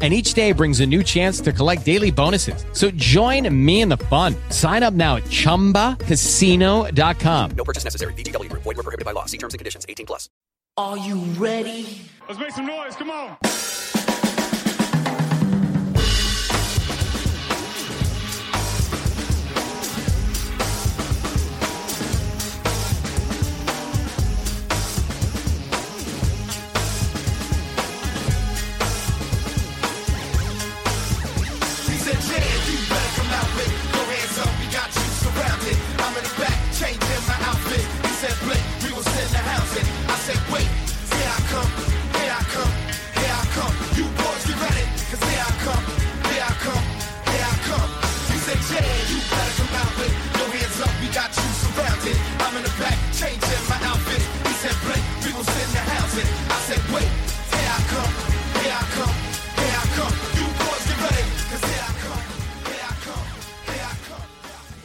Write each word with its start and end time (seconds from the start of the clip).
And 0.00 0.14
each 0.14 0.34
day 0.34 0.52
brings 0.52 0.78
a 0.78 0.86
new 0.86 1.02
chance 1.02 1.40
to 1.40 1.52
collect 1.52 1.84
daily 1.84 2.12
bonuses. 2.12 2.64
So 2.72 2.92
join 2.92 3.52
me 3.52 3.80
in 3.80 3.88
the 3.88 3.96
fun. 3.96 4.36
Sign 4.50 4.84
up 4.84 4.94
now 4.94 5.16
at 5.16 5.24
chumbacasino.com. 5.24 7.50
No 7.56 7.64
purchase 7.64 7.82
necessary. 7.82 8.12
VGW 8.12 8.48
Group. 8.48 8.62
Void 8.62 8.76
were 8.76 8.84
prohibited 8.84 9.04
by 9.04 9.10
law. 9.10 9.24
See 9.24 9.38
terms 9.38 9.54
and 9.54 9.58
conditions. 9.58 9.84
18 9.88 10.06
plus. 10.06 10.30
Are 10.76 10.96
you 10.96 11.18
ready? 11.36 11.84
Let's 12.28 12.38
make 12.38 12.52
some 12.52 12.66
noise. 12.66 12.94
Come 12.94 13.10
on. 13.10 13.36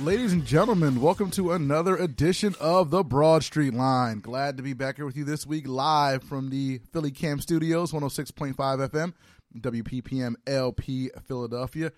Ladies 0.03 0.33
and 0.33 0.45
gentlemen, 0.45 0.99
welcome 0.99 1.31
to 1.31 1.53
another 1.53 1.95
edition 1.95 2.55
of 2.59 2.89
the 2.89 3.05
Broad 3.05 3.41
Street 3.41 3.73
Line. 3.73 4.19
Glad 4.19 4.57
to 4.57 4.63
be 4.63 4.73
back 4.73 4.97
here 4.97 5.05
with 5.05 5.15
you 5.15 5.23
this 5.23 5.47
week 5.47 5.65
live 5.65 6.23
from 6.23 6.49
the 6.49 6.79
PhillyCAM 6.91 7.41
Studios, 7.41 7.93
106.5 7.93 8.53
FM, 8.53 9.13
WPPM 9.57 10.33
LP 10.45 11.09
Philadelphia. 11.25 11.93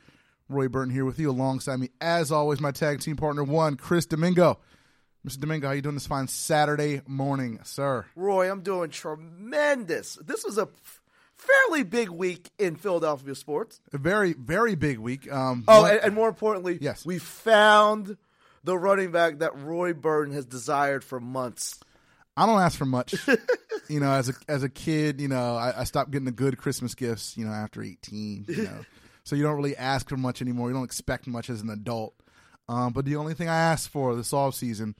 Roy 0.49 0.67
Burton 0.67 0.93
here 0.93 1.03
with 1.03 1.17
you 1.17 1.31
alongside 1.31 1.77
me, 1.77 1.89
as 1.99 2.31
always, 2.31 2.61
my 2.61 2.69
tag 2.69 2.99
team 2.99 3.15
partner 3.15 3.43
one, 3.43 3.75
Kris 3.75 4.05
Domingo. 4.05 4.59
Mr. 5.27 5.39
Domingo, 5.39 5.65
how 5.65 5.73
you 5.73 5.81
doing 5.81 5.95
this 5.95 6.05
fine 6.05 6.27
Saturday 6.27 7.01
morning, 7.07 7.57
sir? 7.63 8.05
Roy, 8.15 8.51
I'm 8.51 8.61
doing 8.61 8.91
tremendous. 8.91 10.19
This 10.23 10.43
was 10.43 10.59
a 10.59 10.69
fairly 11.45 11.83
big 11.83 12.09
week 12.09 12.49
in 12.59 12.75
Philadelphia 12.75 13.35
sports. 13.35 13.79
A 13.93 13.97
very, 13.97 14.33
very 14.33 14.75
big 14.75 14.97
week. 14.99 15.31
Um, 15.31 15.63
Oh, 15.67 15.81
what- 15.83 15.91
and, 15.95 15.99
and 16.05 16.15
more 16.15 16.27
importantly, 16.29 16.77
Yes. 16.81 17.05
we 17.05 17.19
found 17.19 18.17
the 18.63 18.77
running 18.77 19.11
back 19.11 19.39
that 19.39 19.57
Roy 19.59 19.93
Burton 19.93 20.33
has 20.33 20.45
desired 20.45 21.03
for 21.03 21.19
months. 21.19 21.79
I 22.37 22.45
don't 22.45 22.59
ask 22.59 22.77
for 22.77 22.85
much. 22.85 23.15
you 23.87 23.99
know, 24.01 24.11
as 24.11 24.27
a 24.29 24.33
as 24.49 24.63
a 24.63 24.69
kid, 24.69 25.21
you 25.21 25.27
know, 25.29 25.55
I, 25.55 25.81
I 25.81 25.83
stopped 25.85 26.11
getting 26.11 26.25
the 26.25 26.31
good 26.31 26.57
Christmas 26.57 26.93
gifts. 26.93 27.37
You 27.37 27.45
know, 27.45 27.51
after 27.53 27.81
eighteen. 27.81 28.43
You 28.49 28.63
know, 28.63 28.85
so 29.23 29.35
you 29.37 29.43
don't 29.43 29.55
really 29.55 29.77
ask 29.77 30.09
for 30.09 30.17
much 30.17 30.41
anymore. 30.41 30.67
You 30.67 30.73
don't 30.73 30.83
expect 30.83 31.27
much 31.27 31.49
as 31.49 31.61
an 31.61 31.69
adult. 31.69 32.13
Um, 32.67 32.91
but 32.91 33.05
the 33.05 33.15
only 33.15 33.35
thing 33.35 33.47
I 33.47 33.55
asked 33.55 33.87
for 33.89 34.15
this 34.15 34.33
off 34.33 34.55
season 34.55 34.95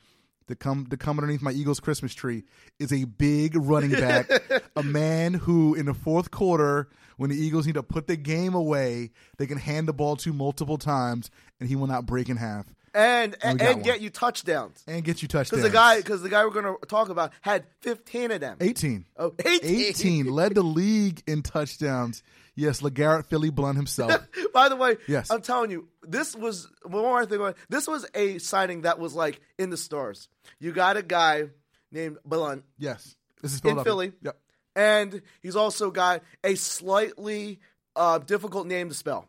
to 0.48 0.56
come 0.56 0.88
to 0.88 0.98
come 0.98 1.18
underneath 1.18 1.42
my 1.42 1.52
Eagles 1.52 1.80
Christmas 1.80 2.14
tree 2.14 2.44
is 2.80 2.92
a 2.94 3.06
big 3.06 3.56
running 3.56 3.92
back, 3.92 4.30
a 4.76 4.84
man 4.84 5.34
who 5.34 5.74
in 5.74 5.86
the 5.86 5.94
fourth 5.94 6.32
quarter, 6.32 6.90
when 7.18 7.30
the 7.30 7.36
Eagles 7.38 7.66
need 7.66 7.76
to 7.76 7.84
put 7.84 8.08
the 8.08 8.18
game 8.18 8.54
away, 8.54 9.12
they 9.38 9.48
can 9.48 9.58
hand 9.58 9.88
the 9.88 9.94
ball 9.94 10.16
to 10.18 10.34
multiple 10.34 10.78
times, 10.78 11.32
and 11.60 11.70
he 11.70 11.76
will 11.76 11.88
not 11.88 12.06
break 12.06 12.30
in 12.30 12.38
half 12.38 12.75
And 12.96 13.36
And 13.42 13.62
and, 13.62 13.84
get 13.84 14.00
you 14.02 14.10
touchdowns. 14.10 14.82
and 14.88 15.04
get 15.04 15.22
you 15.22 15.28
touchdowns. 15.28 15.50
Because 15.50 15.64
the 15.64 15.70
guy, 15.70 15.98
because 15.98 16.22
the 16.22 16.30
guy 16.30 16.46
we're 16.46 16.52
going 16.52 16.78
to 16.80 16.86
talk 16.88 17.10
about 17.10 17.34
had 17.42 17.66
15 17.82 18.32
of 18.32 18.40
them. 18.40 18.58
eighteen. 18.62 19.06
Oh, 19.18 19.34
18. 19.46 19.86
18 19.86 20.26
led 20.32 20.56
the 20.56 20.64
league 20.64 21.22
in 21.28 21.42
touchdowns. 21.44 22.24
Yes, 22.56 22.80
LeGarrette 22.80 23.26
Philly 23.26 23.50
Blunt 23.50 23.76
himself. 23.76 24.18
By 24.54 24.70
the 24.70 24.78
way, 24.78 24.96
Yes. 25.10 25.30
I'm 25.30 25.42
telling 25.42 25.72
you, 25.72 25.90
this 26.04 26.34
was 26.38 26.70
one 26.84 27.02
more 27.04 27.26
thing. 27.26 27.54
This 27.68 27.86
was 27.86 28.06
a 28.16 28.38
signing 28.38 28.84
that 28.84 28.98
was 28.98 29.14
like 29.14 29.42
in 29.60 29.72
the 29.72 29.78
stars. 29.78 30.30
You 30.60 30.72
got 30.72 30.96
a 30.96 31.04
guy 31.04 31.50
named 31.92 32.18
Blunt, 32.26 32.64
yes. 32.78 33.18
This 33.42 33.54
is 33.56 33.60
In 33.66 33.84
Philly. 33.84 34.14
Yep. 34.22 34.38
and 34.78 35.22
he's 35.42 35.58
also 35.58 35.92
got 35.92 36.24
a 36.46 36.56
slightly 36.56 37.60
uh, 37.96 38.20
difficult 38.20 38.68
name 38.68 38.88
to 38.88 38.96
spell. 38.96 39.28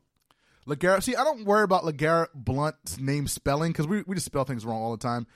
LeGarrette. 0.66 1.02
See, 1.02 1.16
I 1.16 1.24
don't 1.24 1.44
worry 1.44 1.62
about 1.62 1.84
LeGarrette 1.84 2.34
Blunt's 2.34 2.98
name 2.98 3.26
spelling 3.26 3.72
because 3.72 3.86
we, 3.86 4.02
we 4.06 4.14
just 4.14 4.26
spell 4.26 4.44
things 4.44 4.64
wrong 4.64 4.82
all 4.82 4.92
the 4.92 5.02
time. 5.02 5.26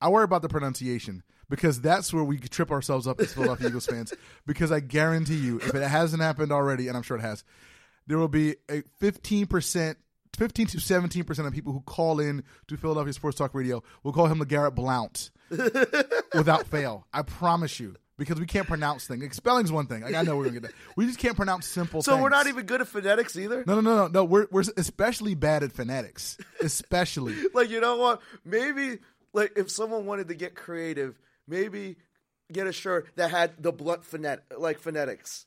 I 0.00 0.08
worry 0.08 0.24
about 0.24 0.42
the 0.42 0.48
pronunciation 0.48 1.22
because 1.48 1.80
that's 1.80 2.12
where 2.12 2.24
we 2.24 2.38
trip 2.38 2.70
ourselves 2.70 3.06
up 3.06 3.20
as 3.20 3.32
Philadelphia 3.32 3.68
Eagles 3.68 3.86
fans. 3.86 4.12
Because 4.46 4.70
I 4.70 4.80
guarantee 4.80 5.36
you, 5.36 5.56
if 5.56 5.74
it 5.74 5.82
hasn't 5.82 6.22
happened 6.22 6.52
already, 6.52 6.88
and 6.88 6.96
I'm 6.96 7.02
sure 7.02 7.16
it 7.16 7.22
has, 7.22 7.44
there 8.06 8.18
will 8.18 8.28
be 8.28 8.56
a 8.70 8.82
15%. 9.00 9.96
15 10.36 10.66
to 10.66 10.80
17 10.80 11.22
percent 11.22 11.46
of 11.46 11.54
people 11.54 11.72
who 11.72 11.80
call 11.82 12.18
in 12.18 12.42
to 12.66 12.76
Philadelphia 12.76 13.12
Sports 13.12 13.38
Talk 13.38 13.54
Radio 13.54 13.84
will 14.02 14.12
call 14.12 14.26
him 14.26 14.40
LeGarrette 14.40 14.74
Blount 14.74 15.30
without 16.34 16.66
fail. 16.66 17.06
I 17.12 17.22
promise 17.22 17.78
you, 17.78 17.94
because 18.16 18.38
we 18.38 18.46
can't 18.46 18.66
pronounce 18.66 19.06
things. 19.06 19.22
Like, 19.22 19.34
spelling's 19.34 19.72
one 19.72 19.86
thing. 19.86 20.02
Like, 20.02 20.14
I 20.14 20.22
know 20.22 20.36
we're 20.36 20.44
gonna 20.44 20.60
get 20.60 20.62
that. 20.62 20.72
We 20.96 21.06
just 21.06 21.18
can't 21.18 21.36
pronounce 21.36 21.66
simple. 21.66 22.02
Things. 22.02 22.06
So 22.06 22.22
we're 22.22 22.28
not 22.28 22.46
even 22.46 22.66
good 22.66 22.80
at 22.80 22.88
phonetics 22.88 23.36
either. 23.36 23.64
No, 23.66 23.74
no, 23.76 23.80
no, 23.80 23.96
no, 23.96 24.06
no. 24.08 24.24
We're 24.24 24.46
we're 24.50 24.64
especially 24.76 25.34
bad 25.34 25.62
at 25.62 25.72
phonetics. 25.72 26.38
Especially. 26.62 27.34
Like 27.54 27.70
you 27.70 27.80
know 27.80 27.96
what? 27.96 28.20
Maybe 28.44 28.98
like 29.32 29.52
if 29.56 29.70
someone 29.70 30.06
wanted 30.06 30.28
to 30.28 30.34
get 30.34 30.54
creative, 30.54 31.18
maybe 31.46 31.96
get 32.52 32.66
a 32.66 32.72
shirt 32.72 33.06
that 33.16 33.30
had 33.30 33.62
the 33.62 33.72
blunt 33.72 34.02
phonet 34.02 34.40
like 34.58 34.78
phonetics. 34.78 35.46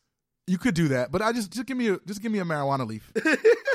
You 0.50 0.58
could 0.58 0.76
do 0.76 0.88
that, 0.90 1.12
but 1.12 1.22
I 1.22 1.34
just 1.34 1.52
just 1.52 1.66
give 1.68 1.76
me 1.76 1.90
a 1.90 2.00
just 2.06 2.22
give 2.22 2.32
me 2.32 2.40
a 2.40 2.46
marijuana 2.46 2.88
leaf. 2.88 3.12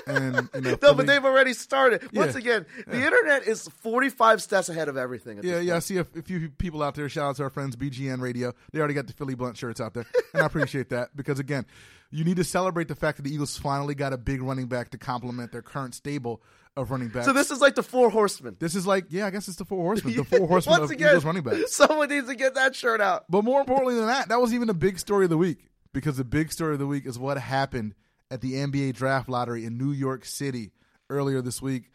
And 0.04 0.48
you 0.52 0.60
know, 0.62 0.76
No, 0.82 0.94
but 0.94 1.06
they've 1.06 1.24
already 1.24 1.52
started. 1.52 2.02
Once 2.12 2.32
Yeah. 2.32 2.38
again, 2.40 2.66
the 2.88 3.04
internet 3.04 3.46
is 3.46 3.68
45 3.68 4.42
steps 4.42 4.68
ahead 4.68 4.88
of 4.88 4.96
everything. 4.96 5.38
Yeah, 5.44 5.60
yeah. 5.60 5.76
I 5.76 5.78
see 5.78 5.98
a, 5.98 6.00
a 6.16 6.22
few 6.22 6.50
people 6.50 6.82
out 6.82 6.96
there. 6.96 7.08
Shout 7.08 7.24
out 7.26 7.36
to 7.36 7.44
our 7.44 7.50
friends 7.50 7.76
BGN 7.76 8.20
Radio. 8.20 8.52
They 8.72 8.80
already 8.80 8.94
got 8.94 9.06
the 9.06 9.12
Philly 9.12 9.36
Blunt 9.36 9.56
shirts 9.56 9.80
out 9.80 9.94
there, 9.94 10.04
and 10.34 10.42
I 10.42 10.46
appreciate 10.46 10.88
that 10.88 11.16
because 11.16 11.38
again, 11.38 11.66
you 12.10 12.24
need 12.24 12.36
to 12.38 12.42
celebrate 12.44 12.88
the 12.88 12.96
fact 12.96 13.18
that 13.18 13.22
the 13.22 13.32
Eagles 13.32 13.56
finally 13.56 13.94
got 13.94 14.12
a 14.12 14.18
big 14.18 14.42
running 14.42 14.66
back 14.66 14.90
to 14.90 14.98
complement 14.98 15.52
their 15.52 15.62
current 15.62 15.94
stable 15.94 16.42
of 16.76 16.90
running 16.90 17.08
backs. 17.08 17.26
So 17.26 17.32
this 17.32 17.50
is 17.52 17.60
like 17.60 17.76
the 17.76 17.82
four 17.84 18.10
horsemen. 18.10 18.56
this 18.58 18.74
is 18.74 18.86
like 18.86 19.04
yeah, 19.10 19.26
I 19.26 19.30
guess 19.30 19.46
it's 19.46 19.58
the 19.58 19.64
four 19.64 19.82
horsemen, 19.84 20.16
the 20.16 20.24
four 20.24 20.48
horsemen 20.48 20.80
Once 20.80 20.90
of 20.90 20.96
again, 20.96 21.10
Eagles 21.10 21.24
running 21.24 21.44
backs. 21.44 21.76
someone 21.76 22.08
needs 22.08 22.26
to 22.26 22.34
get 22.34 22.56
that 22.56 22.74
shirt 22.74 23.00
out. 23.00 23.26
But 23.30 23.44
more 23.44 23.60
importantly 23.60 23.94
than 23.94 24.06
that, 24.06 24.30
that 24.30 24.40
was 24.40 24.52
even 24.52 24.68
a 24.68 24.74
big 24.74 24.98
story 24.98 25.24
of 25.26 25.30
the 25.30 25.38
week 25.38 25.68
because 25.92 26.16
the 26.16 26.24
big 26.24 26.52
story 26.52 26.72
of 26.74 26.78
the 26.78 26.86
week 26.86 27.06
is 27.06 27.18
what 27.18 27.38
happened 27.38 27.94
at 28.30 28.40
the 28.40 28.54
NBA 28.54 28.94
draft 28.94 29.28
lottery 29.28 29.64
in 29.64 29.76
New 29.76 29.92
York 29.92 30.24
City 30.24 30.72
earlier 31.10 31.42
this 31.42 31.60
week. 31.60 31.90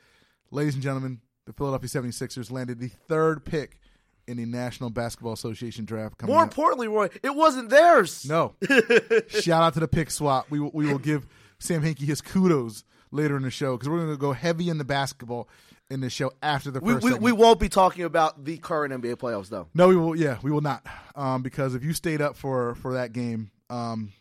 Ladies 0.51 0.75
and 0.75 0.83
gentlemen, 0.83 1.21
the 1.45 1.53
Philadelphia 1.53 1.89
76ers 1.89 2.51
landed 2.51 2.79
the 2.79 2.87
third 2.87 3.43
pick 3.43 3.79
in 4.27 4.37
the 4.37 4.45
National 4.45 4.89
Basketball 4.89 5.33
Association 5.33 5.85
draft. 5.85 6.17
Coming 6.17 6.33
More 6.33 6.43
up. 6.43 6.49
importantly, 6.49 6.87
Roy, 6.87 7.09
it 7.23 7.33
wasn't 7.33 7.69
theirs. 7.69 8.25
No. 8.27 8.55
Shout 9.29 9.63
out 9.63 9.73
to 9.75 9.79
the 9.79 9.87
pick 9.87 10.11
swap. 10.11 10.47
We 10.49 10.59
will, 10.59 10.71
we 10.73 10.85
will 10.85 10.99
give 10.99 11.25
Sam 11.59 11.81
Hinkie 11.81 12.01
his 12.05 12.21
kudos 12.21 12.83
later 13.11 13.37
in 13.37 13.43
the 13.43 13.49
show 13.49 13.75
because 13.77 13.89
we're 13.89 13.99
going 13.99 14.11
to 14.11 14.17
go 14.17 14.33
heavy 14.33 14.69
in 14.69 14.77
the 14.77 14.85
basketball 14.85 15.47
in 15.89 16.01
the 16.01 16.09
show 16.09 16.31
after 16.43 16.69
the 16.69 16.81
We, 16.81 16.93
first 16.93 17.05
we, 17.05 17.13
we 17.13 17.31
won't 17.31 17.59
be 17.59 17.69
talking 17.69 18.03
about 18.03 18.43
the 18.43 18.57
current 18.57 18.93
NBA 18.93 19.15
playoffs, 19.15 19.47
though. 19.49 19.67
No, 19.73 19.87
we 19.87 19.95
will. 19.95 20.15
Yeah, 20.15 20.37
we 20.41 20.51
will 20.51 20.61
not. 20.61 20.85
Um, 21.15 21.41
because 21.41 21.73
if 21.75 21.83
you 21.83 21.93
stayed 21.93 22.21
up 22.21 22.35
for 22.35 22.75
for 22.75 22.93
that 22.95 23.13
game, 23.13 23.51
um, 23.69 24.11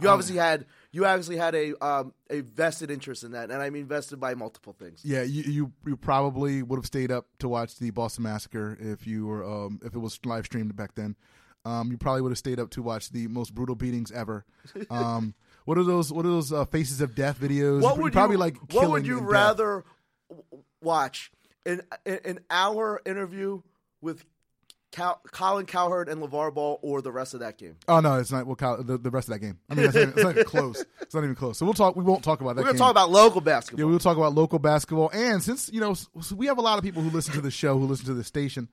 You 0.00 0.08
obviously 0.08 0.36
had 0.36 0.66
you 0.92 1.06
obviously 1.06 1.36
had 1.36 1.54
a 1.54 1.84
um, 1.84 2.12
a 2.30 2.40
vested 2.40 2.90
interest 2.90 3.22
in 3.22 3.32
that, 3.32 3.50
and 3.50 3.62
I 3.62 3.70
mean 3.70 3.86
vested 3.86 4.18
by 4.18 4.34
multiple 4.34 4.72
things. 4.72 5.02
yeah, 5.04 5.22
you, 5.22 5.42
you 5.42 5.72
you 5.86 5.96
probably 5.96 6.62
would 6.62 6.76
have 6.76 6.86
stayed 6.86 7.12
up 7.12 7.26
to 7.38 7.48
watch 7.48 7.76
the 7.76 7.90
Boston 7.90 8.24
Massacre 8.24 8.76
if 8.80 9.06
you 9.06 9.26
were 9.26 9.44
um 9.44 9.80
if 9.84 9.94
it 9.94 9.98
was 9.98 10.18
live 10.24 10.46
streamed 10.46 10.74
back 10.76 10.94
then. 10.94 11.16
Um, 11.64 11.90
you 11.90 11.98
probably 11.98 12.22
would 12.22 12.30
have 12.30 12.38
stayed 12.38 12.58
up 12.58 12.70
to 12.70 12.82
watch 12.82 13.10
the 13.10 13.28
most 13.28 13.54
brutal 13.54 13.74
beatings 13.74 14.10
ever. 14.10 14.44
Um, 14.90 15.34
what 15.66 15.78
are 15.78 15.84
those? 15.84 16.12
What 16.12 16.24
are 16.24 16.30
those 16.30 16.52
uh, 16.52 16.64
faces 16.64 17.00
of 17.00 17.14
death 17.14 17.38
videos? 17.38 17.82
What 17.82 17.98
would 17.98 18.12
probably 18.12 18.34
you, 18.34 18.40
like? 18.40 18.56
What 18.72 18.90
would 18.90 19.06
you 19.06 19.18
and 19.18 19.26
death. 19.26 19.32
rather 19.32 19.84
watch 20.82 21.30
an 21.66 21.82
an 22.06 22.40
hour 22.50 23.00
interview 23.04 23.62
with 24.00 24.24
Cal- 24.92 25.20
Colin 25.32 25.66
Cowherd 25.66 26.08
and 26.08 26.20
LeVar 26.20 26.52
Ball 26.54 26.78
or 26.82 27.00
the 27.02 27.12
rest 27.12 27.34
of 27.34 27.40
that 27.40 27.58
game. 27.58 27.76
Oh 27.88 28.00
no, 28.00 28.16
it's 28.18 28.32
not. 28.32 28.46
We'll 28.46 28.56
call 28.56 28.80
it 28.80 28.86
the, 28.86 28.98
the 28.98 29.10
rest 29.10 29.28
of 29.28 29.34
that 29.34 29.38
game. 29.40 29.58
I 29.70 29.74
mean, 29.74 29.86
it's 29.86 29.94
not, 29.94 30.00
even, 30.02 30.14
it's 30.14 30.22
not 30.24 30.30
even 30.32 30.44
close. 30.44 30.84
It's 31.02 31.14
not 31.14 31.24
even 31.24 31.34
close. 31.34 31.58
So 31.58 31.64
we'll 31.64 31.74
talk. 31.74 31.96
We 31.96 32.04
won't 32.04 32.22
talk 32.22 32.40
about 32.40 32.50
that. 32.56 32.62
Game. 32.62 32.66
We're 32.66 32.72
gonna 32.72 32.78
game. 32.78 32.84
talk 32.84 32.90
about 32.92 33.10
local 33.10 33.40
basketball. 33.40 33.84
Yeah, 33.84 33.90
we'll 33.90 33.98
talk 33.98 34.16
about 34.16 34.32
local 34.34 34.58
basketball. 34.60 35.10
And 35.12 35.42
since, 35.42 35.68
you 35.72 35.80
know, 35.80 35.90
s- 35.92 36.08
s- 36.16 36.30
we 36.32 36.46
have 36.46 36.58
a 36.58 36.60
lot 36.60 36.78
of 36.78 36.84
people 36.84 37.02
who 37.02 37.10
listen 37.10 37.34
to 37.34 37.40
the 37.40 37.50
show, 37.50 37.76
who 37.78 37.86
listen 37.86 38.06
to 38.06 38.14
the 38.14 38.22
station, 38.22 38.68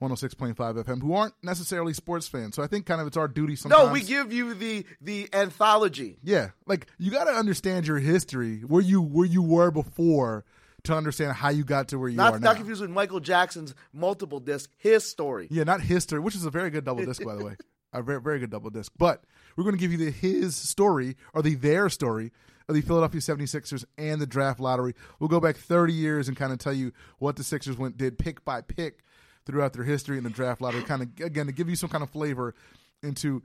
106.5 0.00 0.54
FM, 0.56 1.00
who 1.02 1.12
aren't 1.14 1.34
necessarily 1.42 1.92
sports 1.92 2.26
fans. 2.26 2.56
So 2.56 2.62
I 2.62 2.66
think 2.66 2.86
kind 2.86 3.00
of 3.00 3.06
it's 3.06 3.16
our 3.16 3.28
duty 3.28 3.56
sometimes. 3.56 3.86
no, 3.86 3.92
we 3.92 4.00
give 4.02 4.32
you 4.32 4.54
the 4.54 4.84
the 5.00 5.28
anthology. 5.32 6.18
Yeah. 6.22 6.50
Like 6.66 6.86
you 6.98 7.10
got 7.10 7.24
to 7.24 7.32
understand 7.32 7.86
your 7.86 7.98
history, 7.98 8.60
where 8.60 8.82
you 8.82 9.00
where 9.00 9.26
you 9.26 9.42
were 9.42 9.70
before 9.70 10.44
to 10.84 10.94
understand 10.94 11.32
how 11.32 11.50
you 11.50 11.64
got 11.64 11.88
to 11.88 11.98
where 11.98 12.08
you 12.08 12.16
Not 12.16 12.34
are 12.34 12.38
not 12.40 12.56
confused 12.56 12.80
with 12.80 12.90
Michael 12.90 13.20
Jackson's 13.20 13.74
multiple 13.92 14.40
disc, 14.40 14.70
his 14.78 15.04
story. 15.04 15.46
Yeah, 15.50 15.64
not 15.64 15.80
history, 15.80 16.20
which 16.20 16.34
is 16.34 16.44
a 16.44 16.50
very 16.50 16.70
good 16.70 16.84
double 16.84 17.04
disc, 17.04 17.22
by 17.24 17.34
the 17.36 17.44
way. 17.44 17.56
A 17.94 18.02
very, 18.02 18.22
very 18.22 18.38
good 18.38 18.48
double 18.48 18.70
disc. 18.70 18.90
But 18.96 19.22
we're 19.54 19.64
going 19.64 19.76
to 19.76 19.78
give 19.78 19.92
you 19.92 19.98
the 19.98 20.10
his 20.10 20.56
story 20.56 21.14
or 21.34 21.42
the 21.42 21.56
their 21.56 21.90
story 21.90 22.32
of 22.66 22.74
the 22.74 22.80
Philadelphia 22.80 23.20
76ers 23.20 23.84
and 23.98 24.18
the 24.18 24.26
draft 24.26 24.60
lottery. 24.60 24.94
We'll 25.18 25.28
go 25.28 25.40
back 25.40 25.58
30 25.58 25.92
years 25.92 26.26
and 26.26 26.34
kind 26.34 26.54
of 26.54 26.58
tell 26.58 26.72
you 26.72 26.92
what 27.18 27.36
the 27.36 27.44
Sixers 27.44 27.76
went 27.76 27.98
did 27.98 28.16
pick 28.16 28.46
by 28.46 28.62
pick 28.62 29.00
throughout 29.44 29.74
their 29.74 29.84
history 29.84 30.16
in 30.16 30.24
the 30.24 30.30
draft 30.30 30.62
lottery. 30.62 30.82
Kind 30.84 31.02
of, 31.02 31.08
again, 31.26 31.44
to 31.46 31.52
give 31.52 31.68
you 31.68 31.76
some 31.76 31.90
kind 31.90 32.02
of 32.02 32.08
flavor 32.08 32.54
into, 33.02 33.42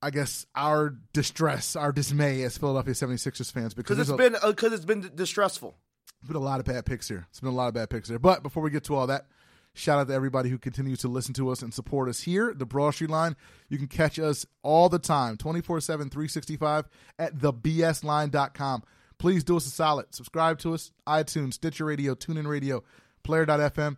I 0.00 0.08
guess, 0.08 0.46
our 0.54 0.94
distress, 1.12 1.76
our 1.76 1.92
dismay 1.92 2.44
as 2.44 2.56
Philadelphia 2.56 2.94
76ers 2.94 3.52
fans. 3.52 3.74
Because 3.74 3.98
it's 3.98 4.08
a- 4.08 4.16
been 4.16 4.34
uh, 4.36 4.48
because 4.48 4.72
it's 4.72 4.86
been 4.86 5.10
distressful. 5.14 5.76
It's 6.20 6.28
been 6.28 6.36
a 6.36 6.44
lot 6.44 6.60
of 6.60 6.66
bad 6.66 6.84
picks 6.86 7.08
here. 7.08 7.26
It's 7.30 7.40
been 7.40 7.50
a 7.50 7.54
lot 7.54 7.68
of 7.68 7.74
bad 7.74 7.90
picks 7.90 8.08
here. 8.08 8.18
But 8.18 8.42
before 8.42 8.62
we 8.62 8.70
get 8.70 8.84
to 8.84 8.94
all 8.94 9.06
that, 9.06 9.26
shout 9.74 9.98
out 9.98 10.08
to 10.08 10.14
everybody 10.14 10.50
who 10.50 10.58
continues 10.58 10.98
to 11.00 11.08
listen 11.08 11.34
to 11.34 11.50
us 11.50 11.62
and 11.62 11.72
support 11.72 12.08
us 12.08 12.20
here, 12.20 12.52
the 12.54 12.66
Broad 12.66 12.92
Street 12.92 13.10
Line. 13.10 13.36
You 13.68 13.78
can 13.78 13.86
catch 13.86 14.18
us 14.18 14.44
all 14.62 14.88
the 14.88 14.98
time, 14.98 15.36
24 15.36 15.80
7, 15.80 16.10
365 16.10 16.88
at 17.18 17.36
thebsline.com. 17.36 18.82
Please 19.18 19.42
do 19.42 19.56
us 19.56 19.66
a 19.66 19.70
solid. 19.70 20.14
Subscribe 20.14 20.58
to 20.60 20.74
us, 20.74 20.92
iTunes, 21.06 21.54
Stitcher 21.54 21.84
Radio, 21.84 22.14
TuneIn 22.14 22.46
Radio, 22.46 22.84
Player.fm. 23.24 23.96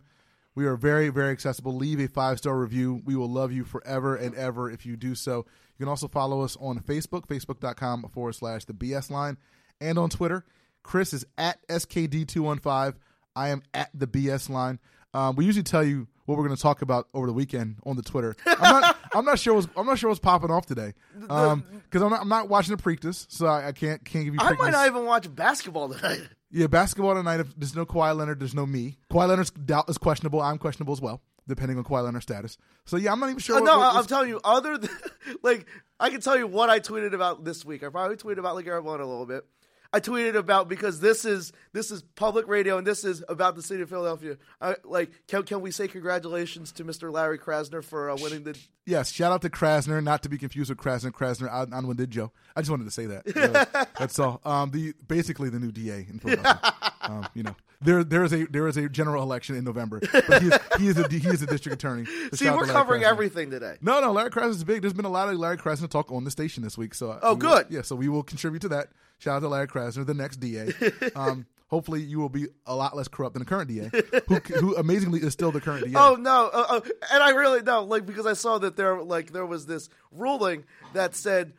We 0.53 0.65
are 0.65 0.75
very, 0.75 1.09
very 1.09 1.31
accessible. 1.31 1.75
Leave 1.75 1.99
a 1.99 2.07
five 2.07 2.37
star 2.37 2.57
review. 2.57 3.01
We 3.05 3.15
will 3.15 3.29
love 3.29 3.51
you 3.51 3.63
forever 3.63 4.15
and 4.15 4.35
ever 4.35 4.69
if 4.69 4.85
you 4.85 4.97
do 4.97 5.15
so. 5.15 5.37
You 5.37 5.85
can 5.85 5.87
also 5.87 6.07
follow 6.07 6.41
us 6.41 6.57
on 6.59 6.79
Facebook, 6.79 7.27
facebook.com 7.27 8.09
forward 8.13 8.33
slash 8.33 8.65
the 8.65 8.73
BS 8.73 9.09
line, 9.09 9.37
and 9.79 9.97
on 9.97 10.09
Twitter. 10.09 10.45
Kris 10.83 11.13
is 11.13 11.25
at 11.37 11.65
SKD215. 11.67 12.95
I 13.35 13.49
am 13.49 13.63
at 13.73 13.89
the 13.93 14.07
BS 14.07 14.49
line. 14.49 14.79
Um, 15.13 15.35
we 15.35 15.45
usually 15.45 15.63
tell 15.63 15.83
you 15.83 16.07
what 16.25 16.37
we're 16.37 16.45
going 16.45 16.55
to 16.55 16.61
talk 16.61 16.81
about 16.81 17.07
over 17.13 17.27
the 17.27 17.33
weekend 17.33 17.77
on 17.85 17.95
the 17.97 18.01
Twitter. 18.01 18.35
I'm 18.45 18.81
not. 18.81 18.97
I'm 19.13 19.25
not 19.25 19.39
sure. 19.39 19.53
What's, 19.53 19.67
I'm 19.75 19.85
not 19.85 19.99
sure 19.99 20.09
what's 20.09 20.21
popping 20.21 20.51
off 20.51 20.65
today 20.65 20.93
because 21.19 22.01
I'm 22.01 22.09
not. 22.09 22.21
I'm 22.21 22.29
not 22.29 22.47
watching 22.47 22.75
the 22.75 22.81
Preakness, 22.81 23.25
so 23.29 23.45
I, 23.45 23.67
I 23.67 23.71
can't 23.73 24.03
can't 24.05 24.23
give 24.25 24.33
you. 24.35 24.39
I 24.39 24.53
might 24.53 24.71
not 24.71 24.87
even 24.87 25.05
watch 25.05 25.33
basketball 25.33 25.89
tonight. 25.93 26.21
Yeah, 26.53 26.67
basketball 26.67 27.13
tonight. 27.15 27.39
If 27.39 27.55
there's 27.55 27.77
no 27.77 27.85
Kawhi 27.85 28.13
Leonard, 28.13 28.41
there's 28.41 28.53
no 28.53 28.65
me. 28.65 28.97
Kawhi 29.09 29.29
Leonard's 29.29 29.51
doubt 29.51 29.85
is 29.89 29.97
questionable. 29.97 30.41
I'm 30.41 30.57
questionable 30.57 30.91
as 30.91 30.99
well, 30.99 31.21
depending 31.47 31.77
on 31.77 31.85
Kawhi 31.85 32.03
Leonard's 32.03 32.23
status. 32.23 32.57
So 32.83 32.97
yeah, 32.97 33.13
I'm 33.13 33.21
not 33.21 33.29
even 33.29 33.39
sure. 33.39 33.55
Uh, 33.55 33.61
what- 33.61 33.65
no, 33.67 33.79
what- 33.79 33.95
I'm 33.95 34.05
telling 34.05 34.27
you, 34.27 34.41
other 34.43 34.77
than 34.77 34.89
like, 35.43 35.65
I 35.97 36.09
can 36.09 36.19
tell 36.19 36.37
you 36.37 36.47
what 36.47 36.69
I 36.69 36.81
tweeted 36.81 37.13
about 37.13 37.45
this 37.45 37.63
week. 37.63 37.85
I 37.85 37.89
probably 37.89 38.17
tweeted 38.17 38.39
about 38.39 38.57
LeGarrette 38.57 38.83
a 38.83 39.05
little 39.05 39.25
bit. 39.25 39.45
I 39.93 39.99
tweeted 39.99 40.35
about 40.35 40.69
because 40.69 41.01
this 41.01 41.25
is 41.25 41.51
this 41.73 41.91
is 41.91 42.01
public 42.15 42.47
radio 42.47 42.77
and 42.77 42.87
this 42.87 43.03
is 43.03 43.23
about 43.27 43.55
the 43.55 43.61
city 43.61 43.81
of 43.81 43.89
Philadelphia. 43.89 44.37
I, 44.61 44.75
like, 44.85 45.11
can 45.27 45.43
can 45.43 45.61
we 45.61 45.71
say 45.71 45.87
congratulations 45.87 46.71
to 46.73 46.85
Mr. 46.85 47.11
Larry 47.11 47.37
Krasner 47.37 47.83
for 47.83 48.09
uh, 48.09 48.15
winning 48.21 48.43
the? 48.43 48.57
yes, 48.85 49.11
shout 49.11 49.33
out 49.33 49.41
to 49.41 49.49
Krasner, 49.49 50.01
not 50.01 50.23
to 50.23 50.29
be 50.29 50.37
confused 50.37 50.69
with 50.69 50.79
Krasner. 50.79 51.11
Krasner 51.11 51.51
on, 51.51 51.73
on 51.73 51.95
did 51.95 52.11
Joe. 52.11 52.31
I 52.55 52.61
just 52.61 52.71
wanted 52.71 52.85
to 52.85 52.91
say 52.91 53.05
that. 53.07 53.37
Uh, 53.75 53.85
that's 53.99 54.17
all. 54.17 54.39
Um, 54.45 54.71
the 54.71 54.93
basically 55.07 55.49
the 55.49 55.59
new 55.59 55.71
DA 55.71 56.05
in 56.09 56.19
Philadelphia. 56.23 56.73
Um, 57.11 57.27
you 57.33 57.43
know, 57.43 57.55
there 57.81 58.03
there 58.03 58.23
is 58.23 58.31
a 58.33 58.45
there 58.45 58.67
is 58.67 58.77
a 58.77 58.87
general 58.89 59.23
election 59.23 59.55
in 59.55 59.63
November, 59.63 59.99
but 60.11 60.41
he 60.41 60.47
is, 60.49 60.59
he 60.79 60.87
is 60.87 60.97
a 60.97 61.07
he 61.09 61.27
is 61.27 61.41
a 61.41 61.45
district 61.47 61.73
attorney. 61.75 62.05
See, 62.33 62.49
we're 62.49 62.65
covering 62.65 63.01
Krasner. 63.01 63.07
everything 63.07 63.49
today. 63.51 63.77
No, 63.81 63.99
no, 64.01 64.11
Larry 64.11 64.29
Krasner 64.29 64.49
is 64.49 64.63
big. 64.63 64.81
There's 64.81 64.93
been 64.93 65.05
a 65.05 65.09
lot 65.09 65.29
of 65.29 65.35
Larry 65.37 65.57
Krasner 65.57 65.89
talk 65.89 66.11
on 66.11 66.23
the 66.23 66.31
station 66.31 66.63
this 66.63 66.77
week. 66.77 66.93
So, 66.93 67.11
uh, 67.11 67.19
Oh, 67.23 67.33
we 67.33 67.45
will- 67.45 67.55
good. 67.57 67.67
yeah, 67.69 67.81
so 67.81 67.95
we 67.95 68.07
will 68.09 68.23
contribute 68.23 68.61
to 68.61 68.69
that. 68.69 68.89
Shout 69.19 69.35
out 69.37 69.39
to 69.41 69.47
Larry 69.49 69.67
Krasner, 69.67 70.05
the 70.05 70.13
next 70.13 70.37
DA. 70.37 70.71
Um, 71.15 71.45
hopefully, 71.67 72.01
you 72.01 72.19
will 72.19 72.29
be 72.29 72.47
a 72.65 72.75
lot 72.75 72.95
less 72.95 73.07
corrupt 73.07 73.33
than 73.33 73.41
the 73.41 73.49
current 73.49 73.67
DA, 73.69 73.89
who, 74.27 74.35
who 74.59 74.75
amazingly 74.77 75.19
is 75.21 75.33
still 75.33 75.51
the 75.51 75.61
current 75.61 75.85
DA. 75.85 75.93
Oh 75.95 76.15
no! 76.15 76.49
Uh, 76.53 76.65
uh, 76.69 76.81
and 77.13 77.23
I 77.23 77.31
really 77.31 77.61
no, 77.61 77.83
like 77.83 78.05
because 78.05 78.25
I 78.25 78.33
saw 78.33 78.57
that 78.59 78.75
there, 78.75 79.01
like 79.01 79.31
there 79.31 79.45
was 79.45 79.65
this 79.65 79.89
ruling 80.11 80.65
that 80.93 81.15
said 81.15 81.53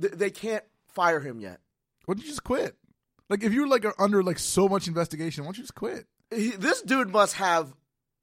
th- 0.00 0.12
they 0.14 0.30
can't 0.30 0.64
fire 0.88 1.20
him 1.20 1.40
yet. 1.40 1.60
Why 2.06 2.14
don't 2.14 2.22
you 2.22 2.28
just 2.28 2.44
quit? 2.44 2.76
Like, 3.30 3.42
if 3.42 3.52
you're 3.52 3.68
like 3.68 3.84
are 3.84 3.94
under 3.98 4.22
like 4.22 4.38
so 4.38 4.68
much 4.68 4.86
investigation, 4.88 5.44
why 5.44 5.48
don't 5.48 5.58
you 5.58 5.62
just 5.64 5.74
quit? 5.74 6.06
He, 6.34 6.50
this 6.50 6.82
dude 6.82 7.10
must 7.10 7.34
have 7.36 7.72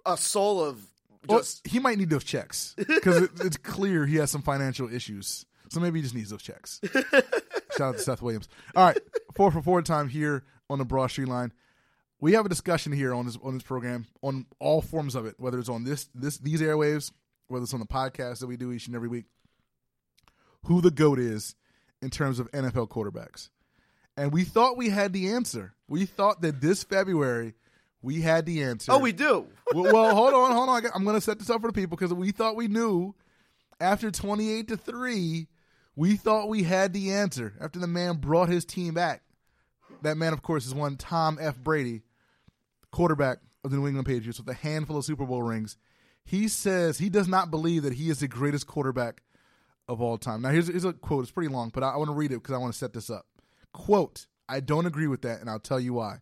a 0.06 0.18
soul 0.18 0.64
of 0.64 0.86
Well, 1.28 1.44
he 1.64 1.80
might 1.80 1.98
need 1.98 2.10
those 2.10 2.24
checks 2.24 2.76
because 2.78 3.24
it, 3.24 3.32
it's 3.42 3.58
clear 3.58 4.06
he 4.06 4.18
has 4.18 4.32
some 4.32 4.42
financial 4.42 4.94
issues. 4.94 5.46
So 5.70 5.80
maybe 5.80 6.00
he 6.00 6.04
just 6.04 6.16
needs 6.16 6.30
those 6.30 6.42
checks. 6.42 6.82
Shout 6.94 7.82
out 7.82 7.98
to 7.98 8.00
Seth 8.02 8.22
Williams. 8.22 8.50
All 8.76 8.86
right, 8.86 8.98
four 9.34 9.52
for 9.52 9.62
four 9.62 9.82
time 9.82 10.10
here 10.10 10.44
on 10.70 10.80
the 10.80 10.86
Broad 10.86 11.08
Street 11.08 11.30
Line. 11.30 11.54
We 12.20 12.34
have 12.34 12.46
a 12.46 12.50
discussion 12.50 12.92
here 12.92 13.14
on 13.14 13.26
this 13.26 13.38
on 13.42 13.54
this 13.54 13.64
program 13.64 14.06
on 14.22 14.46
all 14.60 14.82
forms 14.82 15.16
of 15.16 15.26
it, 15.26 15.36
whether 15.38 15.58
it's 15.60 15.70
on 15.70 15.84
this 15.84 16.10
this 16.14 16.38
these 16.38 16.62
airwaves, 16.62 17.12
whether 17.48 17.64
it's 17.64 17.74
on 17.74 17.80
the 17.80 17.86
podcast 17.86 18.40
that 18.40 18.48
we 18.48 18.58
do 18.58 18.72
each 18.72 18.88
and 18.88 18.96
every 18.96 19.08
week. 19.08 19.26
Who 20.66 20.82
the 20.82 20.92
goat 20.92 21.18
is 21.20 21.56
in 22.02 22.10
terms 22.10 22.40
of 22.40 22.52
NFL 22.52 22.90
quarterbacks, 22.90 23.50
and 24.22 24.32
we 24.32 24.44
thought 24.44 24.78
we 24.78 24.90
had 24.90 25.14
the 25.14 25.32
answer. 25.32 25.74
We 25.88 26.06
thought 26.06 26.44
that 26.44 26.62
this 26.62 26.84
February 26.84 27.56
we 28.04 28.22
had 28.22 28.46
the 28.46 28.62
answer. 28.62 28.92
Oh, 28.92 29.00
we 29.00 29.14
do. 29.14 29.48
well, 29.74 29.92
well, 29.92 30.16
hold 30.16 30.34
on, 30.36 30.52
hold 30.52 30.70
on. 30.70 30.86
I'm 30.94 31.04
going 31.04 31.16
to 31.16 31.22
set 31.22 31.40
this 31.40 31.50
up 31.50 31.62
for 31.62 31.68
the 31.68 31.74
people 31.74 31.98
because 31.98 32.14
we 32.14 32.32
thought 32.32 32.56
we 32.56 32.68
knew 32.68 33.16
after 33.80 34.12
28 34.12 34.68
to 34.68 34.78
3, 34.78 35.48
we 35.96 36.16
thought 36.18 36.50
we 36.50 36.62
had 36.62 36.94
the 36.94 37.12
answer 37.12 37.56
after 37.60 37.80
the 37.80 37.88
man 37.88 38.18
brought 38.18 38.48
his 38.48 38.64
team 38.64 38.94
back. 38.94 39.24
That 40.04 40.18
man, 40.18 40.34
of 40.34 40.44
course, 40.44 40.68
is 40.68 40.76
one 40.76 40.98
Tom 40.98 41.40
F. 41.42 41.58
Brady, 41.58 42.04
quarterback 42.92 43.40
of 43.64 43.72
the 43.72 43.78
New 43.78 43.88
England 43.88 44.06
Patriots 44.06 44.38
with 44.38 44.50
a 44.50 44.54
handful 44.54 44.98
of 44.98 45.06
Super 45.06 45.26
Bowl 45.26 45.42
rings. 45.42 45.78
He 46.24 46.48
says 46.48 47.00
he 47.00 47.10
does 47.10 47.28
not 47.28 47.50
believe 47.50 47.82
that 47.84 47.94
he 47.94 48.12
is 48.12 48.20
the 48.20 48.28
greatest 48.28 48.68
quarterback 48.68 49.24
of 49.88 50.00
all 50.00 50.20
time. 50.20 50.44
Now, 50.44 50.50
here's, 50.50 50.68
here's 50.68 50.86
a 50.86 50.94
quote. 50.94 51.24
It's 51.24 51.32
pretty 51.32 51.52
long, 51.52 51.72
but 51.74 51.82
I, 51.82 51.90
I 51.90 51.98
want 51.98 52.10
to 52.10 52.16
read 52.16 52.32
it 52.32 52.36
because 52.36 52.54
I 52.54 52.60
want 52.60 52.72
to 52.72 52.78
set 52.78 52.94
this 52.94 53.10
up. 53.10 53.26
Quote, 53.74 54.28
I 54.50 54.60
don't 54.60 54.86
agree 54.86 55.08
with 55.08 55.22
that, 55.22 55.40
and 55.40 55.50
I'll 55.50 55.60
tell 55.60 55.80
you 55.80 55.94
why. 55.94 56.20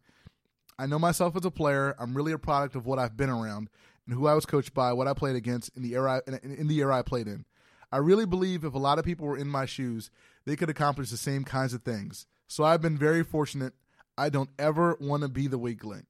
I 0.77 0.85
know 0.85 0.99
myself 0.99 1.35
as 1.35 1.45
a 1.45 1.51
player. 1.51 1.95
I'm 1.99 2.15
really 2.15 2.31
a 2.31 2.37
product 2.37 2.75
of 2.75 2.85
what 2.85 2.99
I've 2.99 3.17
been 3.17 3.29
around 3.29 3.69
and 4.05 4.15
who 4.15 4.27
I 4.27 4.33
was 4.33 4.45
coached 4.45 4.73
by, 4.73 4.93
what 4.93 5.07
I 5.07 5.13
played 5.13 5.35
against 5.35 5.75
in 5.75 5.83
the 5.83 5.93
era 5.93 6.21
in, 6.25 6.35
in 6.35 6.67
the 6.67 6.79
era 6.79 6.97
I 6.97 7.01
played 7.01 7.27
in. 7.27 7.45
I 7.91 7.97
really 7.97 8.25
believe 8.25 8.63
if 8.63 8.73
a 8.73 8.79
lot 8.79 8.99
of 8.99 9.05
people 9.05 9.25
were 9.27 9.37
in 9.37 9.47
my 9.47 9.65
shoes, 9.65 10.09
they 10.45 10.55
could 10.55 10.69
accomplish 10.69 11.09
the 11.09 11.17
same 11.17 11.43
kinds 11.43 11.73
of 11.73 11.81
things. 11.83 12.27
So 12.47 12.63
I've 12.63 12.81
been 12.81 12.97
very 12.97 13.23
fortunate. 13.23 13.73
I 14.17 14.29
don't 14.29 14.49
ever 14.57 14.97
want 15.01 15.23
to 15.23 15.29
be 15.29 15.47
the 15.47 15.57
weak 15.57 15.83
link. 15.83 16.05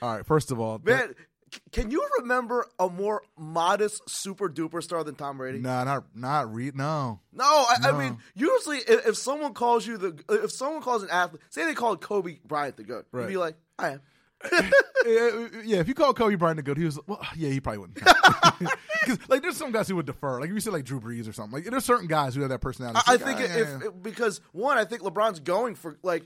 All 0.00 0.14
right, 0.16 0.26
first 0.26 0.50
of 0.50 0.60
all, 0.60 0.78
c- 1.08 1.14
can 1.72 1.90
you 1.90 2.06
remember 2.20 2.66
a 2.78 2.88
more 2.88 3.22
modest 3.38 4.02
super 4.08 4.48
duper 4.48 4.82
star 4.82 5.04
than 5.04 5.14
Tom 5.14 5.38
Brady? 5.38 5.58
nah, 5.58 5.84
not 5.84 6.04
not 6.14 6.52
read. 6.54 6.76
No, 6.76 7.20
No, 7.32 7.44
I, 7.44 7.76
No. 7.82 7.88
I 7.90 7.98
mean, 7.98 8.18
usually 8.34 8.78
if, 8.78 9.06
if 9.08 9.16
someone 9.16 9.54
calls 9.54 9.86
you 9.86 9.96
the, 9.98 10.18
if 10.30 10.50
someone 10.52 10.82
calls 10.82 11.02
an 11.02 11.10
athlete, 11.10 11.42
say 11.50 11.64
they 11.64 11.74
called 11.74 12.00
Kobe 12.00 12.38
Bryant 12.44 12.76
the 12.76 12.84
goat, 12.84 13.06
Right. 13.12 13.22
you'd 13.22 13.28
be 13.28 13.36
like, 13.36 13.56
I 13.78 13.90
am. 13.90 14.00
yeah, 15.04 15.78
if 15.78 15.88
you 15.88 15.94
call 15.94 16.12
Kobe 16.14 16.34
Bryant 16.34 16.56
the 16.56 16.62
good, 16.62 16.76
he 16.76 16.84
was 16.84 16.98
well, 17.06 17.20
yeah, 17.36 17.48
he 17.50 17.60
probably 17.60 17.78
wouldn't. 17.78 17.98
count. 17.98 18.16
'Cause, 19.04 19.18
like, 19.28 19.42
there's 19.42 19.56
some 19.56 19.72
guys 19.72 19.88
who 19.88 19.96
would 19.96 20.06
defer. 20.06 20.38
Like 20.40 20.48
if 20.48 20.54
you 20.54 20.60
said 20.60 20.72
like 20.72 20.84
Drew 20.84 21.00
Brees 21.00 21.28
or 21.28 21.32
something. 21.32 21.54
Like 21.60 21.68
there's 21.70 21.84
certain 21.84 22.06
guys 22.06 22.34
who 22.34 22.40
have 22.42 22.50
that 22.50 22.60
personality. 22.60 23.00
I, 23.06 23.14
I 23.14 23.16
think 23.16 23.40
ah, 23.40 23.44
if, 23.44 23.50
yeah, 23.68 23.78
if 23.88 24.02
because 24.02 24.40
one, 24.52 24.78
I 24.78 24.84
think 24.84 25.02
LeBron's 25.02 25.40
going 25.40 25.74
for 25.74 25.96
like, 26.04 26.22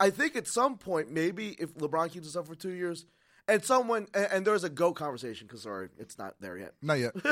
I 0.00 0.10
think 0.10 0.34
at 0.36 0.46
some 0.48 0.76
point 0.76 1.10
maybe 1.12 1.50
if 1.58 1.72
LeBron 1.74 2.10
keeps 2.10 2.26
us 2.26 2.34
up 2.36 2.46
for 2.48 2.54
two 2.56 2.70
years, 2.72 3.06
and 3.48 3.64
someone 3.64 4.06
and, 4.14 4.28
and 4.32 4.46
there's 4.46 4.64
a 4.64 4.70
goat 4.70 4.94
conversation 4.94 5.46
because 5.46 5.62
sorry, 5.62 5.88
it's 5.98 6.18
not 6.18 6.34
there 6.40 6.56
yet. 6.56 6.72
not 6.82 6.98
yet. 6.98 7.12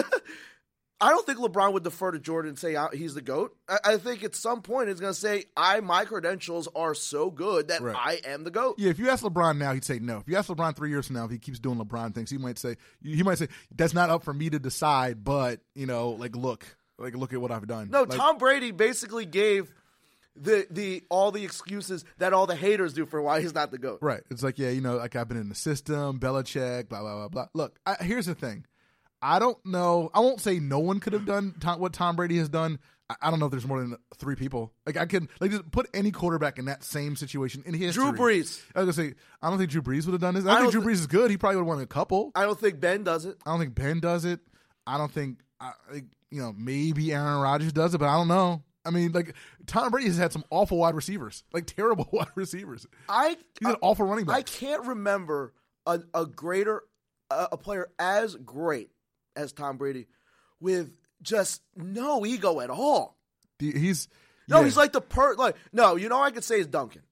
I 1.01 1.11
don't 1.11 1.27
think 1.27 1.39
LeBron 1.39 1.73
would 1.75 1.83
defer 1.83 2.13
to 2.13 2.19
Jordan 2.21 2.51
and 2.51 2.59
say 2.59 2.77
he's 2.95 3.15
the 3.15 3.21
goat. 3.21 3.55
I, 3.69 3.79
I 3.85 3.97
think 3.99 4.23
at 4.23 4.35
some 4.35 4.63
point 4.63 4.89
he's 4.89 5.01
going 5.01 5.13
to 5.13 5.19
say, 5.19 5.45
"I 5.57 5.81
my 5.81 6.05
credentials 6.05 6.69
are 6.75 6.95
so 6.95 7.31
good 7.31 7.69
that 7.69 7.83
Right. 7.83 8.23
I 8.25 8.31
am 8.31 8.45
the 8.45 8.51
goat." 8.51 8.77
Yeah, 8.79 8.91
if 8.91 8.99
you 8.99 9.11
ask 9.11 9.23
LeBron 9.25 9.59
now, 9.59 9.75
he'd 9.75 9.85
say 9.85 9.99
no. 9.99 10.19
If 10.19 10.29
you 10.29 10.37
ask 10.37 10.49
LeBron 10.49 10.77
three 10.77 10.91
years 10.91 11.09
from 11.09 11.17
now, 11.17 11.25
if 11.25 11.31
he 11.33 11.39
keeps 11.39 11.59
doing 11.59 11.79
LeBron 11.79 12.15
things, 12.15 12.31
he 12.31 12.39
might 12.39 12.59
say 12.59 12.77
he 13.03 13.23
might 13.23 13.39
say 13.39 13.49
that's 13.75 13.93
not 13.93 14.09
up 14.09 14.23
for 14.23 14.33
me 14.33 14.49
to 14.51 14.59
decide. 14.59 15.25
But 15.25 15.61
you 15.75 15.87
know, 15.87 16.11
like 16.11 16.37
look, 16.37 16.65
like 16.99 17.15
look 17.17 17.33
at 17.35 17.41
what 17.41 17.51
I've 17.51 17.67
done. 17.67 17.91
No, 17.91 18.05
Like, 18.05 18.17
Tom 18.17 18.39
Brady 18.39 18.71
basically 18.71 19.27
gave 19.27 19.75
the 20.37 20.67
the 20.71 21.05
all 21.11 21.31
the 21.31 21.45
excuses 21.45 22.05
that 22.19 22.33
all 22.33 22.47
the 22.47 22.57
haters 22.57 22.93
do 22.93 23.07
for 23.07 23.23
why 23.23 23.41
he's 23.41 23.55
not 23.55 23.71
the 23.71 23.79
goat. 23.79 23.99
Right. 24.03 24.23
It's 24.31 24.43
like 24.43 24.59
yeah, 24.59 24.71
you 24.71 24.81
know, 24.81 24.97
like 24.97 25.17
I've 25.17 25.29
been 25.29 25.37
in 25.37 25.49
the 25.49 25.55
system, 25.55 26.19
Belichick, 26.19 26.89
blah 26.89 27.01
blah 27.01 27.15
blah 27.15 27.29
blah. 27.29 27.47
Look, 27.55 27.79
I, 27.87 28.03
here's 28.03 28.27
the 28.27 28.35
thing. 28.35 28.65
I 29.23 29.39
don't 29.39 29.59
know. 29.65 30.11
I 30.13 30.21
won't 30.21 30.41
say 30.41 30.59
no 30.59 30.81
one 30.81 31.01
could 31.01 31.13
have 31.15 31.25
done 31.25 31.55
Tom, 31.61 31.81
what 31.81 31.93
Tom 31.93 32.17
Brady 32.17 32.37
has 32.39 32.49
done. 32.49 32.79
I, 33.09 33.17
I 33.23 33.31
don't 33.31 33.39
know 33.39 33.47
if 33.47 33.53
there's 33.53 33.67
more 33.67 33.81
than 33.81 33.97
three 34.19 34.35
people. 34.35 34.73
Like 34.87 34.97
I 34.97 35.07
can 35.07 35.29
like 35.41 35.51
just 35.51 35.71
put 35.71 35.89
any 35.95 36.11
quarterback 36.11 36.59
in 36.59 36.67
that 36.67 36.83
same 36.85 37.17
situation 37.17 37.63
in 37.65 37.75
history. 37.75 38.03
Drew 38.03 38.13
Brees. 38.13 38.61
I 38.75 38.83
was 38.83 38.97
gonna 38.97 39.11
say 39.11 39.15
I 39.41 39.49
don't 39.51 39.59
think 39.59 39.71
Drew 39.71 39.83
Brees 39.83 40.05
would 40.07 40.13
have 40.13 40.21
done 40.21 40.35
this. 40.35 40.47
I, 40.47 40.57
I 40.57 40.61
think 40.61 40.73
Drew 40.73 40.81
thi- 40.83 40.89
Brees 40.89 40.95
is 40.95 41.07
good. 41.07 41.31
He 41.31 41.37
probably 41.37 41.57
would 41.57 41.63
have 41.63 41.69
won 41.69 41.81
a 41.81 41.87
couple. 41.87 42.33
I 42.35 42.45
don't 42.45 42.59
think 42.59 42.81
Ben 42.81 43.05
does 43.05 43.25
it. 43.25 43.37
I 43.47 43.51
don't 43.51 43.61
think 43.61 43.75
Ben 43.75 44.01
does 44.01 44.25
it. 44.25 44.41
I 44.87 44.99
don't 44.99 45.13
think 45.13 45.39
I, 45.61 45.73
you 46.31 46.43
know 46.43 46.53
maybe 46.57 47.13
Aaron 47.13 47.41
Rodgers 47.41 47.73
does 47.73 47.95
it, 47.95 47.99
but 47.99 48.09
I 48.09 48.17
don't 48.17 48.29
know. 48.29 48.63
I 48.85 48.91
mean, 48.91 49.13
like 49.13 49.35
Tom 49.67 49.91
Brady 49.91 50.09
has 50.09 50.19
had 50.19 50.33
some 50.33 50.45
awful 50.51 50.79
wide 50.79 50.95
receivers, 50.95 51.45
like 51.53 51.67
terrible 51.67 52.09
wide 52.13 52.29
receivers. 52.35 52.87
I 53.09 53.37
He's 53.59 53.69
an 53.69 53.77
awful 53.81 54.07
running 54.07 54.27
back. 54.27 54.37
I 54.37 54.43
can't 54.43 54.87
remember 54.87 55.53
a, 55.87 56.01
a 56.13 56.27
greater 56.27 56.83
a, 57.31 57.49
a 57.53 57.57
player 57.57 57.89
as 57.99 58.35
great 58.37 58.91
as 59.37 59.53
Tom 59.53 59.77
Brady 59.79 60.07
with 60.61 60.93
just 61.23 61.63
no 61.77 62.25
ego 62.27 62.61
at 62.61 62.71
all. 62.71 63.17
He's 63.59 64.09
No, 64.49 64.59
yeah, 64.59 64.65
he's 64.65 64.77
like 64.77 64.93
the 64.93 65.01
per 65.01 65.35
like 65.35 65.57
no. 65.73 65.97
You 65.97 66.09
know, 66.09 66.21
I 66.23 66.31
could 66.31 66.45
say 66.45 66.61
is 66.61 66.67
Duncan. 66.67 67.03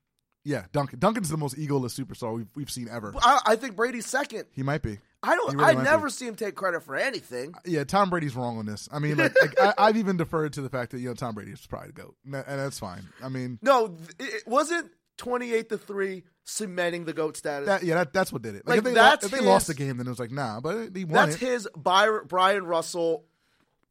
yeah. 0.45 0.65
Duncan 0.73 0.99
Duncan's 0.99 1.31
the 1.31 1.37
most 1.37 1.57
egoless 1.57 1.99
superstar 1.99 2.35
we've 2.35 2.49
we've 2.55 2.71
seen 2.71 2.89
ever. 2.91 3.13
I, 3.17 3.41
I 3.47 3.57
think 3.57 3.77
Brady's 3.77 4.07
second. 4.07 4.45
He 4.53 4.63
might 4.63 4.83
be. 4.83 4.99
I 5.23 5.37
don't. 5.37 5.57
Really 5.57 5.77
I 5.77 5.83
never 5.83 6.07
be. 6.07 6.13
see 6.13 6.27
him 6.27 6.35
take 6.35 6.55
credit 6.57 6.83
for 6.83 6.97
anything. 6.97 7.55
Yeah, 7.65 7.85
Tom 7.85 8.11
Brady's 8.11 8.35
wrong 8.35 8.59
on 8.59 8.67
this. 8.67 8.89
I 8.93 8.99
mean, 8.99 9.17
like, 9.17 9.35
like 9.41 9.61
I, 9.61 9.75
I've 9.79 9.97
even 9.97 10.17
deferred 10.17 10.53
to 10.55 10.63
the 10.63 10.69
fact 10.69 10.91
that 10.93 10.99
you 11.01 11.09
know 11.09 11.15
Tom 11.15 11.35
Brady 11.35 11.53
is 11.53 11.65
probably 11.67 11.89
the 11.89 12.03
goat, 12.03 12.17
and 12.25 12.35
that's 12.45 12.79
fine. 12.79 13.03
I 13.23 13.29
mean, 13.29 13.59
No, 13.63 13.97
it 14.19 14.43
wasn't 14.47 14.91
twenty 15.19 15.53
eight 15.53 15.69
to 15.69 15.79
three 15.79 16.25
cementing 16.45 17.05
the 17.05 17.13
goat 17.13 17.37
status. 17.37 17.67
that 17.69 17.85
yeah, 17.85 17.95
that, 17.95 18.13
that's 18.13 18.33
what 18.33 18.43
did 18.43 18.57
it. 18.57 18.67
Like, 18.67 18.71
Like, 18.71 18.79
if 18.79 18.85
they, 18.85 18.95
that's 18.95 19.25
if 19.27 19.31
they 19.31 19.37
his- 19.39 19.47
lost 19.47 19.67
the 19.69 19.75
game, 19.75 19.97
then 19.99 20.07
it 20.07 20.11
was 20.11 20.19
like 20.19 20.33
nah, 20.33 20.61
but 20.61 20.89
he 20.97 21.05
won 21.05 21.31
That's 21.31 21.41
it. 21.41 21.47
his 21.47 21.69
Byron, 21.77 22.27
Bryon 22.27 22.65
Russell 22.67 23.25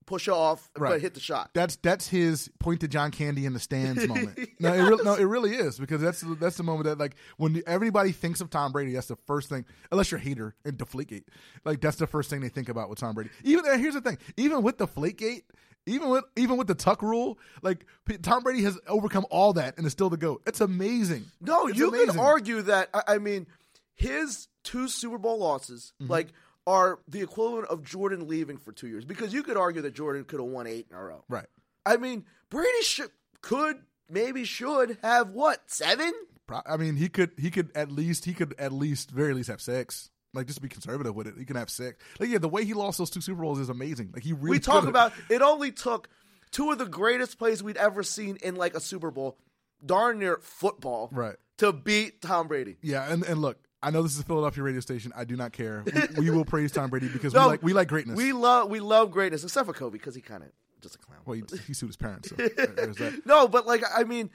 push 0.05 0.27
off, 0.27 0.70
Right. 0.77 0.91
but 0.91 1.01
hit 1.01 1.13
the 1.13 1.20
shot. 1.20 1.51
That's 1.53 1.75
that's 1.77 2.08
his 2.08 2.50
point 2.60 2.81
to 2.81 2.88
John 2.88 3.12
Candy 3.12 3.46
in 3.46 3.53
the 3.53 3.60
stands 3.60 4.08
moment. 4.08 4.38
No, 4.60 4.74
it 4.74 4.81
really, 4.81 5.03
no, 5.03 5.15
it 5.15 5.24
really 5.24 5.55
is 5.55 5.79
because 5.79 6.01
that's 6.01 6.22
that's 6.39 6.58
the 6.58 6.63
moment 6.63 6.86
that 6.86 6.98
like 6.98 7.15
when 7.38 7.62
everybody 7.67 8.12
thinks 8.12 8.41
of 8.41 8.50
Tom 8.50 8.72
Brady, 8.72 8.93
that's 8.93 9.08
the 9.08 9.15
first 9.27 9.50
thing. 9.50 9.65
Unless 9.91 10.12
you're 10.12 10.20
a 10.20 10.24
hater 10.24 10.55
and 10.65 10.77
Deflategate, 10.77 11.25
like 11.65 11.81
that's 11.81 11.98
the 11.98 12.08
first 12.08 12.29
thing 12.29 12.41
they 12.41 12.50
think 12.50 12.67
about 12.70 12.89
with 12.89 13.00
Tom 13.00 13.13
Brady. 13.15 13.29
Even 13.43 13.63
here's 13.79 13.93
the 13.93 14.01
thing, 14.01 14.17
even 14.38 14.63
with 14.63 14.77
Deflategate, 14.77 15.43
even 15.86 16.10
with 16.10 16.24
even 16.36 16.58
with 16.58 16.67
the 16.67 16.75
Tuck 16.75 17.01
rule, 17.01 17.38
like 17.62 17.86
Tom 18.22 18.43
Brady 18.43 18.63
has 18.63 18.77
overcome 18.88 19.25
all 19.29 19.53
that 19.53 19.77
and 19.77 19.86
is 19.86 19.91
still 19.93 20.10
the 20.10 20.17
goat. 20.17 20.41
It's 20.46 20.62
amazing. 20.62 21.25
No, 21.39 21.67
It's 21.67 21.77
you 21.77 21.89
amazing. 21.89 22.08
can 22.12 22.20
argue 22.20 22.62
that. 22.63 22.89
I, 22.93 23.03
I 23.15 23.17
mean, 23.17 23.48
his 23.93 24.48
two 24.63 24.88
Super 24.88 25.17
Bowl 25.17 25.39
losses, 25.39 25.93
Mm-hmm. 26.01 26.12
like, 26.12 26.27
are 26.68 27.00
the 27.08 27.22
equivalent 27.22 27.68
of 27.70 27.84
Jordan 27.84 28.27
leaving 28.27 28.58
for 28.58 28.72
two 28.72 28.88
years. 28.88 29.03
Because 29.06 29.34
you 29.34 29.44
could 29.44 29.58
argue 29.58 29.82
that 29.82 29.94
Jordan 29.96 30.24
could 30.25 30.39
have 30.39 30.50
won 30.50 30.68
eight 30.68 30.88
in 30.89 30.96
a 30.96 31.03
row. 31.03 31.24
right. 31.30 31.48
I 31.86 31.98
mean, 31.98 32.25
Brady 32.51 32.82
should, 32.84 33.10
could, 33.41 33.77
maybe 34.10 34.44
should 34.44 34.98
have 35.01 35.32
what 35.32 35.62
seven? 35.65 36.12
Pro- 36.46 36.62
I 36.65 36.77
mean, 36.77 36.96
he 36.96 37.10
could 37.10 37.32
he 37.38 37.50
could 37.50 37.72
at 37.75 37.91
least 37.91 38.25
he 38.25 38.34
could 38.34 38.53
at 38.60 38.72
least 38.72 39.10
very 39.10 39.34
least 39.34 39.50
have 39.50 39.62
six. 39.62 40.10
Like 40.34 40.46
just 40.48 40.62
be 40.62 40.70
conservative 40.70 41.15
with 41.15 41.27
it. 41.27 41.34
He 41.38 41.44
can 41.46 41.56
have 41.56 41.70
six. 41.72 41.98
Like 42.20 42.30
yeah, 42.30 42.38
the 42.38 42.48
way 42.48 42.63
he 42.65 42.74
lost 42.74 42.98
those 43.00 43.10
two 43.10 43.20
Super 43.22 43.41
Bowls 43.41 43.60
is 43.60 43.70
amazing. 43.70 44.12
Like 44.13 44.24
he 44.24 44.34
really 44.34 44.51
we 44.51 44.60
talk 44.60 44.82
could've- 44.82 44.89
about 44.89 45.13
it. 45.30 45.41
Only 45.41 45.72
took 45.72 46.08
two 46.51 46.72
of 46.72 46.77
the 46.77 46.86
greatest 46.86 47.39
plays 47.39 47.63
we'd 47.63 47.77
ever 47.77 48.03
seen 48.03 48.38
in 48.44 48.56
like 48.56 48.75
a 48.75 48.80
Super 48.80 49.10
Bowl, 49.12 49.38
darn 49.86 50.20
near 50.20 50.38
football, 50.41 51.10
Right. 51.12 51.36
to 51.58 51.74
beat 51.74 52.22
Tom 52.22 52.48
Brady. 52.48 52.77
Yeah, 52.82 53.12
and, 53.12 53.24
and 53.24 53.41
look, 53.41 53.58
I 53.83 53.89
know 53.91 54.03
this 54.03 54.13
is 54.13 54.19
a 54.19 54.23
Philadelphia 54.23 54.63
radio 54.63 54.79
station. 54.79 55.11
I 55.15 55.23
do 55.23 55.35
not 55.35 55.51
care. 55.53 55.83
We, 56.15 56.25
we 56.25 56.29
will 56.29 56.45
praise 56.45 56.71
Tom 56.71 56.89
Brady 56.89 57.07
because 57.07 57.33
No, 57.33 57.41
we 57.41 57.47
like 57.47 57.63
we 57.63 57.73
like 57.73 57.88
greatness. 57.88 58.15
We 58.17 58.31
love 58.33 58.69
we 58.69 58.79
love 58.79 59.11
greatness, 59.11 59.43
except 59.43 59.65
for 59.65 59.73
Kobe 59.73 59.93
because 59.93 60.13
he 60.15 60.21
kind 60.21 60.43
of 60.43 60.50
just 60.81 60.95
a 60.95 60.97
clown. 61.00 61.19
well, 61.25 61.35
he, 61.35 61.43
he 61.67 61.73
sued 61.73 61.89
his 61.89 61.97
parents. 61.97 62.29
So. 62.29 63.11
No, 63.25 63.47
but 63.47 63.65
like 63.65 63.83
I 63.95 64.03
mean, 64.03 64.29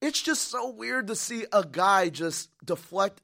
it's 0.00 0.20
just 0.20 0.48
so 0.48 0.70
weird 0.70 1.06
to 1.08 1.14
see 1.16 1.46
a 1.52 1.64
guy 1.64 2.08
just 2.08 2.50
deflect, 2.64 3.20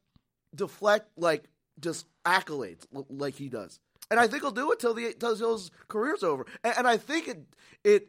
deflect 0.54 1.08
like 1.16 1.44
just 1.80 2.06
accolades 2.24 2.84
like 3.10 3.34
he 3.34 3.48
does, 3.48 3.80
and 4.10 4.18
I 4.20 4.26
think 4.28 4.42
he'll 4.42 4.50
do 4.52 4.70
it 4.72 4.78
till 4.78 4.94
the 4.94 5.14
till 5.18 5.36
his 5.54 5.70
career's 5.88 6.22
over. 6.22 6.46
And, 6.62 6.74
and 6.78 6.88
I 6.88 6.96
think 6.98 7.28
it 7.28 7.42
it 7.84 8.08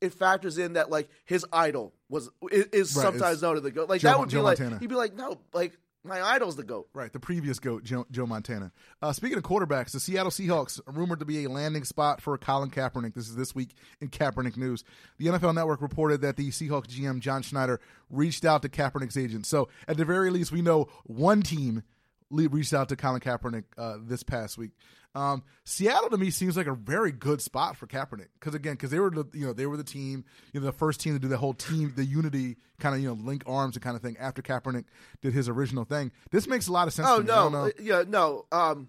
it 0.00 0.12
factors 0.14 0.58
in 0.58 0.74
that 0.74 0.90
like 0.90 1.08
his 1.24 1.44
idol 1.52 1.94
was 2.08 2.30
is, 2.50 2.64
is 2.72 2.96
Right, 2.96 3.02
sometimes 3.02 3.42
known 3.42 3.54
to 3.56 3.60
the 3.60 3.70
goat. 3.70 3.88
Like 3.88 4.00
Joe 4.00 4.08
that 4.10 4.18
would 4.18 4.28
be 4.28 4.32
Joe 4.34 4.42
like 4.42 4.58
Montana. 4.58 4.80
he'd 4.80 4.88
be 4.88 4.94
like, 4.94 5.14
no, 5.14 5.38
like 5.52 5.76
my 6.04 6.22
idol's 6.22 6.56
the 6.56 6.62
goat. 6.62 6.88
Right, 6.94 7.12
the 7.12 7.20
previous 7.20 7.58
goat, 7.58 7.84
Joe, 7.84 8.06
Joe 8.10 8.26
Montana. 8.26 8.72
Uh, 9.02 9.12
speaking 9.12 9.38
of 9.38 9.44
quarterbacks, 9.44 9.92
the 9.92 10.00
Seattle 10.00 10.30
Seahawks 10.30 10.80
are 10.86 10.92
rumored 10.92 11.18
to 11.20 11.24
be 11.24 11.44
a 11.44 11.50
landing 11.50 11.84
spot 11.84 12.20
for 12.20 12.36
Colin 12.38 12.70
Kaepernick. 12.70 13.14
This 13.14 13.28
is 13.28 13.36
this 13.36 13.54
week 13.54 13.74
in 14.00 14.08
Kaepernick 14.08 14.56
news. 14.56 14.84
The 15.18 15.26
NFL 15.26 15.54
Network 15.54 15.82
reported 15.82 16.20
that 16.22 16.36
the 16.36 16.50
Seahawks 16.50 16.88
GM 16.88 17.20
John 17.20 17.42
Schneider 17.42 17.80
reached 18.08 18.44
out 18.44 18.62
to 18.62 18.68
Kaepernick's 18.68 19.16
agent. 19.16 19.46
So 19.46 19.68
at 19.86 19.96
the 19.96 20.04
very 20.04 20.30
least, 20.30 20.52
we 20.52 20.62
know 20.62 20.88
one 21.04 21.42
team 21.42 21.82
reached 22.30 22.72
out 22.72 22.88
to 22.90 22.96
Colin 22.96 23.20
Kaepernick 23.20 23.64
uh, 23.76 23.98
this 24.02 24.22
past 24.22 24.56
week. 24.58 24.70
Um, 25.14 25.42
Seattle 25.64 26.08
to 26.10 26.16
me 26.16 26.30
seems 26.30 26.56
like 26.56 26.68
a 26.68 26.74
very 26.74 27.10
good 27.10 27.42
spot 27.42 27.76
for 27.76 27.88
Kaepernick 27.88 28.28
because 28.38 28.54
again, 28.54 28.74
because 28.74 28.90
they 28.90 29.00
were 29.00 29.10
the 29.10 29.24
you 29.32 29.46
know 29.46 29.52
they 29.52 29.66
were 29.66 29.76
the 29.76 29.82
team, 29.84 30.24
you 30.52 30.60
know 30.60 30.66
the 30.66 30.72
first 30.72 31.00
team 31.00 31.14
to 31.14 31.18
do 31.18 31.26
the 31.26 31.36
whole 31.36 31.54
team, 31.54 31.92
the 31.96 32.04
unity 32.04 32.56
kind 32.78 32.94
of 32.94 33.00
you 33.00 33.08
know 33.08 33.14
link 33.14 33.42
arms 33.46 33.74
and 33.74 33.82
kind 33.82 33.96
of 33.96 34.02
thing 34.02 34.16
after 34.20 34.40
Kaepernick 34.40 34.84
did 35.20 35.32
his 35.32 35.48
original 35.48 35.84
thing. 35.84 36.12
This 36.30 36.46
makes 36.46 36.68
a 36.68 36.72
lot 36.72 36.86
of 36.86 36.94
sense. 36.94 37.08
Oh 37.10 37.16
to 37.16 37.22
me. 37.22 37.28
No. 37.28 37.64
Uh, 37.64 37.70
yeah, 37.80 38.04
no. 38.06 38.46
Um, 38.52 38.88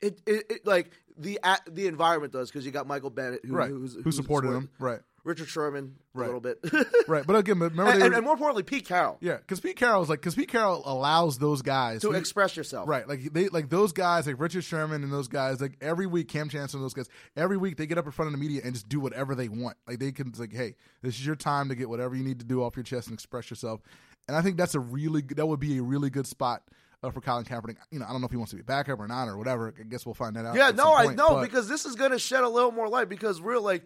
it, 0.00 0.20
it, 0.26 0.44
it 0.50 0.66
like 0.66 0.90
the 1.18 1.38
the 1.70 1.86
environment 1.86 2.32
does 2.32 2.50
because 2.50 2.64
you 2.64 2.72
got 2.72 2.86
Michael 2.86 3.10
Bennett 3.10 3.44
who 3.44 3.54
right? 3.54 3.68
who's, 3.68 3.94
Who 3.94 4.02
who's 4.02 4.16
supported 4.16 4.52
him? 4.52 4.70
Right, 4.78 5.00
Richard 5.28 5.48
Sherman 5.48 5.94
a 6.14 6.18
little 6.18 6.40
bit, 6.40 6.58
right. 7.06 7.24
But 7.26 7.36
again, 7.36 7.58
remember 7.60 7.92
and, 7.92 8.02
were- 8.02 8.12
and 8.14 8.24
more 8.24 8.32
importantly, 8.32 8.62
Pete 8.64 8.86
Carroll 8.86 9.18
yeah, 9.20 9.36
because 9.36 9.60
Pete 9.60 9.76
Carroll's 9.76 10.08
like 10.08 10.20
because 10.20 10.34
Pete 10.34 10.48
Carroll 10.48 10.82
allows 10.84 11.38
those 11.38 11.62
guys 11.62 12.00
to 12.00 12.10
who- 12.10 12.16
express 12.16 12.56
yourself. 12.56 12.88
Right, 12.88 13.06
like 13.06 13.32
they 13.32 13.48
like 13.48 13.68
those 13.68 13.92
guys, 13.92 14.26
like 14.26 14.40
Richard 14.40 14.64
Sherman 14.64 15.04
and 15.04 15.12
those 15.12 15.28
guys. 15.28 15.60
Like 15.60 15.76
every 15.80 16.06
week, 16.06 16.28
Kam 16.28 16.48
Chancellor 16.48 16.78
and 16.78 16.84
those 16.84 16.94
guys. 16.94 17.08
Every 17.36 17.56
week, 17.56 17.76
they 17.76 17.86
get 17.86 17.98
up 17.98 18.06
in 18.06 18.12
front 18.12 18.26
of 18.26 18.32
the 18.32 18.38
media 18.38 18.62
and 18.64 18.72
just 18.72 18.88
do 18.88 18.98
whatever 18.98 19.34
they 19.34 19.48
want. 19.48 19.76
Like 19.86 19.98
they 20.00 20.10
can, 20.10 20.32
like, 20.38 20.52
hey, 20.52 20.74
this 21.02 21.14
is 21.14 21.24
your 21.24 21.36
time 21.36 21.68
to 21.68 21.74
get 21.74 21.88
whatever 21.88 22.16
you 22.16 22.24
need 22.24 22.38
to 22.40 22.44
do 22.46 22.62
off 22.64 22.74
your 22.76 22.82
chest 22.84 23.08
and 23.08 23.14
express 23.14 23.50
yourself. 23.50 23.80
And 24.26 24.36
I 24.36 24.42
think 24.42 24.56
that's 24.56 24.74
a 24.74 24.80
really 24.80 25.22
that 25.36 25.46
would 25.46 25.60
be 25.60 25.78
a 25.78 25.82
really 25.82 26.10
good 26.10 26.26
spot 26.26 26.62
uh, 27.02 27.10
for 27.10 27.20
Colin 27.20 27.44
Kaepernick. 27.44 27.76
You 27.90 27.98
know, 27.98 28.06
I 28.06 28.12
don't 28.12 28.20
know 28.20 28.26
if 28.26 28.30
he 28.30 28.36
wants 28.36 28.50
to 28.50 28.56
be 28.56 28.60
a 28.62 28.64
backup 28.64 28.98
or 29.00 29.06
not 29.08 29.26
or 29.28 29.36
whatever. 29.38 29.72
I 29.78 29.84
guess 29.84 30.04
we'll 30.04 30.14
find 30.14 30.36
that 30.36 30.44
out. 30.44 30.54
Yeah, 30.56 30.70
no, 30.70 30.84
some 30.84 30.92
I 30.94 31.04
point, 31.06 31.16
know 31.16 31.28
but- 31.30 31.42
because 31.42 31.68
this 31.68 31.84
is 31.86 31.94
going 31.94 32.10
to 32.10 32.18
shed 32.18 32.42
a 32.44 32.48
little 32.48 32.72
more 32.72 32.88
light 32.88 33.08
because 33.08 33.40
real 33.40 33.62
like 33.62 33.84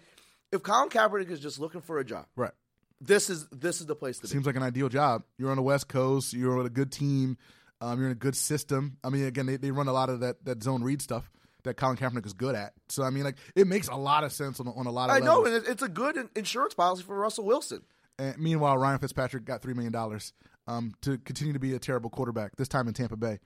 if 0.53 0.63
Colin 0.63 0.89
Kaepernick 0.89 1.31
is 1.31 1.41
just 1.41 1.59
looking 1.59 1.81
for 1.81 1.99
a 1.99 2.05
job, 2.05 2.27
right. 2.37 2.53
this 3.01 3.31
is 3.31 3.47
this 3.51 3.81
is 3.81 3.87
the 3.87 3.97
place 3.97 4.19
to 4.19 4.23
be. 4.23 4.29
Seems 4.29 4.47
like 4.47 4.57
an 4.57 4.63
ideal 4.63 4.89
job. 4.89 5.25
You're 5.39 5.51
on 5.51 5.57
the 5.57 5.63
West 5.63 5.89
Coast. 5.89 6.33
You're 6.33 6.57
with 6.57 6.67
a 6.67 6.71
good 6.71 6.93
team. 6.93 7.39
Um, 7.81 7.99
you're 7.99 8.07
in 8.07 8.13
a 8.13 8.17
good 8.17 8.37
system. 8.37 8.99
I 9.03 9.09
mean, 9.09 9.25
again, 9.25 9.47
they, 9.47 9.57
they 9.57 9.73
run 9.73 9.89
a 9.89 9.93
lot 9.93 10.09
of 10.09 10.21
that, 10.21 10.45
that 10.45 10.63
zone 10.63 10.85
read 10.85 11.03
stuff 11.03 11.29
that 11.65 11.77
Colin 11.77 11.97
Kaepernick 11.97 12.25
is 12.27 12.33
good 12.33 12.55
at. 12.55 12.75
So 12.89 13.03
I 13.03 13.11
mean, 13.11 13.25
like 13.25 13.37
it 13.57 13.67
makes 13.67 13.89
a 13.89 13.97
lot 13.97 14.25
of 14.25 14.33
sense 14.33 14.61
on, 14.61 14.69
on 14.69 14.87
a 14.87 14.93
lot 14.93 15.11
of 15.11 15.17
I 15.17 15.19
know, 15.21 15.45
and 15.45 15.67
it's 15.67 15.83
a 15.83 15.89
good 15.89 16.29
insurance 16.37 16.75
policy 16.75 17.03
for 17.03 17.19
Russell 17.19 17.45
Wilson. 17.45 17.83
And 18.19 18.39
meanwhile, 18.39 18.77
Ryan 18.79 18.99
Fitzpatrick 18.99 19.45
got 19.45 19.63
three 19.63 19.75
million 19.75 19.93
dollars 19.93 20.33
um, 20.67 20.95
to 21.03 21.19
continue 21.19 21.53
to 21.53 21.59
be 21.59 21.75
a 21.75 21.79
terrible 21.79 22.11
quarterback. 22.11 22.57
This 22.57 22.69
time 22.69 22.89
in 22.89 22.95
Tampa 22.95 23.17
Bay. 23.17 23.41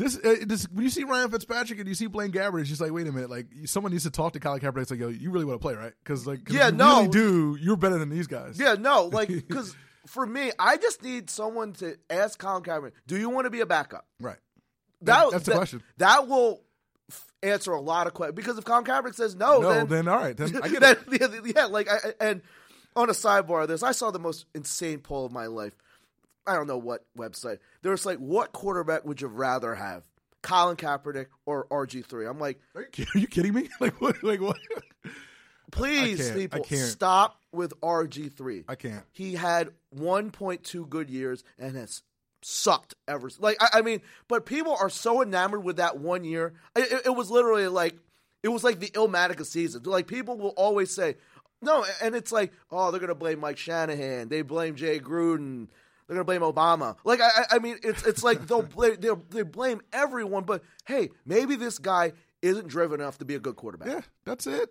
This, 0.00 0.16
uh, 0.16 0.36
this 0.46 0.64
when 0.72 0.82
you 0.84 0.90
see 0.90 1.04
Ryan 1.04 1.30
Fitzpatrick 1.30 1.78
and 1.78 1.86
you 1.88 1.94
see 1.94 2.06
Blaine 2.06 2.32
Gabbert, 2.32 2.60
it's 2.60 2.68
just 2.70 2.80
like, 2.80 2.90
wait 2.90 3.06
a 3.06 3.12
minute, 3.12 3.28
like 3.28 3.46
someone 3.66 3.92
needs 3.92 4.04
to 4.04 4.10
talk 4.10 4.32
to 4.32 4.40
Colin 4.40 4.58
Kaepernick. 4.60 4.82
It's 4.82 4.90
like, 4.90 5.00
yo, 5.00 5.08
you 5.08 5.30
really 5.30 5.44
want 5.44 5.60
to 5.60 5.62
play, 5.62 5.74
right? 5.74 5.92
Because 6.02 6.26
like, 6.26 6.44
'cause 6.44 6.54
Yeah, 6.54 6.68
if 6.68 6.72
you 6.72 6.78
no. 6.78 6.96
really 7.02 7.08
do. 7.08 7.58
You're 7.60 7.76
better 7.76 7.98
than 7.98 8.08
these 8.08 8.26
guys. 8.26 8.58
Yeah, 8.58 8.76
no, 8.78 9.04
like 9.04 9.28
because 9.48 9.76
for 10.06 10.24
me, 10.24 10.52
I 10.58 10.78
just 10.78 11.02
need 11.02 11.28
someone 11.28 11.74
to 11.74 11.96
ask 12.08 12.38
Colin 12.38 12.62
Kaepernick, 12.62 12.92
"Do 13.06 13.18
you 13.18 13.28
want 13.28 13.44
to 13.44 13.50
be 13.50 13.60
a 13.60 13.66
backup?" 13.66 14.06
right. 14.20 14.38
That, 15.02 15.30
That's 15.30 15.44
the 15.44 15.50
that- 15.52 15.56
question. 15.56 15.82
That 15.98 16.28
will 16.28 16.62
f- 17.10 17.26
answer 17.42 17.72
a 17.72 17.80
lot 17.80 18.06
of 18.06 18.14
questions 18.14 18.36
because 18.36 18.56
if 18.58 18.64
Colin 18.64 18.84
Kaepernick 18.84 19.14
says 19.14 19.34
no, 19.34 19.60
No, 19.60 19.68
then, 19.72 19.86
then 19.86 20.08
all 20.08 20.16
right, 20.18 20.36
then 20.36 20.58
I 20.62 20.68
get 20.70 20.80
then- 20.80 20.96
yeah, 21.44 21.52
yeah, 21.56 21.64
like 21.66 21.88
I- 21.90 22.14
and 22.20 22.42
on 22.96 23.08
a 23.10 23.12
sidebar 23.12 23.62
of 23.62 23.68
this, 23.68 23.82
I 23.82 23.92
saw 23.92 24.10
the 24.10 24.18
most 24.18 24.46
insane 24.54 24.98
poll 25.00 25.26
of 25.26 25.32
my 25.32 25.46
life. 25.46 25.74
I 26.50 26.54
don't 26.56 26.66
know 26.66 26.78
what 26.78 27.04
website. 27.16 27.58
There 27.82 27.92
was 27.92 28.04
like, 28.04 28.18
what 28.18 28.52
quarterback 28.52 29.04
would 29.04 29.20
you 29.20 29.28
rather 29.28 29.74
have, 29.74 30.02
Colin 30.42 30.76
Kaepernick 30.76 31.26
or 31.46 31.66
RG 31.68 32.04
three? 32.04 32.26
I'm 32.26 32.38
like, 32.38 32.60
Are 32.74 32.86
you, 32.96 33.06
are 33.14 33.18
you 33.18 33.26
kidding 33.26 33.54
me? 33.54 33.68
Like 33.80 34.00
what? 34.00 34.22
Like 34.22 34.40
what? 34.40 34.56
please, 35.70 36.30
people, 36.32 36.60
stop 36.86 37.40
with 37.52 37.78
RG 37.80 38.32
three. 38.32 38.64
I 38.68 38.74
can't. 38.74 39.04
He 39.12 39.34
had 39.34 39.70
1.2 39.96 40.88
good 40.88 41.10
years 41.10 41.44
and 41.58 41.76
has 41.76 42.02
sucked 42.42 42.94
ever. 43.06 43.30
Like 43.38 43.56
I, 43.60 43.78
I 43.78 43.82
mean, 43.82 44.00
but 44.28 44.46
people 44.46 44.76
are 44.80 44.90
so 44.90 45.22
enamored 45.22 45.62
with 45.64 45.76
that 45.76 45.98
one 45.98 46.24
year. 46.24 46.54
It, 46.74 46.90
it- 46.92 47.06
it 47.06 47.10
was 47.16 47.30
literally 47.30 47.68
like 47.68 47.94
it 48.42 48.48
was 48.48 48.64
like 48.64 48.80
the 48.80 48.88
Illmatica 48.90 49.44
season. 49.44 49.82
Like 49.84 50.06
people 50.06 50.38
will 50.38 50.54
always 50.56 50.90
say 50.90 51.16
no, 51.62 51.84
and 52.02 52.14
it's 52.14 52.32
like 52.32 52.52
oh 52.70 52.90
they're 52.90 53.00
gonna 53.00 53.14
blame 53.14 53.40
Mike 53.40 53.58
Shanahan, 53.58 54.28
they 54.28 54.42
blame 54.42 54.74
Jay 54.76 54.98
Gruden. 54.98 55.68
They're 56.10 56.16
gonna 56.24 56.24
blame 56.40 56.40
Obama. 56.40 56.96
Like 57.04 57.20
I, 57.20 57.44
I- 57.52 57.58
mean, 57.60 57.78
it's 57.84 58.04
it's 58.04 58.24
like 58.24 58.48
they'll 58.48 58.62
blame 58.76 58.96
they'll, 58.98 59.22
they 59.30 59.42
blame 59.42 59.80
everyone. 59.92 60.42
But 60.42 60.64
hey, 60.86 61.10
maybe 61.24 61.54
this 61.54 61.78
guy 61.78 62.14
isn't 62.42 62.66
driven 62.66 63.00
enough 63.00 63.18
to 63.18 63.24
be 63.24 63.36
a 63.36 63.38
good 63.38 63.54
quarterback. 63.54 63.86
Yeah, 63.88 64.00
that's 64.24 64.48
it. 64.48 64.70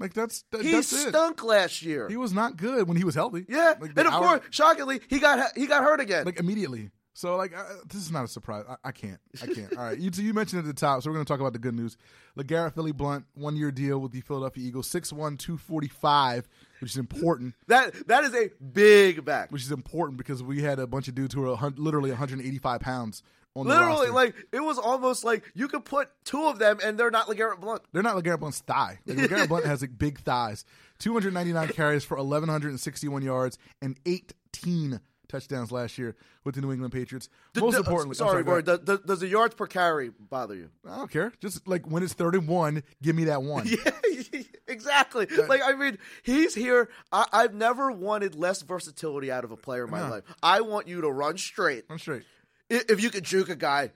Like 0.00 0.14
that's 0.14 0.44
that, 0.52 0.62
he 0.62 0.72
that's 0.72 0.90
it. 0.94 1.10
stunk 1.10 1.44
last 1.44 1.82
year. 1.82 2.08
He 2.08 2.16
was 2.16 2.32
not 2.32 2.56
good 2.56 2.88
when 2.88 2.96
he 2.96 3.04
was 3.04 3.14
healthy. 3.14 3.44
yeah, 3.50 3.74
like 3.78 3.90
and 3.98 4.06
of 4.06 4.14
hour- 4.14 4.38
course, 4.38 4.40
shockingly, 4.48 5.00
he 5.08 5.18
got 5.18 5.54
he 5.54 5.66
got 5.66 5.82
hurt 5.84 6.00
again. 6.00 6.24
like 6.24 6.40
immediately. 6.40 6.90
So 7.18 7.34
like 7.34 7.52
uh, 7.52 7.64
this 7.88 8.00
is 8.00 8.12
not 8.12 8.24
a 8.24 8.28
surprise. 8.28 8.64
I, 8.68 8.76
I 8.84 8.92
can't. 8.92 9.18
I 9.42 9.46
can't. 9.46 9.76
All 9.76 9.82
right. 9.82 9.98
You, 9.98 10.08
you 10.14 10.32
mentioned 10.32 10.60
at 10.60 10.66
the 10.66 10.72
top, 10.72 11.02
so 11.02 11.10
we're 11.10 11.14
going 11.14 11.24
to 11.26 11.28
talk 11.28 11.40
about 11.40 11.52
the 11.52 11.58
good 11.58 11.74
news. 11.74 11.96
Legarrette 12.38 12.74
Philly 12.74 12.92
Blunt, 12.92 13.24
one 13.34 13.56
year 13.56 13.72
deal 13.72 13.98
with 13.98 14.12
the 14.12 14.20
Philadelphia 14.20 14.64
Eagles, 14.64 14.88
6'1", 14.88 15.36
245, 15.36 16.48
which 16.80 16.92
is 16.92 16.96
important. 16.96 17.56
that 17.66 18.06
that 18.06 18.22
is 18.22 18.32
a 18.36 18.50
big 18.62 19.24
back. 19.24 19.50
Which 19.50 19.62
is 19.62 19.72
important 19.72 20.16
because 20.16 20.44
we 20.44 20.62
had 20.62 20.78
a 20.78 20.86
bunch 20.86 21.08
of 21.08 21.16
dudes 21.16 21.34
who 21.34 21.40
were 21.40 21.48
a 21.48 21.72
literally 21.76 22.10
185 22.10 22.80
pounds 22.80 23.24
on 23.56 23.66
Literally, 23.66 24.10
roster. 24.10 24.12
like 24.12 24.34
it 24.52 24.60
was 24.60 24.78
almost 24.78 25.24
like 25.24 25.42
you 25.54 25.66
could 25.66 25.84
put 25.84 26.10
two 26.22 26.46
of 26.46 26.60
them, 26.60 26.78
and 26.84 26.96
they're 26.96 27.10
not 27.10 27.26
Legarrette 27.26 27.58
Blunt. 27.58 27.82
They're 27.92 28.04
not 28.04 28.14
LeGarrette 28.14 28.38
Blunt's 28.38 28.60
thigh. 28.60 29.00
Like, 29.06 29.18
LeGarrette 29.28 29.48
Blunt 29.48 29.66
has 29.66 29.80
like 29.80 29.98
big 29.98 30.20
thighs. 30.20 30.64
299 31.00 31.68
carries 31.70 32.04
for 32.04 32.16
1,161 32.18 33.22
yards 33.22 33.58
and 33.82 33.98
18 34.06 35.00
touchdowns 35.28 35.70
last 35.70 35.98
year 35.98 36.16
with 36.44 36.54
the 36.54 36.60
New 36.60 36.72
England 36.72 36.92
Patriots. 36.92 37.28
Most 37.56 37.72
D- 37.74 37.78
importantly, 37.78 38.14
I'm 38.20 38.28
sorry, 38.28 38.42
go 38.44 38.52
Roy, 38.52 38.62
does, 38.62 38.80
does 39.00 39.20
the 39.20 39.28
yards 39.28 39.54
per 39.54 39.66
carry 39.66 40.10
bother 40.10 40.54
you? 40.54 40.70
I 40.88 40.96
don't 40.96 41.10
care. 41.10 41.32
Just 41.40 41.66
like 41.68 41.86
when 41.86 42.02
it's 42.02 42.12
third 42.14 42.34
and 42.34 42.48
one, 42.48 42.82
give 43.02 43.14
me 43.16 43.24
that 43.24 43.42
one. 43.42 43.66
Yeah, 44.32 44.42
exactly. 44.66 45.26
Like 45.48 45.60
I 45.64 45.72
mean, 45.74 45.98
he's 46.22 46.54
here. 46.54 46.88
I, 47.12 47.26
I've 47.32 47.54
never 47.54 47.90
wanted 47.92 48.34
less 48.34 48.62
versatility 48.62 49.30
out 49.30 49.44
of 49.44 49.50
a 49.52 49.56
player 49.56 49.84
in 49.84 49.90
my 49.90 50.00
No. 50.02 50.10
life. 50.10 50.24
I 50.42 50.60
want 50.60 50.88
you 50.88 51.00
to 51.02 51.10
run 51.10 51.38
straight. 51.38 51.84
Run 51.88 51.98
straight. 51.98 52.22
If 52.68 53.02
you 53.02 53.10
could 53.10 53.24
juke 53.24 53.48
a 53.48 53.56
guy, 53.56 53.92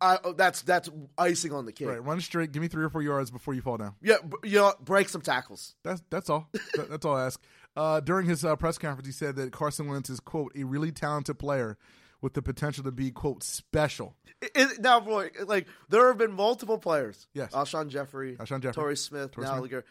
I, 0.00 0.18
that's 0.36 0.62
that's 0.62 0.88
icing 1.18 1.52
on 1.52 1.66
the 1.66 1.72
cake. 1.72 1.88
Right. 1.88 2.02
Run 2.02 2.20
straight. 2.20 2.52
Give 2.52 2.62
me 2.62 2.68
three 2.68 2.84
or 2.84 2.88
four 2.90 3.02
yards 3.02 3.30
before 3.30 3.52
you 3.52 3.60
fall 3.62 3.76
down. 3.78 3.94
Yeah, 4.00 4.16
b- 4.26 4.48
you 4.48 4.58
know, 4.58 4.72
break 4.80 5.08
some 5.08 5.20
tackles. 5.22 5.74
That's 5.82 6.02
that's 6.08 6.30
all. 6.30 6.48
That- 6.76 6.88
that's 6.88 7.04
all 7.04 7.16
I 7.16 7.26
ask. 7.26 7.40
Uh, 7.76 8.00
during 8.00 8.26
his 8.26 8.44
uh, 8.44 8.54
press 8.56 8.78
conference, 8.78 9.06
he 9.06 9.12
said 9.12 9.36
that 9.36 9.52
Carson 9.52 9.88
Wentz 9.88 10.10
is 10.10 10.20
quote 10.20 10.52
a 10.56 10.64
really 10.64 10.92
talented 10.92 11.38
player 11.38 11.78
with 12.20 12.34
the 12.34 12.42
potential 12.42 12.84
to 12.84 12.92
be 12.92 13.10
quote 13.10 13.42
special. 13.42 14.14
Now, 14.78 15.00
Roy, 15.00 15.30
like 15.46 15.66
there 15.88 16.08
have 16.08 16.18
been 16.18 16.32
multiple 16.32 16.78
players. 16.78 17.26
Yes. 17.32 17.52
Alshon 17.52 17.88
Jeffery, 17.88 18.36
Alshon 18.36 18.60
Jeffery. 18.60 18.72
Torrey 18.72 18.96
Smith, 18.96 19.32
Torrey 19.32 19.46
now 19.46 19.58
Smith. 19.58 19.84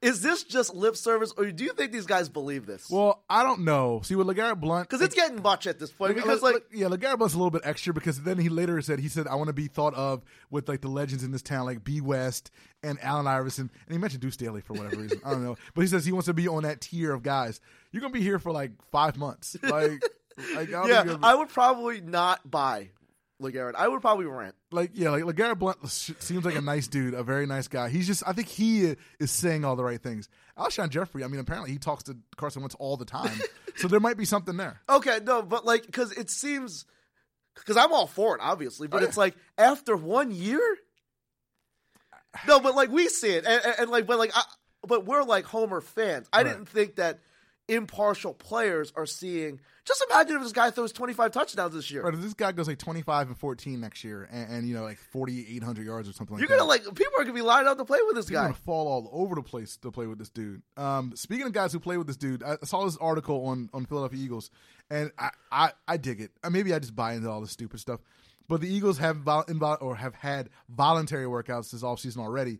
Is 0.00 0.22
this 0.22 0.44
just 0.44 0.74
lip 0.74 0.96
service, 0.96 1.32
or 1.36 1.50
do 1.50 1.64
you 1.64 1.72
think 1.72 1.90
these 1.90 2.06
guys 2.06 2.28
believe 2.28 2.66
this? 2.66 2.88
Well, 2.88 3.24
I 3.28 3.42
don't 3.42 3.64
know. 3.64 4.00
See, 4.04 4.14
with 4.14 4.28
Legarrette 4.28 4.60
Blunt, 4.60 4.88
because 4.88 5.04
it's 5.04 5.14
getting 5.14 5.42
much 5.42 5.66
at 5.66 5.80
this 5.80 5.90
point. 5.90 6.14
Because 6.14 6.40
like, 6.40 6.62
yeah, 6.72 6.86
Legarrette 6.86 7.18
Blunt's 7.18 7.34
a 7.34 7.38
little 7.38 7.50
bit 7.50 7.62
extra 7.64 7.92
because 7.92 8.22
then 8.22 8.38
he 8.38 8.48
later 8.48 8.80
said 8.80 9.00
he 9.00 9.08
said 9.08 9.26
I 9.26 9.34
want 9.34 9.48
to 9.48 9.52
be 9.52 9.66
thought 9.66 9.94
of 9.94 10.22
with 10.50 10.68
like 10.68 10.82
the 10.82 10.88
legends 10.88 11.24
in 11.24 11.32
this 11.32 11.42
town 11.42 11.66
like 11.66 11.82
B 11.82 12.00
West 12.00 12.52
and 12.80 12.96
Allen 13.02 13.26
Iverson, 13.26 13.70
and 13.86 13.92
he 13.92 13.98
mentioned 13.98 14.22
Deuce 14.22 14.34
Staley 14.34 14.60
for 14.60 14.74
whatever 14.74 14.98
reason. 14.98 15.20
I 15.24 15.32
don't 15.32 15.42
know, 15.42 15.56
but 15.74 15.80
he 15.80 15.88
says 15.88 16.04
he 16.04 16.12
wants 16.12 16.26
to 16.26 16.34
be 16.34 16.46
on 16.46 16.62
that 16.62 16.80
tier 16.80 17.12
of 17.12 17.24
guys. 17.24 17.60
You're 17.90 18.00
gonna 18.00 18.12
be 18.12 18.22
here 18.22 18.38
for 18.38 18.52
like 18.52 18.70
five 18.92 19.16
months, 19.16 19.56
like, 19.64 20.00
like 20.54 20.72
I 20.72 20.88
yeah, 20.88 21.16
I 21.24 21.34
would 21.34 21.48
probably 21.48 22.00
not 22.00 22.48
buy 22.48 22.90
Legarrette. 23.40 23.74
I 23.76 23.86
would 23.88 24.00
probably 24.00 24.26
rent. 24.26 24.54
like 24.72 24.90
yeah, 24.94 25.10
like 25.10 25.22
Legarrette 25.24 25.58
Blunt 25.58 25.78
seems 25.88 26.44
like 26.44 26.56
a 26.56 26.60
nice 26.60 26.88
dude, 26.88 27.14
a 27.14 27.22
very 27.22 27.46
nice 27.46 27.68
guy. 27.68 27.88
He's 27.88 28.06
just 28.06 28.22
I 28.26 28.32
think 28.32 28.48
he 28.48 28.96
is 29.20 29.30
saying 29.30 29.64
all 29.64 29.76
the 29.76 29.84
right 29.84 30.02
things. 30.02 30.28
Alshon 30.58 30.90
Jeffery, 30.90 31.22
I 31.22 31.28
mean, 31.28 31.38
apparently 31.40 31.70
he 31.70 31.78
talks 31.78 32.02
to 32.04 32.16
Carson 32.36 32.62
Wentz 32.62 32.74
all 32.80 32.96
the 32.96 33.04
time, 33.04 33.38
so 33.76 33.86
there 33.88 34.00
might 34.00 34.16
be 34.16 34.24
something 34.24 34.56
there. 34.56 34.80
Okay, 34.88 35.20
no, 35.24 35.42
but 35.42 35.64
like, 35.64 35.86
because 35.86 36.10
it 36.12 36.30
seems, 36.30 36.84
because 37.54 37.76
I'm 37.76 37.92
all 37.92 38.08
for 38.08 38.34
it, 38.34 38.40
obviously, 38.42 38.88
but 38.88 39.02
Oh, 39.02 39.06
it's 39.06 39.16
like 39.16 39.36
after 39.56 39.96
one 39.96 40.30
year. 40.32 40.60
No, 42.46 42.60
but 42.60 42.74
like 42.74 42.90
we 42.90 43.08
see 43.08 43.30
it, 43.30 43.44
and, 43.46 43.64
and, 43.64 43.74
and, 43.80 43.90
like, 43.90 44.06
but 44.06 44.18
like, 44.18 44.32
I, 44.34 44.42
but 44.86 45.06
we're 45.06 45.22
like 45.22 45.44
Homer 45.44 45.80
fans. 45.80 46.28
I 46.32 46.38
Right. 46.42 46.52
didn't 46.52 46.68
think 46.68 46.96
that 46.96 47.20
impartial 47.68 48.34
players 48.34 48.92
are 48.96 49.06
seeing. 49.06 49.60
Just 49.84 50.04
imagine 50.10 50.36
if 50.36 50.42
this 50.42 50.52
guy 50.52 50.70
throws 50.70 50.92
25 50.92 51.32
touchdowns 51.32 51.74
this 51.74 51.90
year. 51.90 52.02
Right, 52.02 52.12
if 52.14 52.20
this 52.20 52.34
guy 52.34 52.52
goes 52.52 52.66
like 52.68 52.78
25 52.78 53.28
and 53.28 53.38
14 53.38 53.80
next 53.80 54.04
year, 54.04 54.28
and, 54.30 54.52
and 54.52 54.68
you 54.68 54.74
know 54.74 54.82
like 54.82 54.98
4,800 54.98 55.84
yards 55.86 56.08
or 56.08 56.12
something 56.12 56.34
like 56.36 56.40
You're 56.40 56.48
that. 56.48 56.58
gonna 56.58 56.68
like 56.68 56.82
people 56.94 57.12
are 57.18 57.22
gonna 57.24 57.32
be 57.34 57.42
lined 57.42 57.68
up 57.68 57.78
to 57.78 57.84
play 57.84 57.98
with 58.06 58.16
this 58.16 58.26
People 58.26 58.40
are 58.40 58.44
guy. 58.44 58.48
gonna 58.48 58.60
fall 58.64 58.88
all 58.88 59.10
over 59.12 59.34
the 59.34 59.42
place 59.42 59.76
to 59.78 59.90
play 59.90 60.06
with 60.06 60.18
this 60.18 60.28
dude. 60.30 60.62
Um, 60.76 61.12
speaking 61.14 61.46
of 61.46 61.52
guys 61.52 61.72
who 61.72 61.80
play 61.80 61.96
with 61.96 62.06
this 62.06 62.16
dude, 62.16 62.42
I 62.42 62.56
saw 62.64 62.84
this 62.84 62.96
article 62.98 63.46
on 63.46 63.70
on 63.72 63.86
Philadelphia 63.86 64.22
Eagles, 64.22 64.50
and 64.90 65.10
I 65.18 65.30
I, 65.52 65.72
I 65.86 65.96
dig 65.96 66.20
it. 66.20 66.32
Uh, 66.42 66.50
Maybe 66.50 66.74
I 66.74 66.78
just 66.78 66.94
buy 66.96 67.14
into 67.14 67.30
all 67.30 67.40
this 67.40 67.50
stupid 67.52 67.80
stuff, 67.80 68.00
but 68.48 68.60
the 68.60 68.68
Eagles 68.68 68.98
have 68.98 69.16
vol- 69.18 69.44
invol- 69.44 69.80
or 69.80 69.96
have 69.96 70.14
had 70.14 70.50
voluntary 70.68 71.24
workouts 71.26 71.70
this 71.70 71.82
offseason 71.82 72.18
already, 72.18 72.58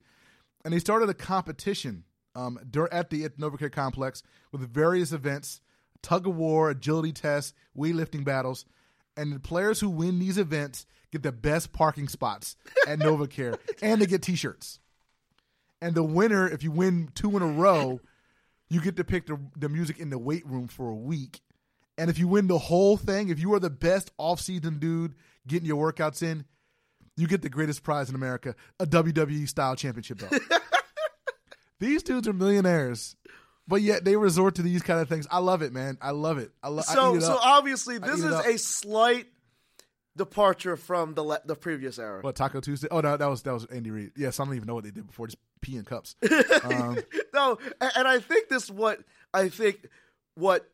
and 0.65 0.73
they 0.73 0.79
started 0.79 1.09
a 1.11 1.15
competition 1.15 2.05
um, 2.35 2.59
dur- 2.71 2.93
at 2.93 3.11
the 3.11 3.25
at 3.25 3.39
NovaCare 3.39 3.73
complex 3.73 4.23
with 4.53 4.63
various 4.69 5.13
events, 5.13 5.61
tug 6.03 6.27
of 6.27 6.37
war, 6.37 6.71
agility 6.71 7.13
tests, 7.13 7.55
weightlifting 7.77 8.25
battles, 8.25 8.65
and 9.17 9.33
the 9.33 9.41
players 9.41 9.81
who 9.81 9.91
win 9.91 10.19
these 10.19 10.39
events 10.39 10.87
get 11.11 11.23
the 11.23 11.33
best 11.33 11.73
parking 11.73 12.09
spots 12.09 12.57
at 12.87 12.99
NovaCare, 13.01 13.59
and 13.83 14.01
they 14.01 14.07
get 14.07 14.23
T-shirts. 14.23 14.79
And 15.81 15.95
the 15.95 16.05
winner, 16.05 16.49
if 16.49 16.63
you 16.63 16.71
win 16.71 17.11
two 17.15 17.37
in 17.37 17.43
a 17.43 17.47
row, 17.47 18.01
you 18.69 18.81
get 18.81 18.97
to 18.97 19.05
pick 19.05 19.27
the, 19.27 19.39
the 19.57 19.69
music 19.69 19.99
in 19.99 20.11
the 20.11 20.19
weight 20.19 20.47
room 20.47 20.69
for 20.69 20.89
a 20.89 20.95
week. 20.95 21.41
And 21.97 22.11
if 22.11 22.19
you 22.19 22.29
win 22.29 22.47
the 22.47 22.59
whole 22.59 22.97
thing, 22.97 23.29
if 23.29 23.41
you 23.41 23.53
are 23.55 23.61
the 23.61 23.71
best 23.71 24.13
off-season 24.19 24.79
dude 24.79 25.15
getting 25.47 25.67
your 25.67 25.93
workouts 25.93 26.23
in, 26.23 26.45
you 27.17 27.27
get 27.27 27.43
the 27.43 27.49
greatest 27.49 27.83
prize 27.83 28.09
in 28.09 28.15
America, 28.15 28.55
a 28.79 28.87
WWE 28.87 29.49
style 29.49 29.75
championship 29.75 30.19
belt. 30.19 30.41
these 31.81 32.03
dudes 32.03 32.27
are 32.29 32.33
millionaires, 32.33 33.17
but 33.67 33.83
yet 33.83 34.05
they 34.05 34.17
resort 34.17 34.55
to 34.57 34.63
these 34.63 34.83
kind 34.83 35.01
of 35.01 35.09
things. 35.09 35.27
I 35.31 35.39
love 35.39 35.63
it, 35.63 35.73
man. 35.73 35.99
I 36.01 36.11
love 36.11 36.39
it. 36.39 36.51
I, 36.63 36.69
lo- 36.69 36.83
I 36.89 36.95
So 36.95 37.15
it 37.17 37.21
so 37.23 37.35
up. 37.35 37.41
obviously 37.47 37.99
this 37.99 38.21
is 38.21 38.35
a 38.35 38.59
slight 38.59 39.27
departure 40.17 40.77
from 40.77 41.15
the 41.15 41.23
le- 41.23 41.41
the 41.45 41.55
previous 41.55 41.99
era. 41.99 42.21
What 42.23 42.35
Taco 42.37 42.61
Tuesday? 42.61 42.89
Oh 42.91 43.01
no, 43.01 43.17
that 43.17 43.27
was 43.29 43.43
that 43.43 43.53
was 43.55 43.65
Andy 43.67 43.91
Reid. 43.91 44.13
Yes, 44.17 44.41
I 44.41 44.45
don't 44.45 44.55
even 44.55 44.67
know 44.67 44.75
what 44.75 44.85
they 44.85 44.91
did 44.91 45.07
before. 45.07 45.27
Just 45.27 45.39
pee 45.61 45.77
in 45.77 45.85
cups. 45.85 46.17
Um, 46.65 46.99
no, 47.35 47.59
and, 47.81 47.93
and 47.97 48.09
I 48.09 48.19
think 48.19 48.49
this 48.49 48.71
what 48.71 49.01
I 49.33 49.49
think 49.49 49.87
what 50.35 50.69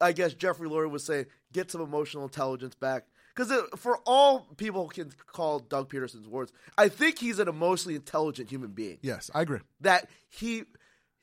I 0.00 0.12
guess 0.12 0.34
Jeffrey 0.34 0.68
Lurie 0.68 0.90
was 0.90 1.04
saying. 1.04 1.26
Get 1.52 1.70
some 1.70 1.80
emotional 1.80 2.22
intelligence 2.24 2.74
back. 2.76 3.06
Because 3.34 3.52
for 3.76 3.98
all 4.06 4.40
people 4.56 4.88
can 4.88 5.12
call 5.26 5.60
Doug 5.60 5.88
Pederson's 5.90 6.26
words, 6.28 6.52
I 6.76 6.88
think 6.88 7.18
he's 7.18 7.38
an 7.38 7.48
emotionally 7.48 7.94
intelligent 7.94 8.50
human 8.50 8.70
being. 8.70 8.98
yes, 9.02 9.30
I 9.34 9.42
agree. 9.42 9.60
That 9.80 10.08
he 10.28 10.64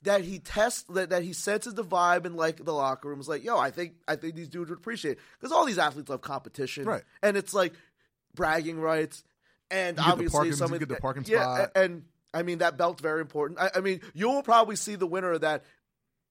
that 0.04 0.24
he 0.24 0.40
tests 0.40 0.84
that, 0.94 1.10
that 1.10 1.24
he 1.24 1.34
senses 1.34 1.74
the 1.74 1.84
vibe 1.84 2.26
in 2.26 2.36
like 2.36 2.64
the 2.64 2.74
locker 2.74 3.10
room 3.10 3.20
is 3.20 3.28
like, 3.28 3.44
yo, 3.44 3.58
I 3.58 3.72
think 3.72 3.94
I 4.08 4.16
think 4.16 4.36
these 4.36 4.48
dudes 4.48 4.70
would 4.70 4.80
appreciate 4.80 5.14
it 5.14 5.20
because 5.40 5.52
all 5.52 5.66
these 5.66 5.78
athletes 5.80 6.10
love 6.10 6.22
competition, 6.22 6.86
Right. 6.86 7.04
And 7.22 7.36
it's 7.36 7.54
like 7.54 7.74
bragging 8.36 8.80
rights, 8.80 9.24
and 9.72 9.98
You 9.98 10.04
obviously 10.06 10.52
some 10.54 10.72
of 10.72 10.80
get 10.80 10.90
the 10.90 10.96
parking 10.96 11.24
yeah, 11.28 11.42
spot. 11.42 11.72
a- 11.76 11.80
and 11.80 12.04
I 12.34 12.44
mean 12.44 12.60
that 12.60 12.78
belt's 12.78 13.02
very 13.02 13.22
important. 13.22 13.60
I, 13.60 13.72
I 13.76 13.80
mean, 13.82 14.02
you 14.14 14.30
will 14.30 14.44
probably 14.44 14.76
see 14.76 14.96
the 14.96 15.08
winner 15.08 15.32
of 15.34 15.42
that 15.42 15.64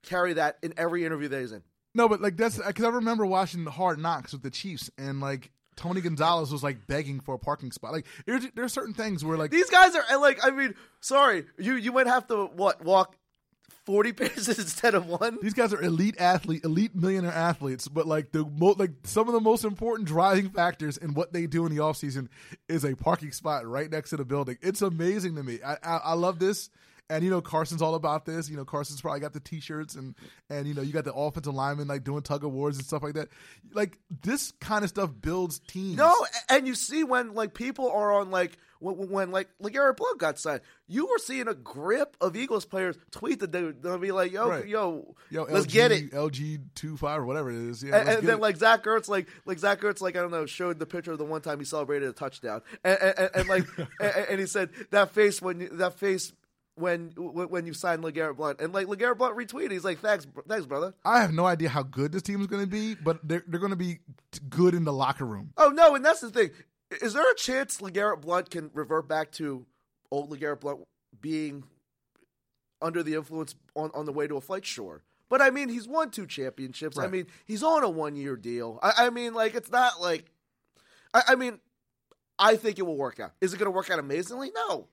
carry 0.04 0.34
that 0.34 0.58
in 0.62 0.72
every 0.76 1.04
interview 1.04 1.28
that 1.28 1.40
he's 1.40 1.52
in. 1.52 1.62
No, 1.94 2.08
but 2.08 2.20
like 2.20 2.36
that's 2.36 2.58
because 2.58 2.84
I 2.84 2.88
remember 2.88 3.26
watching 3.26 3.64
the 3.64 3.70
Hard 3.70 3.98
Knocks 3.98 4.32
with 4.32 4.42
the 4.42 4.50
Chiefs, 4.50 4.90
and 4.96 5.20
like 5.20 5.50
Tony 5.76 6.00
Gonzalez 6.00 6.50
was 6.50 6.62
like 6.62 6.86
begging 6.86 7.20
for 7.20 7.34
a 7.34 7.38
parking 7.38 7.70
spot. 7.70 7.92
Like 7.92 8.06
there's 8.24 8.46
there 8.54 8.64
are 8.64 8.68
certain 8.68 8.94
things 8.94 9.24
where 9.24 9.36
like 9.36 9.50
These 9.50 9.70
guys 9.70 9.94
are 9.94 10.04
and, 10.10 10.20
like, 10.20 10.38
I 10.44 10.50
mean, 10.50 10.74
sorry, 11.00 11.44
you 11.58 11.74
you 11.74 11.92
might 11.92 12.06
have 12.06 12.26
to 12.28 12.46
what 12.46 12.82
walk 12.84 13.14
forty 13.84 14.12
paces 14.20 14.58
instead 14.58 14.94
of 14.94 15.06
one. 15.06 15.38
these 15.42 15.54
guys 15.54 15.72
are 15.72 15.80
elite 15.82 16.16
athlete, 16.18 16.64
elite 16.64 16.94
millionaire 16.94 17.32
athletes, 17.32 17.88
but 17.88 18.06
like 18.06 18.32
the 18.32 18.44
mo- 18.44 18.74
like 18.76 18.92
some 19.04 19.28
of 19.28 19.34
the 19.34 19.40
most 19.40 19.64
important 19.64 20.08
driving 20.08 20.50
factors 20.50 20.96
in 20.96 21.14
what 21.14 21.32
they 21.32 21.46
do 21.46 21.66
in 21.66 21.74
the 21.74 21.80
offseason 21.80 22.28
is 22.68 22.84
a 22.84 22.94
parking 22.96 23.32
spot 23.32 23.66
right 23.66 23.90
next 23.90 24.10
to 24.10 24.16
the 24.16 24.24
building. 24.24 24.56
It's 24.62 24.82
amazing 24.82 25.36
to 25.36 25.42
me. 25.42 25.60
I, 25.64 25.74
I 25.82 25.96
I 25.98 26.12
love 26.14 26.38
this. 26.38 26.70
And 27.08 27.22
you 27.22 27.30
know 27.30 27.40
Carson's 27.40 27.82
all 27.82 27.94
about 27.94 28.26
this. 28.26 28.48
You 28.50 28.56
know 28.56 28.64
Carson's 28.64 29.00
probably 29.00 29.20
got 29.20 29.32
the 29.32 29.40
T-shirts 29.40 29.94
and 29.94 30.14
and 30.50 30.66
you 30.66 30.74
know 30.74 30.82
you 30.82 30.92
got 30.92 31.04
the 31.04 31.14
offensive 31.14 31.54
linemen 31.54 31.86
like 31.86 32.02
doing 32.02 32.22
tug 32.22 32.44
of 32.44 32.52
wars 32.52 32.76
and 32.76 32.84
stuff 32.84 33.02
like 33.02 33.14
that. 33.14 33.28
Like 33.72 33.98
this 34.22 34.52
kind 34.60 34.82
of 34.82 34.90
stuff 34.90 35.10
builds 35.20 35.60
teams. 35.60 35.96
No, 35.96 36.12
and 36.48 36.66
you 36.66 36.74
see 36.74 37.04
when 37.04 37.32
like 37.34 37.54
people 37.54 37.88
are 37.90 38.12
on 38.12 38.30
like 38.32 38.58
when, 38.80 39.08
when 39.08 39.30
like 39.30 39.48
like 39.60 39.74
Eric 39.76 39.98
Blunt 39.98 40.18
got 40.18 40.38
signed, 40.40 40.62
you 40.88 41.06
were 41.06 41.18
seeing 41.18 41.46
a 41.48 41.54
grip 41.54 42.16
of 42.20 42.36
Eagles 42.36 42.64
players 42.64 42.96
tweet 43.12 43.38
that 43.40 43.52
dude. 43.52 43.82
They'll 43.82 43.98
be 43.98 44.10
like, 44.12 44.32
"Yo, 44.32 44.48
Right. 44.48 44.66
yo, 44.66 45.14
Yo, 45.30 45.44
let's 45.44 45.66
LG, 45.66 45.70
get 45.72 45.92
it." 45.92 46.10
LG 46.10 46.60
two 46.74 46.96
five 46.96 47.20
or 47.20 47.24
whatever 47.24 47.50
it 47.50 47.56
is. 47.56 47.82
Yeah, 47.84 47.96
And, 47.98 48.08
and 48.08 48.26
then 48.28 48.36
it. 48.38 48.40
like 48.40 48.56
Zach 48.56 48.82
Ertz, 48.84 49.08
like 49.08 49.28
like 49.44 49.58
Zach 49.60 49.80
Ertz, 49.80 50.00
like 50.00 50.16
I 50.16 50.20
don't 50.20 50.32
know, 50.32 50.44
showed 50.44 50.78
the 50.80 50.86
picture 50.86 51.12
of 51.12 51.18
the 51.18 51.24
one 51.24 51.40
time 51.40 51.58
he 51.60 51.64
celebrated 51.64 52.08
a 52.08 52.12
touchdown, 52.12 52.62
and 52.84 52.98
and, 53.00 53.30
and, 53.34 53.48
like 53.48 53.64
and 54.00 54.40
he 54.40 54.46
said 54.46 54.70
that 54.90 55.12
face 55.12 55.40
when 55.40 55.68
that 55.78 55.94
face 55.98 56.32
when 56.76 57.10
when 57.16 57.66
you 57.66 57.72
signed 57.72 58.04
Legarrette 58.04 58.36
Blunt, 58.36 58.60
and 58.60 58.72
like 58.72 58.86
Legarrette 58.86 59.18
Blunt 59.18 59.36
retweeted, 59.36 59.72
he's 59.72 59.84
like, 59.84 59.98
"Thanks, 59.98 60.26
thanks, 60.46 60.66
brother." 60.66 60.94
I 61.04 61.20
have 61.20 61.32
no 61.32 61.46
idea 61.46 61.68
how 61.70 61.82
good 61.82 62.12
this 62.12 62.22
team 62.22 62.40
is 62.40 62.46
going 62.46 62.62
to 62.62 62.68
be, 62.68 62.94
but 62.94 63.26
they're 63.26 63.42
they're 63.46 63.60
going 63.60 63.70
to 63.70 63.76
be 63.76 63.98
good 64.48 64.74
in 64.74 64.84
the 64.84 64.92
locker 64.92 65.24
room. 65.24 65.52
Oh 65.56 65.70
no, 65.70 65.94
and 65.94 66.04
that's 66.04 66.20
the 66.20 66.30
thing. 66.30 66.50
Is 67.02 67.14
there 67.14 67.28
a 67.28 67.34
chance 67.34 67.78
Legarrette 67.80 68.20
Blunt 68.20 68.50
can 68.50 68.70
revert 68.74 69.08
back 69.08 69.32
to 69.32 69.66
old 70.10 70.30
LeGarrette 70.30 70.60
Blunt 70.60 70.80
being 71.20 71.64
under 72.80 73.02
the 73.02 73.14
influence 73.14 73.54
on, 73.74 73.90
on 73.94 74.04
the 74.04 74.12
way 74.12 74.26
to 74.26 74.36
a 74.36 74.40
flight? 74.40 74.64
sure. 74.64 75.02
But 75.28 75.42
I 75.42 75.50
mean, 75.50 75.68
he's 75.68 75.88
won 75.88 76.10
two 76.10 76.26
championships. 76.26 76.98
I 76.98 77.08
mean, 77.08 77.26
he's 77.46 77.62
on 77.62 77.82
a 77.82 77.90
one 77.90 78.14
year 78.14 78.36
deal. 78.36 78.78
I, 78.82 79.06
I 79.06 79.10
mean, 79.10 79.34
like, 79.34 79.54
it's 79.54 79.70
not 79.70 80.00
like. 80.00 80.30
I, 81.12 81.22
I 81.28 81.34
mean, 81.34 81.58
I 82.38 82.56
think 82.56 82.78
it 82.78 82.82
will 82.82 82.96
work 82.96 83.18
out. 83.18 83.32
Is 83.40 83.52
it 83.52 83.56
going 83.56 83.66
to 83.66 83.72
work 83.72 83.90
out 83.90 83.98
amazingly? 83.98 84.52
No. 84.54 84.88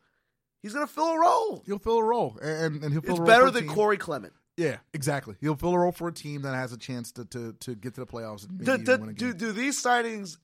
He's 0.63 0.73
going 0.73 0.87
to 0.87 0.91
fill 0.91 1.11
a 1.11 1.19
role. 1.19 1.61
He'll 1.67 1.77
fill 1.77 1.97
a 1.99 2.03
role, 2.03 2.37
and 2.41 2.81
and 2.83 2.91
he'll 2.91 3.01
fill 3.01 3.11
It's 3.11 3.19
a 3.19 3.21
role 3.21 3.27
better 3.27 3.51
than. 3.51 3.67
Corey 3.67 3.97
Clement. 3.97 4.33
Yeah, 4.57 4.77
exactly. 4.93 5.35
He'll 5.41 5.55
fill 5.55 5.73
a 5.73 5.77
role 5.79 5.91
for 5.91 6.07
a 6.07 6.11
team 6.13 6.43
that 6.43 6.55
has 6.55 6.73
a 6.73 6.77
chance 6.77 7.11
to 7.13 7.25
to, 7.25 7.53
to 7.53 7.75
get 7.75 7.93
to 7.95 8.01
the 8.01 8.07
playoffs 8.07 8.47
and 8.47 8.63
Do, 8.63 8.77
do, 8.77 9.11
do, 9.13 9.33
do 9.33 9.51
these 9.51 9.81
signings 9.81 10.37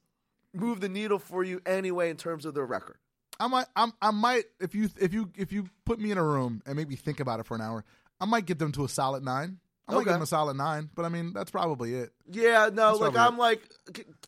move 0.53 0.81
the 0.81 0.89
needle 0.89 1.19
for 1.19 1.43
you 1.43 1.61
anyway 1.65 2.09
in 2.09 2.17
terms 2.17 2.45
of 2.45 2.53
their 2.53 2.65
record? 2.65 2.97
I 3.39 3.47
might, 3.47 3.67
I'm, 3.75 3.93
I 4.01 4.11
might, 4.11 4.43
if 4.59 4.75
you 4.75 4.89
if 4.99 5.13
you 5.13 5.31
if 5.37 5.53
you 5.53 5.69
put 5.85 5.99
me 5.99 6.11
in 6.11 6.17
a 6.17 6.23
room 6.23 6.61
and 6.65 6.75
make 6.75 6.89
me 6.89 6.95
think 6.97 7.19
about 7.21 7.39
it 7.39 7.45
for 7.45 7.55
an 7.55 7.61
hour, 7.61 7.85
I 8.19 8.25
might 8.25 8.45
get 8.45 8.59
them 8.59 8.71
to 8.73 8.83
a 8.83 8.89
solid 8.89 9.23
nine. 9.23 9.59
I 9.87 9.93
might 9.93 9.97
Okay. 9.99 10.05
give 10.05 10.13
them 10.15 10.21
a 10.23 10.27
solid 10.27 10.57
nine, 10.57 10.89
but 10.93 11.05
I 11.05 11.09
mean 11.09 11.31
that's 11.33 11.49
probably 11.51 11.95
it. 11.95 12.11
Yeah, 12.29 12.69
no, 12.73 12.97
That's 12.97 12.99
like 12.99 13.15
I'm 13.15 13.35
it. 13.35 13.39
like, 13.39 13.61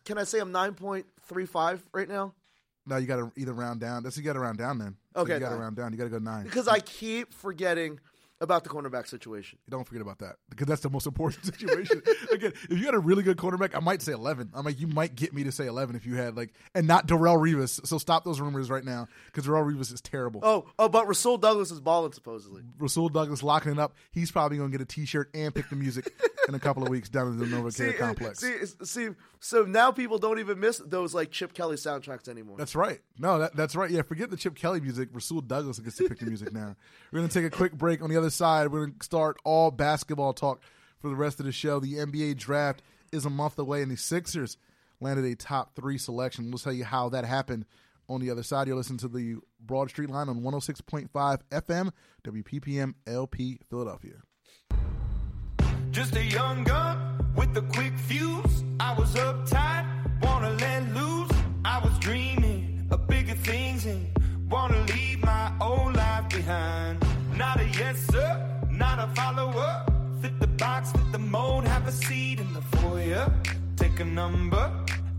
can 0.06 0.17
I 0.17 0.23
say 0.23 0.39
I'm 0.39 0.51
nine 0.54 0.75
point 0.75 1.06
three 1.27 1.45
five 1.45 1.84
right 1.93 2.08
now? 2.08 2.34
Now 2.86 2.98
you 2.98 3.08
got 3.08 3.17
to 3.17 3.32
either 3.36 3.54
round 3.54 3.80
down. 3.80 4.04
That's 4.04 4.17
you 4.17 4.24
got 4.24 4.34
to 4.34 4.39
round 4.39 4.58
down 4.58 4.80
then. 4.80 4.96
Okay, 5.15 5.36
you 5.36 5.39
got 5.39 5.50
to 5.50 5.56
round 5.56 5.76
down. 5.76 5.91
You 5.91 5.98
got 5.98 6.06
to 6.06 6.10
go 6.10 6.20
nine. 6.20 6.44
Because 6.44 6.67
I 6.67 6.80
keep 6.80 7.34
forgetting 7.34 8.00
about 8.41 8.63
the 8.63 8.69
cornerback 8.69 9.08
situation. 9.08 9.60
Don't 9.69 9.86
forget 9.86 10.01
about 10.01 10.19
that 10.19 10.36
because 10.49 10.67
that's 10.67 10.82
the 10.82 10.89
most 10.89 11.08
important 11.08 11.45
situation. 11.56 12.01
Again, 12.32 12.51
if 12.69 12.77
you 12.77 12.86
had 12.86 12.95
a 12.95 12.99
really 12.99 13.23
good 13.23 13.38
cornerback, 13.38 13.75
I 13.75 13.80
might 13.80 14.01
say 14.01 14.12
eleven. 14.12 14.49
I'm 14.54 14.65
like, 14.65 14.80
you 14.80 14.88
might 14.88 15.15
get 15.15 15.34
me 15.34 15.45
to 15.45 15.51
say 15.51 15.67
eleven 15.67 15.95
if 15.95 16.06
you 16.06 16.15
had 16.15 16.36
like, 16.36 16.54
and 16.75 16.88
not 16.88 17.08
Darrelle 17.08 17.38
Revis. 17.38 17.86
So 17.88 17.97
stop 17.97 18.25
those 18.25 18.41
rumors 18.41 18.69
right 18.69 18.84
now 18.84 19.08
because 19.27 19.45
Darrelle 19.45 19.71
Revis 19.71 19.93
is 19.93 20.01
terrible. 20.01 20.41
Oh, 20.43 20.65
oh, 20.77 20.89
but 20.89 21.08
Rasul 21.08 21.38
Douglas 21.38 21.71
is 21.71 21.80
balling 21.80 22.12
supposedly. 22.12 22.63
Rasul 22.80 23.08
Douglas 23.10 23.43
locking 23.43 23.71
it 23.71 23.80
up. 23.80 23.93
He's 24.12 24.32
probably 24.32 24.58
going 24.58 24.71
to 24.71 24.77
get 24.77 24.84
a 24.84 24.88
T-shirt 24.88 25.30
and 25.34 25.54
pick 25.54 25.69
the 25.69 25.75
music 25.75 26.12
in 26.47 26.56
a 26.56 26.60
couple 26.60 26.84
of 26.84 26.89
weeks 26.89 27.08
down 27.10 27.27
in 27.27 27.38
the 27.38 27.45
NovaCare 27.45 27.91
See, 27.91 27.93
complex. 27.93 28.39
see, 28.39 28.56
see, 28.84 29.10
so 29.39 29.63
now 29.63 29.91
people 29.91 30.17
don't 30.17 30.39
even 30.39 30.60
miss 30.60 30.77
those 30.80 31.13
like 31.13 31.30
Chip 31.32 31.54
Kelly 31.54 31.75
soundtracks 31.75 32.27
anymore. 32.27 32.58
That's 32.58 32.75
right. 32.75 32.99
No, 33.19 33.38
that, 33.39 33.56
that's 33.56 33.75
right. 33.75 33.89
Yeah, 33.91 34.01
forget 34.01 34.30
the 34.32 34.38
Chip 34.38 34.56
Kelly 34.56 34.82
music. 34.82 35.10
Rasul 35.13 35.41
Douglas 35.41 35.80
gets 35.80 35.97
to 35.97 36.10
pick 36.10 36.19
the 36.19 36.25
music 36.25 36.51
now. 36.54 36.75
We're 37.12 37.19
going 37.19 37.30
to 37.30 37.34
take 37.41 37.45
a 37.45 37.56
quick 37.56 37.73
break. 37.73 38.01
On 38.01 38.10
the 38.10 38.17
other 38.17 38.31
side, 38.32 38.72
we're 38.72 38.86
going 38.86 38.98
to 38.98 39.06
start 39.06 39.38
all 39.44 39.72
basketball 39.72 40.34
talk 40.34 40.62
for 41.00 41.10
the 41.10 41.15
rest 41.15 41.39
of 41.39 41.46
the 41.46 41.52
show. 41.52 41.80
The 41.80 41.96
NBA 41.96 42.38
draft 42.38 42.82
is 43.12 43.26
a 43.26 43.30
month 43.30 43.60
away, 43.60 43.82
and 43.82 43.91
the 43.91 43.98
Sixers 43.98 44.58
landed 45.00 45.26
a 45.26 45.36
top 45.36 45.76
three 45.76 45.98
selection. 45.98 46.50
We'll 46.50 46.60
tell 46.60 46.74
you 46.74 46.86
how 46.86 47.10
that 47.10 47.26
happened. 47.26 47.65
On 48.10 48.20
the 48.20 48.30
other 48.30 48.44
side, 48.44 48.67
you'll 48.67 48.78
listen 48.78 48.98
to 48.98 49.08
the 49.08 49.38
Broad 49.60 49.89
Street 49.89 50.10
Line 50.10 50.28
on 50.28 50.41
106.5 50.41 51.10
FM, 51.50 51.91
WPPM 52.24 52.94
LP 53.08 53.60
Philadelphia. 53.70 54.24
Just 55.91 56.15
a 56.15 56.24
young 56.24 56.63
gun 56.63 57.34
with 57.36 57.56
a 57.58 57.62
quick 57.62 57.98
fuse. 57.98 58.63
I 58.80 58.94
was 58.98 59.13
uptight, 59.15 60.22
wanna 60.22 60.52
let 60.52 60.94
loose. 60.94 61.32
I 61.63 61.80
was 61.84 61.98
dreaming 62.00 62.88
of 62.91 63.08
bigger 63.08 63.36
things 63.36 63.86
and 63.86 64.08
wanna 64.50 64.82
leave 64.94 65.24
my 65.24 65.54
old 65.62 65.96
life 65.96 66.30
behind 66.30 67.11
not 67.55 67.65
a 67.65 67.67
yes 67.77 67.97
sir, 68.07 68.59
not 68.69 68.97
a 68.97 69.07
follower. 69.13 69.85
Fit 70.21 70.39
the 70.39 70.47
box, 70.47 70.93
fit 70.93 71.11
the 71.11 71.19
mold, 71.19 71.67
have 71.67 71.85
a 71.85 71.91
seat 71.91 72.39
in 72.39 72.53
the 72.53 72.61
foyer. 72.61 73.29
Take 73.75 73.99
a 73.99 74.05
number. 74.05 74.71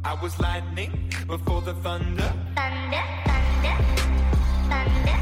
I 0.02 0.14
was 0.14 0.40
lightning 0.40 1.10
before 1.26 1.60
the 1.60 1.74
thunder. 1.74 2.32
Thunder, 2.54 3.02
thunder, 4.70 5.18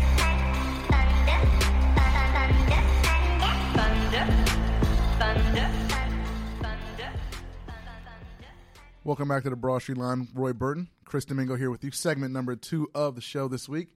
Welcome 9.03 9.29
back 9.29 9.43
to 9.43 9.51
the 9.51 9.57
Broad 9.57 9.83
Street 9.83 9.99
Line. 9.99 10.29
Roy 10.33 10.53
Burton, 10.53 10.91
Kris 11.05 11.25
Domingo 11.25 11.57
here 11.57 11.73
with 11.73 11.83
you. 11.83 11.91
Segment 11.91 12.33
number 12.33 12.55
two 12.55 12.89
of 12.95 13.17
the 13.17 13.21
show 13.21 13.49
this 13.49 13.69
week 13.69 13.89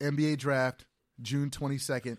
NBA 0.00 0.38
Draft 0.38 0.84
June 1.22 1.50
22nd, 1.50 2.18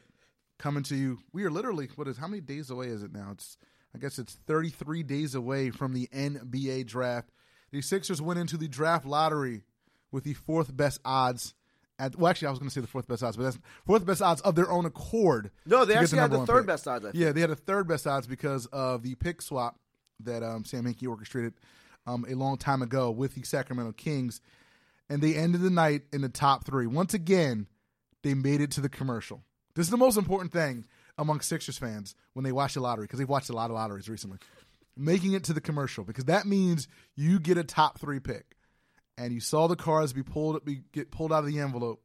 coming 0.58 0.84
to 0.84 0.96
you. 0.96 1.20
We 1.34 1.44
are 1.44 1.52
literally, 1.52 1.90
what 1.96 2.08
is, 2.08 2.18
how 2.18 2.28
many 2.28 2.42
days 2.42 2.70
away 2.70 2.88
is 2.88 3.04
it 3.04 3.14
now? 3.14 3.30
It's, 3.32 3.58
I 3.94 3.98
guess 3.98 4.20
it's 4.20 4.34
33 4.48 5.04
days 5.04 5.36
away 5.36 5.70
from 5.70 5.94
the 5.94 6.08
NBA 6.14 6.88
draft. 6.88 7.30
The 7.72 7.82
Sixers 7.82 8.22
went 8.22 8.40
into 8.40 8.58
the 8.58 8.68
draft 8.68 9.06
lottery 9.06 9.64
with 10.12 10.24
the 10.24 10.34
fourth 10.34 10.76
best 10.76 11.00
odds. 11.04 11.54
At, 11.98 12.18
well, 12.18 12.30
actually, 12.30 12.48
I 12.48 12.52
was 12.52 12.60
going 12.60 12.70
to 12.70 12.74
say 12.74 12.82
the 12.82 12.88
fourth 12.88 13.08
best 13.08 13.24
odds, 13.24 13.38
but 13.38 13.44
that's 13.44 13.60
fourth 13.86 14.06
best 14.06 14.22
odds 14.22 14.42
of 14.42 14.56
their 14.56 14.70
own 14.70 14.86
accord. 14.86 15.52
No, 15.66 15.86
they 15.86 15.96
actually 15.96 16.20
had 16.20 16.32
the 16.32 16.46
third 16.46 16.62
pick. 16.62 16.68
best 16.68 16.88
odds, 16.88 17.06
I 17.06 17.12
think. 17.12 17.24
Yeah, 17.24 17.32
they 17.32 17.42
had 17.42 17.50
the 17.50 17.56
third 17.56 17.88
best 17.88 18.06
odds 18.06 18.28
because 18.28 18.66
of 18.68 19.04
the 19.04 19.16
pick 19.16 19.42
swap 19.42 19.80
that 20.22 20.44
um, 20.44 20.66
Sam 20.66 20.84
Hinkie 20.84 21.08
orchestrated 21.08 21.54
um, 22.06 22.26
a 22.30 22.34
long 22.34 22.58
time 22.58 22.82
ago 22.82 23.12
with 23.12 23.36
the 23.36 23.44
Sacramento 23.44 23.94
Kings, 23.94 24.42
and 25.10 25.22
they 25.22 25.36
ended 25.36 25.62
the 25.62 25.70
night 25.70 26.04
in 26.12 26.22
the 26.22 26.30
top 26.30 26.66
three. 26.66 26.88
Once 26.88 27.14
again, 27.14 27.68
they 28.26 28.34
made 28.34 28.60
it 28.60 28.72
to 28.72 28.82
the 28.82 28.90
commercial. 28.90 29.44
This 29.76 29.86
is 29.86 29.92
the 29.92 29.98
most 29.98 30.18
important 30.18 30.52
thing 30.52 30.86
among 31.18 31.42
Sixers 31.42 31.78
fans 31.78 32.16
when 32.34 32.44
they 32.44 32.52
watch 32.52 32.74
the 32.74 32.80
lottery 32.82 33.06
because 33.06 33.20
they've 33.20 33.30
watched 33.30 33.50
a 33.52 33.54
lot 33.54 33.70
of 33.70 33.76
lotteries 33.76 34.10
recently. 34.10 34.40
Making 34.98 35.34
it 35.34 35.44
to 35.46 35.54
the 35.54 35.62
commercial 35.62 36.04
because 36.04 36.26
that 36.26 36.46
means 36.48 36.88
you 37.16 37.40
get 37.40 37.58
a 37.58 37.64
top 37.64 38.00
three 38.00 38.20
pick, 38.20 38.56
and 39.18 39.32
you 39.32 39.40
saw 39.40 39.68
the 39.68 39.76
cards 39.76 40.12
be 40.12 40.24
pulled 40.24 40.66
be, 40.66 40.82
get 40.92 41.12
pulled 41.12 41.32
out 41.32 41.40
of 41.40 41.46
the 41.46 41.60
envelope, 41.60 42.02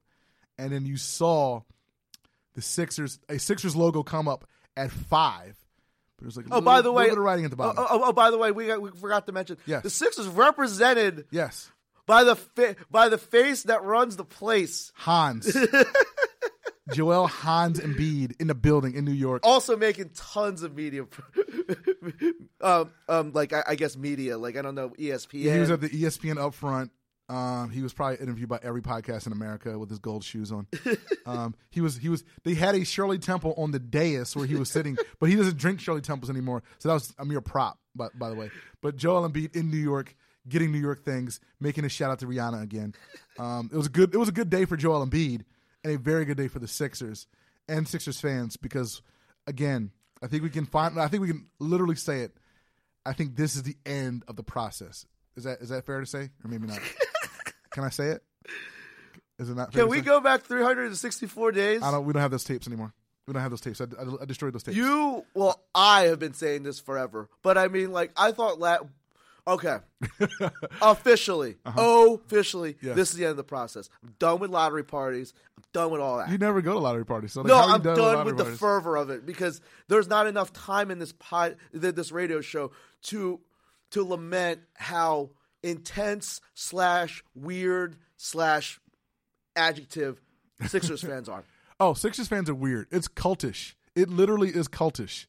and 0.58 0.70
then 0.70 0.84
you 0.84 0.96
saw 0.98 1.62
the 2.54 2.60
Sixers 2.62 3.18
a 3.28 3.38
Sixers 3.38 3.74
logo 3.74 4.02
come 4.02 4.28
up 4.28 4.44
at 4.76 4.90
five. 4.90 5.56
But 6.16 6.24
it 6.24 6.26
was 6.26 6.36
like 6.36 6.46
Oh, 6.50 6.56
little, 6.56 6.62
by 6.62 6.82
the 6.82 6.92
way, 6.92 7.04
little 7.04 7.16
bit 7.16 7.18
of 7.20 7.24
writing 7.24 7.44
at 7.46 7.50
the 7.50 7.56
bottom. 7.56 7.76
Oh, 7.78 7.86
oh, 7.88 8.00
oh, 8.06 8.12
by 8.12 8.30
the 8.30 8.36
way, 8.36 8.52
we 8.52 8.66
got, 8.66 8.82
we 8.82 8.90
forgot 8.90 9.24
to 9.26 9.32
mention 9.32 9.56
Yes. 9.64 9.82
the 9.84 9.90
Sixers 9.90 10.26
represented 10.28 11.24
yes, 11.30 11.70
by 12.06 12.24
the 12.24 12.36
fa- 12.36 12.76
by 12.90 13.08
the 13.08 13.18
face 13.18 13.64
that 13.64 13.82
runs 13.84 14.16
the 14.16 14.24
place, 14.24 14.92
Hans, 14.94 15.56
Joel 16.92 17.26
Hans 17.26 17.78
and 17.78 17.94
Embiid 17.94 18.40
in 18.40 18.48
the 18.48 18.54
building 18.54 18.94
in 18.94 19.04
New 19.04 19.12
York. 19.12 19.42
also 19.44 19.76
making 19.76 20.10
tons 20.14 20.62
of 20.62 20.74
media, 20.74 21.06
um, 22.60 22.90
um, 23.08 23.32
like 23.32 23.52
I, 23.52 23.62
I 23.68 23.74
guess 23.76 23.96
media, 23.96 24.36
like 24.38 24.56
I 24.56 24.62
don't 24.62 24.74
know 24.74 24.90
ESPN. 24.90 25.42
Yeah, 25.42 25.54
he 25.54 25.60
was 25.60 25.70
at 25.70 25.80
the 25.80 25.88
ESPN 25.88 26.36
upfront. 26.36 26.90
Um, 27.28 27.70
he 27.70 27.80
was 27.80 27.92
probably 27.92 28.16
interviewed 28.16 28.48
by 28.48 28.58
every 28.60 28.82
podcast 28.82 29.24
in 29.26 29.32
America 29.32 29.78
with 29.78 29.88
his 29.88 30.00
gold 30.00 30.24
shoes 30.24 30.50
on. 30.50 30.66
um, 31.26 31.54
he 31.70 31.80
was 31.80 31.96
he 31.96 32.08
was. 32.08 32.24
They 32.42 32.54
had 32.54 32.74
a 32.74 32.84
Shirley 32.84 33.18
Temple 33.18 33.54
on 33.56 33.70
the 33.70 33.78
dais 33.78 34.34
where 34.34 34.46
he 34.46 34.56
was 34.56 34.68
sitting, 34.68 34.98
but 35.20 35.28
he 35.28 35.36
doesn't 35.36 35.56
drink 35.56 35.78
Shirley 35.80 36.00
Temples 36.00 36.28
anymore. 36.28 36.64
So 36.78 36.88
that 36.88 36.94
was 36.94 37.14
a 37.20 37.24
mere 37.24 37.40
prop, 37.40 37.78
by, 37.94 38.08
by 38.16 38.30
the 38.30 38.34
way. 38.34 38.50
But 38.82 38.96
Joel 38.96 39.28
Embiid 39.30 39.54
in 39.54 39.70
New 39.70 39.76
York, 39.76 40.16
getting 40.48 40.72
New 40.72 40.78
York 40.78 41.04
things, 41.04 41.40
making 41.60 41.84
a 41.84 41.88
shout 41.88 42.10
out 42.10 42.18
to 42.20 42.26
Rihanna 42.26 42.62
again. 42.62 42.94
Um, 43.38 43.70
it 43.72 43.76
was 43.76 43.86
a 43.86 43.90
good. 43.90 44.14
It 44.14 44.18
was 44.18 44.28
a 44.28 44.32
good 44.32 44.50
day 44.50 44.64
for 44.64 44.76
Joel 44.76 45.06
Embiid, 45.06 45.44
and 45.84 45.94
a 45.94 45.98
very 45.98 46.24
good 46.24 46.36
day 46.36 46.48
for 46.48 46.58
the 46.58 46.68
Sixers 46.68 47.26
and 47.68 47.86
Sixers 47.86 48.20
fans 48.20 48.56
because, 48.56 49.02
again, 49.46 49.92
I 50.22 50.26
think 50.26 50.42
we 50.42 50.50
can 50.50 50.66
find. 50.66 50.98
I 50.98 51.08
think 51.08 51.22
we 51.22 51.28
can 51.28 51.46
literally 51.58 51.96
say 51.96 52.20
it. 52.20 52.36
I 53.06 53.12
think 53.12 53.36
this 53.36 53.56
is 53.56 53.62
the 53.62 53.76
end 53.86 54.24
of 54.28 54.36
the 54.36 54.42
process. 54.42 55.06
Is 55.36 55.44
that 55.44 55.60
is 55.60 55.70
that 55.70 55.86
fair 55.86 56.00
to 56.00 56.06
say, 56.06 56.30
or 56.44 56.50
maybe 56.50 56.66
not? 56.66 56.80
Can 57.70 57.84
I 57.84 57.90
say 57.90 58.08
it? 58.08 58.22
Is 59.38 59.48
it 59.48 59.56
not? 59.56 59.72
Can 59.72 59.88
we 59.88 59.98
say? 59.98 60.04
go 60.04 60.20
back 60.20 60.42
364 60.42 61.52
days? 61.52 61.82
I 61.82 61.90
don't. 61.90 62.04
We 62.04 62.12
don't 62.12 62.22
have 62.22 62.30
those 62.30 62.44
tapes 62.44 62.66
anymore. 62.66 62.92
We 63.26 63.32
don't 63.32 63.42
have 63.42 63.50
those 63.50 63.60
tapes. 63.60 63.80
I, 63.80 63.84
I, 63.84 64.22
I 64.22 64.24
destroyed 64.24 64.52
those 64.52 64.64
tapes. 64.64 64.76
You, 64.76 65.24
well, 65.34 65.62
I 65.74 66.06
have 66.06 66.18
been 66.18 66.34
saying 66.34 66.64
this 66.64 66.80
forever, 66.80 67.28
but 67.42 67.56
I 67.56 67.68
mean, 67.68 67.92
like, 67.92 68.10
I 68.16 68.32
thought 68.32 68.58
la 68.58 68.78
Okay, 69.50 69.78
officially, 70.80 71.56
officially, 71.66 72.70
Uh-huh. 72.72 72.88
Yes. 72.88 72.96
this 72.96 73.10
is 73.10 73.16
the 73.16 73.24
end 73.24 73.32
of 73.32 73.36
the 73.36 73.44
process. 73.44 73.88
I'm 74.02 74.14
done 74.18 74.38
with 74.38 74.50
lottery 74.50 74.84
parties. 74.84 75.32
I'm 75.56 75.64
done 75.72 75.90
with 75.90 76.00
all 76.00 76.18
that. 76.18 76.30
You 76.30 76.38
never 76.38 76.62
go 76.62 76.72
to 76.74 76.78
lottery 76.78 77.04
parties. 77.04 77.32
So 77.32 77.40
like, 77.42 77.48
no, 77.48 77.56
I'm 77.58 77.82
done, 77.82 77.98
lottery 77.98 78.32
with 78.32 78.38
the 78.38 78.44
fervor 78.56 78.96
of 78.96 79.10
it 79.10 79.26
because 79.26 79.60
there's 79.88 80.08
not 80.08 80.26
enough 80.26 80.52
time 80.52 80.90
in 80.90 80.98
this 80.98 81.12
pod, 81.12 81.56
this 81.72 82.12
radio 82.12 82.40
show 82.40 82.70
to 83.04 83.40
to 83.90 84.04
lament 84.04 84.60
how 84.74 85.30
intense 85.62 86.40
slash 86.54 87.24
weird 87.34 87.96
slash 88.16 88.78
adjective 89.56 90.20
Sixers 90.66 91.02
fans 91.06 91.28
are. 91.28 91.44
Oh, 91.78 91.94
Sixers 91.94 92.28
fans 92.28 92.48
are 92.50 92.54
weird. 92.54 92.86
It's 92.90 93.08
cultish. 93.08 93.74
It 93.96 94.08
literally 94.08 94.50
is 94.50 94.68
cultish. 94.68 95.26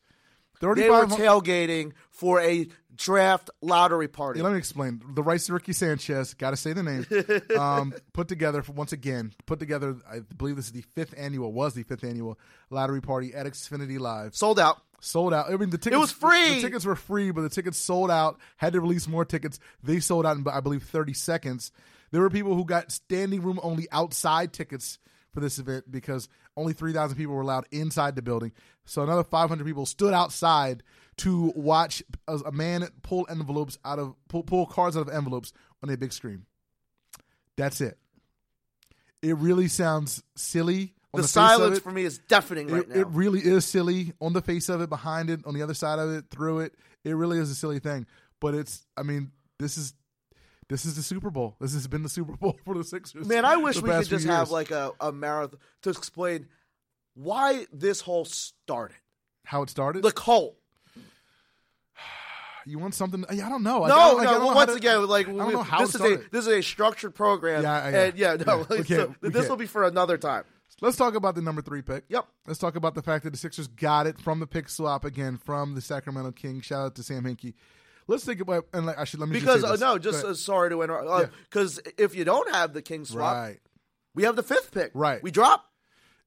They 0.61 0.67
were 0.67 0.75
tailgating 0.75 1.93
for 2.09 2.39
a 2.39 2.67
draft 2.95 3.49
lottery 3.61 4.07
party. 4.07 4.39
Yeah, 4.39 4.45
let 4.45 4.53
me 4.53 4.59
explain. 4.59 5.01
The 5.15 5.23
to 5.23 5.53
Ricky 5.53 5.73
Sanchez, 5.73 6.33
got 6.35 6.51
to 6.51 6.57
say 6.57 6.73
the 6.73 6.83
name, 6.83 7.05
um, 7.59 7.93
put 8.13 8.27
together 8.27 8.61
for 8.61 8.73
once 8.73 8.93
again, 8.93 9.33
put 9.45 9.59
together. 9.59 9.97
I 10.09 10.19
believe 10.19 10.55
this 10.55 10.67
is 10.67 10.71
the 10.71 10.83
fifth 10.93 11.13
annual, 11.17 11.51
was 11.51 11.73
the 11.73 11.83
fifth 11.83 12.03
annual 12.03 12.39
lottery 12.69 13.01
party 13.01 13.33
at 13.33 13.45
Xfinity 13.45 13.99
Live. 13.99 14.35
Sold 14.35 14.59
out. 14.59 14.81
sold 14.99 15.33
out. 15.33 15.51
I 15.51 15.57
mean, 15.57 15.71
the 15.71 15.77
tickets 15.77 15.97
It 15.97 15.99
was 15.99 16.11
free! 16.11 16.55
The 16.55 16.61
tickets 16.61 16.85
were 16.85 16.95
free, 16.95 17.31
but 17.31 17.41
the 17.41 17.49
tickets 17.49 17.77
sold 17.77 18.11
out. 18.11 18.39
Had 18.57 18.73
to 18.73 18.81
release 18.81 19.07
more 19.07 19.25
tickets. 19.25 19.59
They 19.83 19.99
sold 19.99 20.25
out 20.25 20.37
in, 20.37 20.45
I 20.47 20.59
believe, 20.59 20.83
thirty 20.83 21.13
seconds. 21.13 21.71
There 22.11 22.21
were 22.21 22.29
people 22.29 22.55
who 22.55 22.65
got 22.65 22.91
standing 22.91 23.41
room 23.41 23.59
only 23.63 23.87
outside 23.91 24.53
tickets 24.53 24.99
for 25.33 25.39
this 25.39 25.59
event 25.59 25.89
because 25.89 26.27
only 26.57 26.73
3,000 26.73 27.17
people 27.17 27.33
were 27.33 27.41
allowed 27.41 27.65
inside 27.71 28.15
the 28.15 28.21
building. 28.21 28.51
So 28.85 29.03
another 29.03 29.23
500 29.23 29.65
people 29.65 29.85
stood 29.85 30.13
outside 30.13 30.83
to 31.17 31.51
watch 31.55 32.03
a, 32.27 32.35
a 32.37 32.51
man 32.51 32.87
pull 33.03 33.27
envelopes 33.29 33.77
out 33.85 33.99
of 33.99 34.15
pull, 34.27 34.43
pull 34.43 34.65
cards 34.65 34.97
out 34.97 35.07
of 35.07 35.09
envelopes 35.09 35.53
on 35.83 35.89
a 35.89 35.97
big 35.97 36.13
screen. 36.13 36.45
That's 37.57 37.81
it. 37.81 37.97
It 39.21 39.37
really 39.37 39.67
sounds 39.67 40.23
silly. 40.35 40.93
On 41.13 41.19
the 41.19 41.23
the, 41.23 41.27
silence 41.27 41.79
for 41.79 41.91
me 41.91 42.05
is 42.05 42.17
deafening 42.17 42.69
right 42.69 42.83
It, 42.83 42.89
now. 42.89 43.01
it 43.01 43.07
really 43.07 43.41
is 43.41 43.65
silly 43.65 44.13
on 44.21 44.33
the 44.33 44.41
face 44.41 44.69
of 44.69 44.81
it, 44.81 44.89
behind 44.89 45.29
it, 45.29 45.45
on 45.45 45.53
the 45.53 45.61
other 45.61 45.73
side 45.73 45.99
of 45.99 46.09
it, 46.09 46.25
through 46.31 46.61
it. 46.61 46.73
It 47.03 47.13
really 47.13 47.37
is 47.37 47.49
a 47.51 47.55
silly 47.55 47.79
thing. 47.79 48.07
But 48.39 48.55
it's, 48.55 48.85
I 48.97 49.03
mean, 49.03 49.31
this 49.59 49.77
is 49.77 49.93
this 50.71 50.85
is 50.85 50.95
the 50.95 51.03
Super 51.03 51.29
Bowl. 51.29 51.55
This 51.59 51.73
has 51.73 51.87
been 51.87 52.01
the 52.01 52.09
Super 52.09 52.35
Bowl 52.37 52.57
for 52.65 52.73
the 52.75 52.83
Sixers. 52.83 53.27
Man, 53.27 53.45
I 53.45 53.57
wish 53.57 53.81
we 53.81 53.89
could 53.89 54.07
just 54.07 54.25
have 54.25 54.49
like 54.51 54.71
a, 54.71 54.93
a 54.99 55.11
marathon 55.11 55.59
to 55.83 55.89
explain 55.89 56.47
why 57.13 57.67
this 57.73 58.01
whole 58.01 58.23
started. 58.25 58.95
how 59.43 59.61
it 59.63 59.69
started. 59.69 60.01
The 60.03 60.11
cult. 60.11 60.55
you 62.65 62.79
want 62.79 62.93
something? 62.95 63.25
I 63.29 63.35
don't 63.35 63.63
know. 63.63 63.81
Like, 63.81 63.89
No, 63.89 63.95
I 63.95 64.07
don't- 64.07 64.17
like, 64.17 64.27
I 64.27 64.31
no. 64.31 64.39
don't 64.39 64.55
once 64.55 64.71
to- 64.71 64.77
again, 64.77 65.07
like 65.07 65.27
I 65.27 65.31
don't 65.31 65.53
know 65.53 65.63
how 65.63 65.79
this 65.81 65.95
it 65.95 66.01
is 66.01 66.11
a 66.11 66.17
this 66.31 66.47
is 66.47 66.53
a 66.53 66.61
structured 66.61 67.15
program. 67.15 67.63
Yeah, 67.63 67.89
yeah. 67.89 68.03
and 68.03 68.17
yeah, 68.17 68.35
no. 68.45 68.57
Yeah, 68.69 68.75
so 68.85 69.15
this 69.21 69.33
can't. 69.33 69.49
will 69.49 69.57
be 69.57 69.67
for 69.67 69.83
another 69.83 70.17
time. 70.17 70.43
Let's 70.83 70.97
talk 70.97 71.13
about 71.13 71.35
the 71.35 71.41
number 71.41 71.61
three 71.61 71.83
pick. 71.83 72.05
Yep. 72.09 72.25
Let's 72.47 72.57
talk 72.59 72.75
about 72.75 72.95
the 72.95 73.03
fact 73.03 73.23
that 73.25 73.29
the 73.29 73.37
Sixers 73.37 73.67
got 73.67 74.07
it 74.07 74.17
from 74.19 74.39
the 74.39 74.47
pick 74.47 74.67
swap 74.67 75.05
again 75.05 75.37
from 75.37 75.75
the 75.75 75.81
Sacramento 75.81 76.31
Kings. 76.31 76.65
Shout 76.65 76.85
out 76.85 76.95
to 76.95 77.03
Sam 77.03 77.23
Hinkie. 77.23 77.53
Let's 78.11 78.25
think 78.25 78.41
about 78.41 78.67
and 78.73 78.85
like 78.85 78.99
I 78.99 79.05
should 79.05 79.21
let 79.21 79.29
me 79.29 79.39
Because 79.39 79.61
just 79.61 79.79
say 79.79 79.85
uh, 79.85 79.93
no, 79.93 79.97
just 79.97 80.25
uh, 80.25 80.33
sorry 80.33 80.69
to 80.69 80.81
interrupt. 80.81 81.33
Because 81.49 81.79
if 81.97 82.13
you 82.13 82.25
don't 82.25 82.53
have 82.53 82.73
the 82.73 82.81
king 82.81 83.05
swap, 83.05 83.35
right. 83.35 83.59
we 84.13 84.23
have 84.23 84.35
the 84.35 84.43
fifth 84.43 84.73
pick. 84.73 84.91
Right. 84.93 85.23
We 85.23 85.31
drop. 85.31 85.65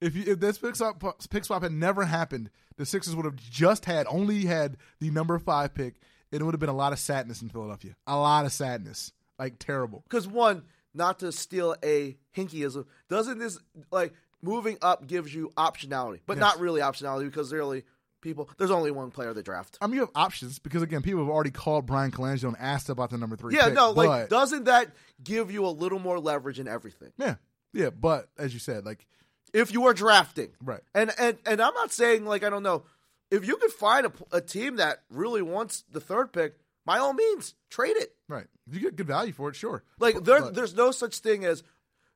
If 0.00 0.16
you, 0.16 0.24
if 0.26 0.40
this 0.40 0.56
pick 0.56 0.76
swap 0.76 1.02
pick 1.28 1.44
swap 1.44 1.62
had 1.62 1.72
never 1.72 2.06
happened, 2.06 2.48
the 2.78 2.86
Sixers 2.86 3.14
would 3.14 3.26
have 3.26 3.36
just 3.36 3.84
had 3.84 4.06
only 4.08 4.46
had 4.46 4.78
the 4.98 5.10
number 5.10 5.38
five 5.38 5.74
pick, 5.74 5.96
and 6.32 6.40
it 6.40 6.44
would 6.44 6.54
have 6.54 6.60
been 6.60 6.70
a 6.70 6.74
lot 6.74 6.94
of 6.94 6.98
sadness 6.98 7.42
in 7.42 7.50
Philadelphia. 7.50 7.94
A 8.06 8.16
lot 8.16 8.46
of 8.46 8.52
sadness, 8.52 9.12
like 9.38 9.58
terrible. 9.58 10.04
Because 10.08 10.26
one, 10.26 10.62
not 10.94 11.18
to 11.18 11.32
steal 11.32 11.76
a 11.84 12.16
hinkyism, 12.32 12.86
doesn't 13.10 13.38
this 13.38 13.58
like 13.90 14.14
moving 14.40 14.78
up 14.80 15.06
gives 15.06 15.34
you 15.34 15.50
optionality, 15.56 16.20
but 16.26 16.38
Yes. 16.38 16.40
not 16.40 16.60
really 16.60 16.80
optionality 16.80 17.26
because 17.26 17.52
really 17.52 17.84
people 18.24 18.50
there's 18.58 18.72
only 18.72 18.90
one 18.90 19.12
player 19.12 19.32
they 19.32 19.42
draft. 19.42 19.78
I 19.80 19.86
mean, 19.86 19.94
you 19.94 20.00
have 20.00 20.10
options 20.16 20.58
because 20.58 20.82
again, 20.82 21.02
people 21.02 21.20
have 21.20 21.28
already 21.30 21.52
called 21.52 21.86
Bryan 21.86 22.10
Colangelo 22.10 22.48
and 22.48 22.56
asked 22.58 22.88
about 22.88 23.10
the 23.10 23.18
number 23.18 23.36
three. 23.36 23.54
Yeah, 23.54 23.66
pick, 23.66 23.74
no, 23.74 23.90
like 23.92 24.08
but- 24.08 24.30
doesn't 24.30 24.64
that 24.64 24.88
give 25.22 25.52
you 25.52 25.64
a 25.66 25.68
little 25.68 26.00
more 26.00 26.18
leverage 26.18 26.58
in 26.58 26.66
everything? 26.66 27.12
yeah, 27.16 27.36
yeah, 27.72 27.90
but 27.90 28.28
as 28.36 28.52
you 28.52 28.58
said, 28.58 28.84
like 28.84 29.06
If 29.52 29.72
you 29.72 29.86
are 29.86 29.94
drafting, 29.94 30.50
Right. 30.60 30.80
And 30.94 31.12
and 31.18 31.38
and 31.46 31.60
I'm 31.62 31.74
not 31.74 31.92
saying 31.92 32.24
like 32.24 32.42
I 32.42 32.50
don't 32.50 32.64
know 32.64 32.84
if 33.30 33.46
you 33.46 33.56
could 33.56 33.70
find 33.72 34.06
a, 34.06 34.12
a 34.32 34.40
team 34.40 34.76
that 34.76 35.02
really 35.10 35.42
wants 35.42 35.84
the 35.90 36.00
third 36.00 36.32
pick, 36.32 36.56
by 36.86 36.98
all 36.98 37.12
means, 37.12 37.54
trade 37.70 37.96
it. 37.96 38.14
right, 38.28 38.46
if 38.66 38.74
you 38.74 38.80
get 38.80 38.96
good 38.96 39.06
value 39.06 39.32
for 39.32 39.48
it, 39.50 39.56
sure. 39.56 39.84
Like 40.00 40.14
But- 40.14 40.24
there, 40.24 40.40
but- 40.40 40.54
there's 40.54 40.74
no 40.74 40.90
such 40.90 41.18
thing 41.18 41.44
as 41.44 41.62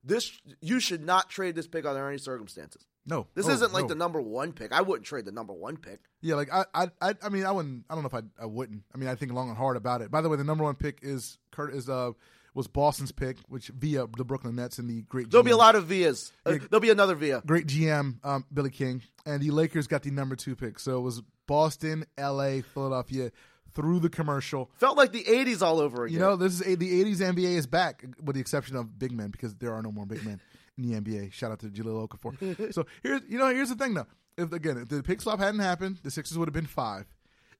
this. 0.04 0.30
You 0.60 0.80
should 0.80 1.04
not 1.04 1.28
trade 1.28 1.54
this 1.54 1.66
pick 1.66 1.84
under 1.84 2.08
any 2.08 2.18
circumstances. 2.18 2.86
No, 3.08 3.26
This 3.34 3.46
no, 3.46 3.54
isn't 3.54 3.72
like 3.72 3.84
no. 3.84 3.88
the 3.88 3.94
number 3.94 4.20
one 4.20 4.52
pick. 4.52 4.72
I 4.72 4.82
wouldn't 4.82 5.06
trade 5.06 5.24
the 5.24 5.32
number 5.32 5.52
one 5.52 5.76
pick. 5.76 6.00
Yeah, 6.20 6.34
like 6.36 6.52
I, 6.52 6.64
I, 6.74 6.88
I, 7.00 7.14
I 7.22 7.28
mean, 7.28 7.44
I 7.44 7.50
wouldn't. 7.52 7.84
I 7.88 7.94
don't 7.94 8.02
know 8.02 8.08
if 8.08 8.14
I, 8.14 8.22
I 8.42 8.46
wouldn't. 8.46 8.82
I 8.94 8.98
mean, 8.98 9.08
I 9.08 9.14
think 9.14 9.32
long 9.32 9.48
and 9.48 9.56
hard 9.56 9.76
about 9.76 10.02
it. 10.02 10.10
By 10.10 10.20
the 10.20 10.28
way, 10.28 10.36
the 10.36 10.44
number 10.44 10.64
one 10.64 10.74
pick 10.74 10.98
is 11.02 11.38
Kurt 11.50 11.74
is 11.74 11.88
uh 11.88 12.12
was 12.54 12.66
Boston's 12.66 13.12
pick, 13.12 13.36
which 13.48 13.68
via 13.68 14.06
the 14.16 14.24
Brooklyn 14.24 14.56
Nets 14.56 14.78
and 14.78 14.88
the 14.90 15.02
great. 15.02 15.30
There'll 15.30 15.44
be 15.44 15.50
a 15.52 15.56
lot 15.56 15.76
of 15.76 15.86
Vias. 15.86 16.32
Uh, 16.46 16.52
Yeah. 16.52 16.58
there'll 16.70 16.80
be 16.80 16.90
another 16.90 17.14
Via. 17.14 17.42
great 17.46 17.66
GM 17.66 18.16
um, 18.24 18.44
Billy 18.52 18.70
King, 18.70 19.02
and 19.26 19.40
the 19.40 19.50
Lakers 19.50 19.86
got 19.86 20.02
the 20.02 20.10
number 20.10 20.34
two 20.36 20.56
pick. 20.56 20.78
So 20.80 20.98
it 20.98 21.02
was 21.02 21.22
Boston, 21.46 22.04
L.A., 22.16 22.62
Philadelphia 22.62 23.30
through 23.74 24.00
the 24.00 24.08
commercial. 24.08 24.70
Felt 24.74 24.96
like 24.96 25.12
the 25.12 25.22
'80s 25.22 25.62
all 25.62 25.78
over 25.78 26.04
again. 26.04 26.14
You 26.14 26.20
know, 26.20 26.34
this 26.36 26.60
is 26.60 26.76
the 26.78 27.04
'80s 27.04 27.18
NBA 27.20 27.56
is 27.56 27.66
back, 27.68 28.04
with 28.24 28.34
the 28.34 28.40
exception 28.40 28.74
of 28.76 28.98
big 28.98 29.12
men 29.12 29.30
because 29.30 29.54
there 29.54 29.72
are 29.72 29.82
no 29.82 29.92
more 29.92 30.06
big 30.06 30.24
men 30.24 30.40
in 30.78 30.88
the 30.88 31.00
NBA. 31.00 31.32
Shout 31.32 31.50
out 31.52 31.58
to 31.60 31.66
Jahlil 31.66 32.08
Okafor. 32.08 32.72
so 32.74 32.86
here's 33.02 33.20
you 33.28 33.38
know 33.38 33.48
here's 33.48 33.68
the 33.68 33.74
thing 33.76 33.94
though. 33.94 34.06
If 34.36 34.52
again 34.52 34.78
if 34.78 34.88
the 34.88 35.02
pick 35.02 35.20
swap 35.20 35.40
hadn't 35.40 35.60
happened, 35.60 35.98
the 36.02 36.10
Sixers 36.10 36.38
would 36.38 36.48
have 36.48 36.54
been 36.54 36.66
five. 36.66 37.06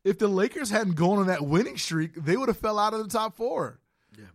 If 0.05 0.19
the 0.19 0.29
Lakers 0.29 0.71
hadn't 0.71 0.95
gone 0.95 1.19
on 1.19 1.27
that 1.27 1.43
winning 1.43 1.77
streak, 1.77 2.15
they 2.15 2.37
would 2.37 2.49
have 2.49 2.57
fell 2.57 2.79
out 2.79 2.95
of 2.95 3.03
the 3.03 3.09
top 3.09 3.37
four. 3.37 3.81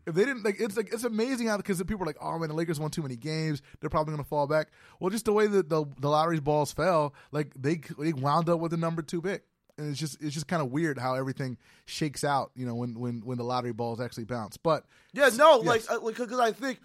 If 0.06 0.16
they 0.16 0.24
didn't 0.24 0.44
like, 0.46 0.62
it's 0.62 0.78
like 0.78 0.94
it's 0.94 1.04
amazing 1.04 1.48
how 1.48 1.58
because 1.58 1.80
people 1.84 2.04
are 2.04 2.06
like, 2.06 2.18
oh 2.22 2.38
man, 2.40 2.48
the 2.48 2.56
Lakers 2.56 2.80
won 2.80 2.90
too 2.90 3.02
many 3.02 3.18
games, 3.18 3.62
they're 3.80 3.90
probably 3.90 4.12
going 4.14 4.24
to 4.24 4.30
fall 4.30 4.48
back. 4.48 4.68
Well, 5.00 5.10
just 5.10 5.26
the 5.26 5.34
way 5.34 5.48
that 5.48 5.68
the 5.68 5.84
the 6.00 6.10
lottery's 6.10 6.40
balls 6.40 6.72
fell, 6.72 7.14
like 7.32 7.54
they 7.56 7.82
they 8.00 8.14
wound 8.14 8.48
up 8.50 8.60
with 8.62 8.72
the 8.72 8.78
number 8.78 9.02
two 9.02 9.22
pick, 9.22 9.44
and 9.78 9.90
it's 9.90 10.00
just 10.00 10.22
it's 10.22 10.34
just 10.34 10.48
kind 10.48 10.62
of 10.62 10.72
weird 10.72 10.98
how 10.98 11.16
everything 11.16 11.58
shakes 11.86 12.24
out, 12.24 12.52
you 12.56 12.66
know, 12.66 12.76
when 12.76 12.98
when 12.98 13.22
when 13.26 13.38
the 13.38 13.44
lottery 13.44 13.74
balls 13.74 14.00
actually 14.00 14.24
bounce. 14.26 14.56
But 14.56 14.86
Yeah, 15.12 15.30
no, 15.36 15.62
Yes. 15.64 15.90
like 15.90 15.92
uh, 15.92 16.00
because 16.06 16.40
I 16.40 16.54
think, 16.54 16.80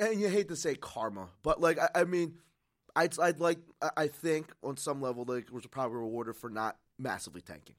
and 0.00 0.20
you 0.20 0.28
hate 0.28 0.48
to 0.48 0.56
say 0.56 0.74
karma, 0.74 1.28
but 1.42 1.60
like 1.60 1.78
I, 1.78 1.88
I 2.00 2.04
mean, 2.04 2.34
I'd 2.96 3.18
I'd 3.18 3.38
like 3.40 3.58
I- 3.96 4.08
think 4.08 4.52
on 4.64 4.76
some 4.76 5.00
level 5.00 5.24
the 5.24 5.32
Lakers 5.32 5.52
were 5.52 5.60
probably 5.68 5.98
rewarded 5.98 6.36
for 6.36 6.50
not 6.50 6.76
massively 6.98 7.40
tanking. 7.40 7.76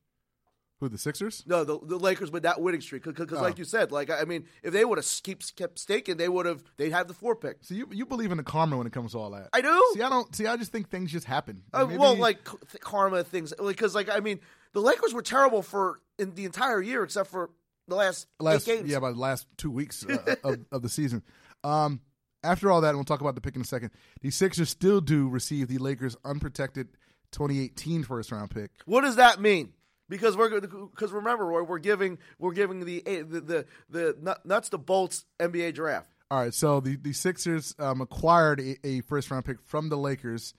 who 0.80 0.90
the 0.90 0.98
Sixers? 0.98 1.44
No, 1.46 1.64
the, 1.64 1.78
the 1.84 1.98
Lakers 1.98 2.32
with 2.32 2.44
that 2.44 2.60
winning 2.62 2.82
streak 2.82 3.04
because 3.04 3.28
Oh. 3.38 3.42
like 3.42 3.58
you 3.60 3.66
said, 3.66 3.92
like 3.92 4.10
I 4.10 4.24
mean, 4.24 4.46
if 4.64 4.74
they 4.74 4.84
would 4.86 4.98
have 4.98 5.08
keep 5.24 5.44
kept 5.56 5.78
staking, 5.80 6.18
they 6.18 6.30
would 6.30 6.46
have 6.46 6.64
they'd 6.78 6.92
have 6.92 7.08
the 7.08 7.14
four 7.14 7.36
pick. 7.36 7.58
So 7.62 7.76
you 7.76 7.88
you 7.92 8.06
believe 8.06 8.32
in 8.32 8.38
the 8.38 8.44
karma 8.44 8.78
when 8.78 8.88
it 8.88 8.94
comes 8.94 9.12
to 9.12 9.20
all 9.20 9.32
that? 9.32 9.50
I 9.54 9.62
do. 9.62 9.92
See, 9.94 10.02
I 10.02 10.10
don't. 10.10 10.36
See, 10.36 10.48
I 10.48 10.58
just 10.58 10.72
think 10.72 10.90
things 10.90 11.12
just 11.12 11.26
happen. 11.28 11.64
Uh, 11.74 11.86
Maybe- 11.86 11.98
well, 12.00 12.16
like 12.16 12.44
th- 12.72 12.82
karma 12.82 13.24
things, 13.24 13.54
because 13.66 13.94
like 13.94 14.10
I 14.10 14.22
mean, 14.22 14.40
the 14.74 14.82
Lakers 14.82 15.14
were 15.14 15.22
terrible 15.22 15.62
for 15.62 16.00
in 16.18 16.34
the 16.36 16.46
entire 16.46 16.82
year 16.82 17.04
except 17.04 17.30
for 17.30 17.50
the 17.88 17.96
last, 17.96 18.28
last 18.40 18.68
eight 18.70 18.78
games. 18.78 18.90
yeah, 18.90 18.98
about 18.98 19.16
the 19.16 19.20
last 19.20 19.46
two 19.58 19.70
weeks 19.72 20.06
uh, 20.06 20.36
of, 20.44 20.60
of 20.72 20.82
the 20.82 20.88
season. 20.90 21.24
Um, 21.64 22.00
after 22.44 22.72
all 22.72 22.82
that, 22.82 22.90
and 22.90 22.98
we'll 22.98 23.06
talk 23.06 23.22
about 23.22 23.36
the 23.36 23.42
pick 23.42 23.56
in 23.56 23.62
a 23.62 23.66
second. 23.66 23.92
The 24.22 24.32
Sixers 24.32 24.70
still 24.70 25.02
do 25.02 25.30
receive 25.30 25.68
the 25.68 25.78
Lakers' 25.78 26.16
unprotected 26.26 26.90
2018 27.32 28.04
first 28.04 28.32
round 28.32 28.52
pick. 28.52 28.72
What 28.86 29.02
does 29.02 29.16
that 29.18 29.40
mean? 29.40 29.74
Because 30.10 30.36
we're 30.36 30.60
because 30.60 31.12
remember, 31.12 31.46
Roy, 31.46 31.64
we're 31.64 31.80
giving 31.80 32.18
we're 32.38 32.54
giving 32.54 32.86
the 32.86 33.02
the 33.06 33.66
the, 33.90 34.16
the 34.20 34.38
nuts 34.44 34.70
to 34.70 34.78
bolts 34.78 35.26
NBA 35.40 35.74
draft. 35.74 36.10
All 36.30 36.40
right, 36.40 36.54
so 36.54 36.80
the 36.80 36.98
the 36.98 37.14
Sixers 37.14 37.76
um, 37.80 38.02
acquired 38.02 38.60
a, 38.60 38.76
a 38.86 39.02
first 39.02 39.32
round 39.32 39.46
pick 39.46 39.62
from 39.62 39.90
the 39.90 39.98
Lakers, 39.98 40.54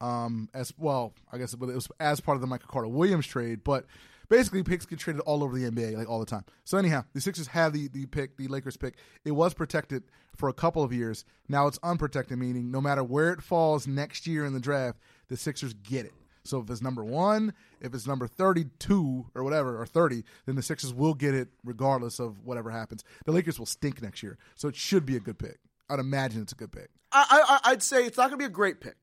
um, 0.00 0.48
as 0.54 0.72
well. 0.76 1.14
I 1.32 1.38
guess 1.38 1.52
it 1.52 1.60
was 1.60 1.88
as 2.00 2.20
part 2.20 2.36
of 2.36 2.40
the 2.40 2.46
Michael 2.46 2.68
Carter 2.68 2.88
Williams 2.88 3.26
trade, 3.26 3.64
but 3.64 3.86
basically 4.34 4.62
picks 4.62 4.86
get 4.86 4.98
traded 4.98 5.20
all 5.22 5.44
over 5.44 5.56
the 5.56 5.70
NBA 5.70 5.96
like 5.96 6.08
all 6.08 6.18
the 6.18 6.26
time. 6.26 6.44
So 6.64 6.76
anyhow, 6.78 7.04
the 7.12 7.20
Sixers 7.20 7.46
have 7.48 7.72
the 7.72 7.88
the 7.88 8.06
pick, 8.06 8.36
the 8.36 8.48
Lakers 8.48 8.76
pick. 8.76 8.96
It 9.24 9.32
was 9.32 9.54
protected 9.54 10.02
for 10.36 10.48
a 10.48 10.52
couple 10.52 10.82
of 10.82 10.92
years. 10.92 11.24
Now 11.48 11.66
it's 11.66 11.78
unprotected, 11.82 12.38
meaning 12.38 12.70
no 12.70 12.80
matter 12.80 13.04
where 13.04 13.32
it 13.32 13.42
falls 13.42 13.86
next 13.86 14.26
year 14.26 14.44
in 14.44 14.52
the 14.52 14.60
draft, 14.60 14.98
the 15.28 15.36
Sixers 15.36 15.74
get 15.74 16.06
it. 16.06 16.12
So 16.44 16.58
if 16.58 16.68
it's 16.68 16.82
number 16.82 17.04
one, 17.04 17.54
if 17.80 17.94
it's 17.94 18.06
number 18.06 18.26
thirty-two 18.26 19.26
or 19.34 19.44
whatever, 19.44 19.80
or 19.80 19.86
thirty, 19.86 20.24
then 20.46 20.56
the 20.56 20.62
Sixers 20.62 20.92
will 20.92 21.14
get 21.14 21.34
it 21.34 21.48
regardless 21.64 22.18
of 22.18 22.44
whatever 22.44 22.70
happens. 22.70 23.04
The 23.24 23.32
Lakers 23.32 23.58
will 23.58 23.66
stink 23.66 24.02
next 24.02 24.22
year, 24.22 24.36
so 24.54 24.68
it 24.68 24.76
should 24.76 25.06
be 25.06 25.16
a 25.16 25.20
good 25.20 25.38
pick. 25.38 25.58
I'd 25.88 26.00
imagine 26.00 26.42
it's 26.42 26.52
a 26.52 26.56
good 26.56 26.72
pick. 26.72 26.88
I, 27.12 27.60
I 27.64 27.70
I'd 27.70 27.82
say 27.82 28.04
it's 28.04 28.16
not 28.16 28.30
going 28.30 28.38
to 28.38 28.42
be 28.42 28.46
a 28.46 28.50
great 28.50 28.80
pick. 28.80 28.96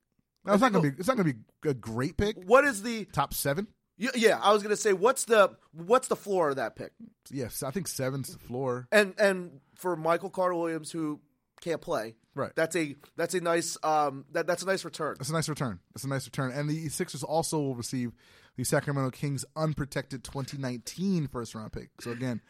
Now, 0.44 0.54
it's 0.54 0.62
not 0.62 0.72
gonna 0.74 0.89
be. 0.89 0.96
It's 0.98 1.08
not 1.08 1.17
gonna 1.17 1.34
be 1.34 1.70
a 1.70 1.74
great 1.74 2.17
pick. 2.17 2.36
What 2.46 2.65
is 2.65 2.82
the 2.82 3.06
Top 3.06 3.34
seven. 3.34 3.67
Yeah? 4.16 4.40
I 4.42 4.54
was 4.54 4.64
going 4.64 4.76
to 4.76 4.82
say 4.82 4.94
what's 4.94 5.26
the 5.26 5.56
what's 5.74 6.08
the 6.08 6.16
floor 6.16 6.50
of 6.50 6.56
that 6.58 6.76
pick? 6.76 6.92
Yes, 7.30 7.64
I 7.64 7.72
think 7.72 7.88
seven's 7.88 8.34
the 8.34 8.40
floor. 8.40 8.88
And 8.92 9.14
and 9.18 9.60
for 9.76 9.96
Michael 9.96 10.30
Carter 10.30 10.56
Williams 10.56 10.92
who 10.92 11.20
can't 11.62 11.82
play, 11.82 12.16
Right. 12.34 12.52
That's 12.56 12.76
a 12.76 12.96
that's 13.18 13.34
a 13.34 13.42
nice 13.42 13.78
um 13.84 14.26
that 14.32 14.48
that's 14.48 14.64
a 14.64 14.66
nice 14.66 14.86
return. 14.86 15.16
That's 15.18 15.30
a 15.30 15.34
nice 15.34 15.50
return. 15.50 15.80
That's 15.94 16.04
a 16.06 16.08
nice 16.08 16.26
return. 16.26 16.52
And 16.52 16.70
the 16.70 16.88
Sixers 16.90 17.24
also 17.24 17.60
will 17.60 17.76
receive 17.76 18.14
the 18.56 18.64
Sacramento 18.64 19.12
Kings 19.12 19.44
unprotected 19.56 20.24
2019 20.24 21.28
first 21.28 21.56
round 21.56 21.74
pick. 21.74 21.90
So 22.00 22.12
again, 22.12 22.42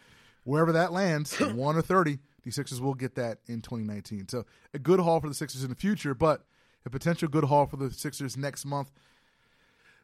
wherever 0.43 0.71
that 0.71 0.91
lands, 0.91 1.39
one 1.39 1.75
or 1.75 1.81
30, 1.81 2.19
the 2.43 2.51
Sixers 2.51 2.79
will 2.79 2.93
get 2.93 3.15
that 3.15 3.39
in 3.47 3.61
2019. 3.61 4.27
So 4.27 4.45
a 4.73 4.79
good 4.79 4.99
haul 4.99 5.19
for 5.19 5.27
the 5.27 5.33
Sixers 5.33 5.63
in 5.63 5.69
the 5.69 5.75
future, 5.75 6.13
but 6.13 6.45
a 6.85 6.89
potential 6.89 7.27
good 7.27 7.45
haul 7.45 7.65
for 7.65 7.77
the 7.77 7.91
Sixers 7.91 8.37
next 8.37 8.65
month. 8.65 8.91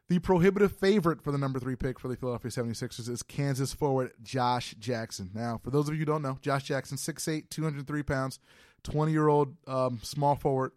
The 0.08 0.18
prohibitive 0.20 0.72
favorite 0.72 1.22
for 1.22 1.32
the 1.32 1.38
number 1.38 1.60
three 1.60 1.76
pick 1.76 2.00
for 2.00 2.08
the 2.08 2.16
Philadelphia 2.16 2.50
76ers 2.50 3.10
is 3.10 3.22
Kansas 3.22 3.74
forward 3.74 4.12
Josh 4.22 4.74
Jackson. 4.78 5.30
Now, 5.34 5.60
for 5.62 5.70
those 5.70 5.86
of 5.86 5.94
you 5.94 6.00
who 6.00 6.04
don't 6.06 6.22
know, 6.22 6.38
Josh 6.40 6.64
Jackson, 6.64 6.96
6'8", 6.96 7.50
203 7.50 8.02
pounds, 8.04 8.38
20 8.84 9.12
year 9.12 9.28
old 9.28 9.54
um, 9.66 10.00
small 10.02 10.34
forward. 10.34 10.72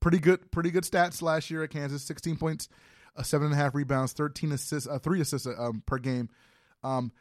Pretty 0.00 0.18
good, 0.18 0.50
pretty 0.50 0.70
good 0.70 0.84
stats 0.84 1.20
last 1.20 1.50
year 1.50 1.62
at 1.62 1.68
Kansas. 1.68 2.02
16 2.04 2.36
points, 2.36 2.70
uh, 3.16 3.22
seven 3.22 3.48
and 3.48 3.54
a 3.54 3.58
half 3.58 3.74
rebounds, 3.74 4.14
13 4.14 4.52
assists, 4.52 4.88
uh, 4.88 4.98
three 4.98 5.20
assists 5.20 5.46
um, 5.46 5.82
per 5.84 5.98
game. 5.98 6.30
Um, 6.82 7.12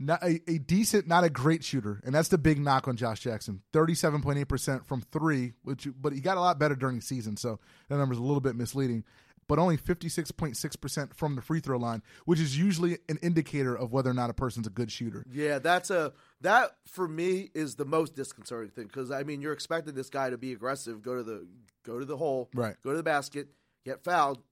not 0.00 0.22
a, 0.22 0.40
a 0.48 0.58
decent, 0.58 1.08
not 1.08 1.24
a 1.24 1.30
great 1.30 1.64
shooter, 1.64 2.00
and 2.04 2.14
that's 2.14 2.28
the 2.28 2.38
big 2.38 2.60
knock 2.60 2.86
on 2.86 2.96
Josh 2.96 3.18
Jackson. 3.18 3.62
Thirty-seven 3.72 4.22
point 4.22 4.38
eight 4.38 4.48
percent 4.48 4.86
from 4.86 5.00
three, 5.00 5.54
which 5.64 5.88
but 6.00 6.12
he 6.12 6.20
got 6.20 6.36
a 6.36 6.40
lot 6.40 6.60
better 6.60 6.76
during 6.76 6.94
the 6.94 7.02
season, 7.02 7.36
so 7.36 7.58
that 7.88 7.98
number's 7.98 8.18
a 8.18 8.22
little 8.22 8.40
bit 8.40 8.54
misleading. 8.54 9.02
But 9.48 9.58
only 9.58 9.78
fifty-six 9.78 10.30
point 10.30 10.56
six 10.56 10.76
percent 10.76 11.16
from 11.16 11.34
the 11.34 11.40
free 11.42 11.60
throw 11.60 11.78
line, 11.78 12.02
which 12.26 12.38
is 12.38 12.58
usually 12.58 12.98
an 13.08 13.18
indicator 13.22 13.74
of 13.74 13.92
whether 13.92 14.10
or 14.10 14.14
not 14.14 14.28
a 14.28 14.34
person's 14.34 14.66
a 14.66 14.70
good 14.70 14.92
shooter. 14.92 15.24
Yeah, 15.32 15.58
that's 15.58 15.88
a 15.90 16.12
that 16.42 16.76
for 16.86 17.08
me 17.08 17.50
is 17.54 17.76
the 17.76 17.86
most 17.86 18.14
disconcerting 18.14 18.70
thing 18.70 18.86
because 18.86 19.10
I 19.10 19.22
mean 19.22 19.40
you're 19.40 19.54
expecting 19.54 19.94
this 19.94 20.10
guy 20.10 20.28
to 20.30 20.36
be 20.38 20.52
aggressive, 20.52 21.00
go 21.02 21.16
to 21.16 21.22
the 21.22 21.48
go 21.84 21.98
to 21.98 22.04
the 22.04 22.16
hole, 22.18 22.50
Right. 22.54 22.76
go 22.84 22.90
to 22.90 22.96
the 22.98 23.02
basket, 23.02 23.48
get 23.86 24.04
fouled. 24.04 24.42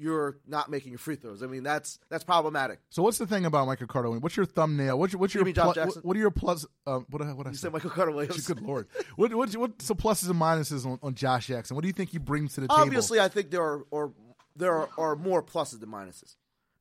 You're 0.00 0.38
not 0.46 0.70
making 0.70 0.92
your 0.92 0.98
free 1.00 1.16
throws. 1.16 1.42
I 1.42 1.46
mean 1.46 1.64
that's 1.64 1.98
that's 2.08 2.22
problematic. 2.22 2.78
So 2.90 3.02
what's 3.02 3.18
the 3.18 3.26
thing 3.26 3.44
about 3.44 3.66
Michael 3.66 3.88
Carter 3.88 4.08
Williams? 4.08 4.22
What's 4.22 4.36
your 4.36 4.46
thumbnail? 4.46 4.98
What's 4.98 5.12
your 5.12 5.20
what's 5.20 5.34
your 5.34 5.44
mean 5.44 5.54
Josh 5.54 5.74
Jackson? 5.74 6.02
what, 6.02 6.08
what 6.08 6.16
are 6.16 6.20
your 6.20 6.30
plus? 6.30 6.64
Uh, 6.86 7.00
what 7.10 7.20
what 7.36 7.46
I 7.46 7.50
You 7.50 7.56
said 7.56 7.72
Michael 7.72 7.90
Carter 7.90 8.12
Williams. 8.12 8.46
Good 8.46 8.60
lord. 8.62 8.86
What 9.16 9.34
what 9.34 9.54
what's 9.56 9.88
the 9.88 9.96
pluses 9.96 10.30
and 10.30 10.40
minuses 10.40 10.86
on, 10.86 11.00
on 11.02 11.14
Josh 11.14 11.48
Jackson? 11.48 11.74
What 11.74 11.82
do 11.82 11.88
you 11.88 11.92
think 11.92 12.10
he 12.10 12.18
brings 12.18 12.54
to 12.54 12.60
the 12.60 12.68
table? 12.68 12.80
Obviously, 12.80 13.18
I 13.18 13.26
think 13.28 13.50
there 13.50 13.62
are 13.62 13.84
or 13.90 14.12
there 14.54 14.72
are, 14.72 14.88
are 14.96 15.16
more 15.16 15.42
pluses 15.42 15.80
than 15.80 15.88
minuses, 15.88 16.36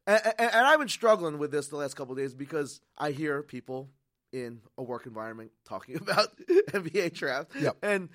and, 0.06 0.22
and, 0.26 0.52
and 0.54 0.68
I've 0.68 0.80
been 0.80 0.88
struggling 0.88 1.40
with 1.40 1.52
this 1.52 1.68
the 1.70 1.76
last 1.78 1.96
couple 1.96 2.12
of 2.14 2.18
days 2.20 2.34
because 2.36 2.82
I 2.98 3.12
hear 3.12 3.42
people 3.42 3.90
in 4.32 4.62
a 4.78 4.84
work 4.84 5.08
environment 5.08 5.52
talking 5.66 5.96
about 6.02 6.38
NBA 6.72 7.14
draft, 7.14 7.52
Yep. 7.60 7.78
and 7.82 8.10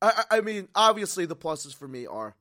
I, 0.00 0.24
I 0.30 0.40
mean, 0.42 0.68
obviously, 0.74 1.26
the 1.26 1.36
pluses 1.36 1.74
for 1.74 1.88
me 1.88 2.06
are 2.06 2.36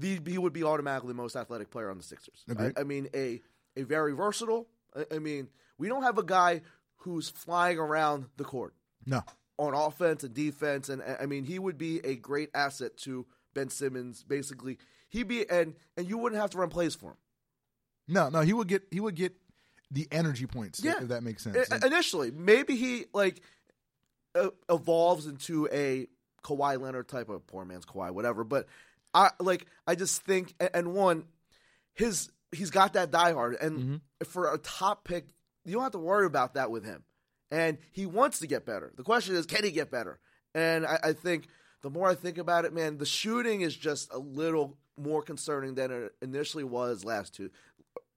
he 0.00 0.38
would 0.38 0.52
be 0.52 0.64
automatically 0.64 1.08
the 1.08 1.14
most 1.14 1.36
athletic 1.36 1.70
player 1.70 1.90
on 1.90 1.98
the 1.98 2.02
Sixers. 2.02 2.44
I, 2.76 2.82
mean, 2.84 3.08
a 3.14 3.40
a 3.76 3.82
very 3.82 4.12
versatile. 4.12 4.68
I, 5.10 5.18
mean, 5.18 5.48
we 5.78 5.88
don't 5.88 6.02
have 6.02 6.18
a 6.18 6.22
guy 6.22 6.62
who's 6.96 7.28
flying 7.28 7.78
around 7.78 8.26
the 8.36 8.44
court 8.44 8.74
no. 9.06 9.22
on 9.58 9.74
offense 9.74 10.24
and 10.24 10.34
defense, 10.34 10.88
and 10.88 11.02
I 11.20 11.26
mean 11.26 11.44
he 11.44 11.58
would 11.58 11.78
be 11.78 12.00
a 12.04 12.16
great 12.16 12.50
asset 12.54 12.96
to 12.98 13.26
Ben 13.54 13.68
Simmons. 13.70 14.22
Basically, 14.22 14.78
he'd 15.08 15.28
be 15.28 15.48
and 15.48 15.74
and 15.96 16.08
you 16.08 16.18
wouldn't 16.18 16.40
have 16.40 16.50
to 16.50 16.58
run 16.58 16.68
plays 16.68 16.94
for 16.94 17.10
him. 17.10 17.16
No, 18.08 18.28
no, 18.28 18.40
he 18.40 18.52
would 18.52 18.68
get 18.68 18.82
he 18.90 19.00
would 19.00 19.14
get 19.14 19.34
the 19.90 20.08
energy 20.10 20.46
points. 20.46 20.78
if- 20.78 20.84
Yeah. 20.86 21.02
if 21.02 21.08
that 21.08 21.22
makes 21.22 21.42
sense. 21.42 21.70
I- 21.70 21.86
initially, 21.86 22.30
maybe 22.30 22.76
he 22.76 23.06
like 23.12 23.42
uh, 24.34 24.48
evolves 24.68 25.26
into 25.26 25.68
a 25.72 26.06
Kawhi 26.42 26.80
Leonard 26.80 27.08
type 27.08 27.28
of 27.28 27.46
poor 27.46 27.64
man's 27.64 27.84
Kawhi, 27.84 28.10
whatever. 28.10 28.44
But 28.44 28.66
I 29.14 29.30
like 29.40 29.66
I 29.86 29.94
just 29.94 30.22
think 30.22 30.54
and- 30.60 30.70
and 30.74 30.94
one 30.94 31.24
his 31.94 32.30
he's 32.52 32.70
got 32.70 32.92
that 32.94 33.10
diehard, 33.10 33.60
and 33.60 33.78
Mm-hmm. 33.78 33.96
for 34.26 34.52
a 34.52 34.58
top 34.58 35.04
pick, 35.04 35.26
you 35.64 35.72
don't 35.74 35.82
have 35.82 35.92
to 35.92 35.98
worry 35.98 36.26
about 36.26 36.54
that 36.54 36.70
with 36.70 36.84
him. 36.84 37.04
And 37.50 37.78
he 37.90 38.06
wants 38.06 38.38
to 38.40 38.46
get 38.46 38.64
better. 38.64 38.92
The 38.96 39.02
question 39.02 39.34
is, 39.36 39.44
can 39.46 39.62
he 39.64 39.70
get 39.70 39.90
better? 39.90 40.18
And 40.54 40.86
I, 40.86 40.98
I 41.02 41.12
think 41.12 41.48
the 41.82 41.90
more 41.90 42.08
I 42.08 42.14
think 42.14 42.38
about 42.38 42.64
it, 42.64 42.72
man, 42.72 42.96
the 42.98 43.06
shooting 43.06 43.60
is 43.62 43.76
just 43.76 44.12
a 44.12 44.18
little 44.18 44.78
more 44.98 45.22
concerning 45.22 45.74
than 45.74 45.90
it 45.90 46.12
initially 46.22 46.64
was 46.64 47.04
last 47.04 47.34
two 47.34 47.50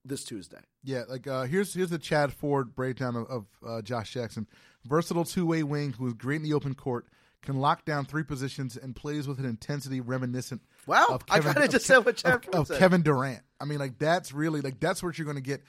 this 0.06 0.24
Tuesday. 0.24 0.60
yeah, 0.84 1.04
like 1.10 1.26
uh, 1.28 1.44
here's 1.44 1.74
here's 1.74 1.90
the 1.90 1.98
Chad 1.98 2.32
Ford 2.32 2.76
breakdown 2.76 3.16
of, 3.16 3.26
of 3.28 3.46
uh, 3.66 3.82
Josh 3.82 4.14
Jackson. 4.14 4.48
Versatile 4.86 5.26
two 5.26 5.46
way 5.46 5.64
wing 5.64 5.94
who 5.94 6.08
is 6.08 6.14
great 6.14 6.38
in 6.38 6.44
the 6.44 6.54
open 6.54 6.76
court, 6.76 7.08
can 7.46 7.60
lock 7.60 7.86
down 7.86 8.06
three 8.06 8.24
positions 8.24 8.78
and 8.78 8.96
plays 8.96 9.28
with 9.28 9.40
an 9.40 9.46
intensity 9.46 10.02
reminiscent. 10.02 10.62
Wow, 10.86 11.06
of 11.10 11.24
I 11.30 11.36
Kevin, 11.36 11.54
kinda 11.54 11.68
just 11.70 11.86
said 11.86 12.00
what 12.00 12.18
Chad 12.18 12.46
of, 12.54 12.70
of. 12.70 12.78
Kevin 12.78 13.02
Durant. 13.02 13.42
I 13.60 13.66
mean, 13.66 13.80
like 13.80 13.98
that's 13.98 14.34
really 14.34 14.62
like 14.62 14.80
that's 14.80 15.02
what 15.02 15.18
you're 15.18 15.26
going 15.26 15.38
to 15.38 15.42
get, 15.42 15.64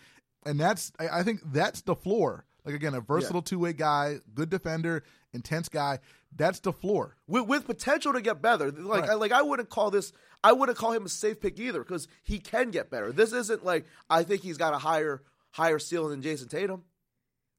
and 0.44 0.58
that's 0.58 0.92
I, 0.98 1.20
I 1.20 1.22
think 1.22 1.40
that's 1.52 1.82
the 1.82 1.94
floor. 1.94 2.44
Like 2.64 2.74
again, 2.74 2.94
a 2.94 3.00
versatile 3.00 3.42
two 3.42 3.60
way 3.60 3.72
guy, 3.72 4.16
good 4.34 4.50
defender, 4.50 5.04
intense 5.32 5.68
guy. 5.68 6.00
That's 6.34 6.60
the 6.60 6.72
floor. 6.72 7.16
with, 7.26 7.46
with 7.46 7.66
potential 7.66 8.12
to 8.12 8.20
get 8.20 8.42
better. 8.42 8.70
Like 8.70 9.02
Right. 9.02 9.10
I, 9.10 9.14
like 9.14 9.32
I 9.32 9.42
wouldn't 9.42 9.70
call 9.70 9.90
this. 9.90 10.12
I 10.44 10.52
wouldn't 10.52 10.76
call 10.76 10.92
him 10.92 11.06
a 11.06 11.08
safe 11.08 11.40
pick 11.40 11.58
either 11.58 11.78
because 11.78 12.08
he 12.24 12.38
can 12.40 12.70
get 12.70 12.90
better. 12.90 13.12
This 13.12 13.32
isn't 13.32 13.64
like 13.64 13.86
I 14.10 14.22
think 14.24 14.42
he's 14.42 14.58
got 14.58 14.74
a 14.74 14.78
higher 14.78 15.22
higher 15.50 15.78
ceiling 15.78 16.10
than 16.10 16.22
Jayson 16.22 16.48
Tatum. 16.48 16.82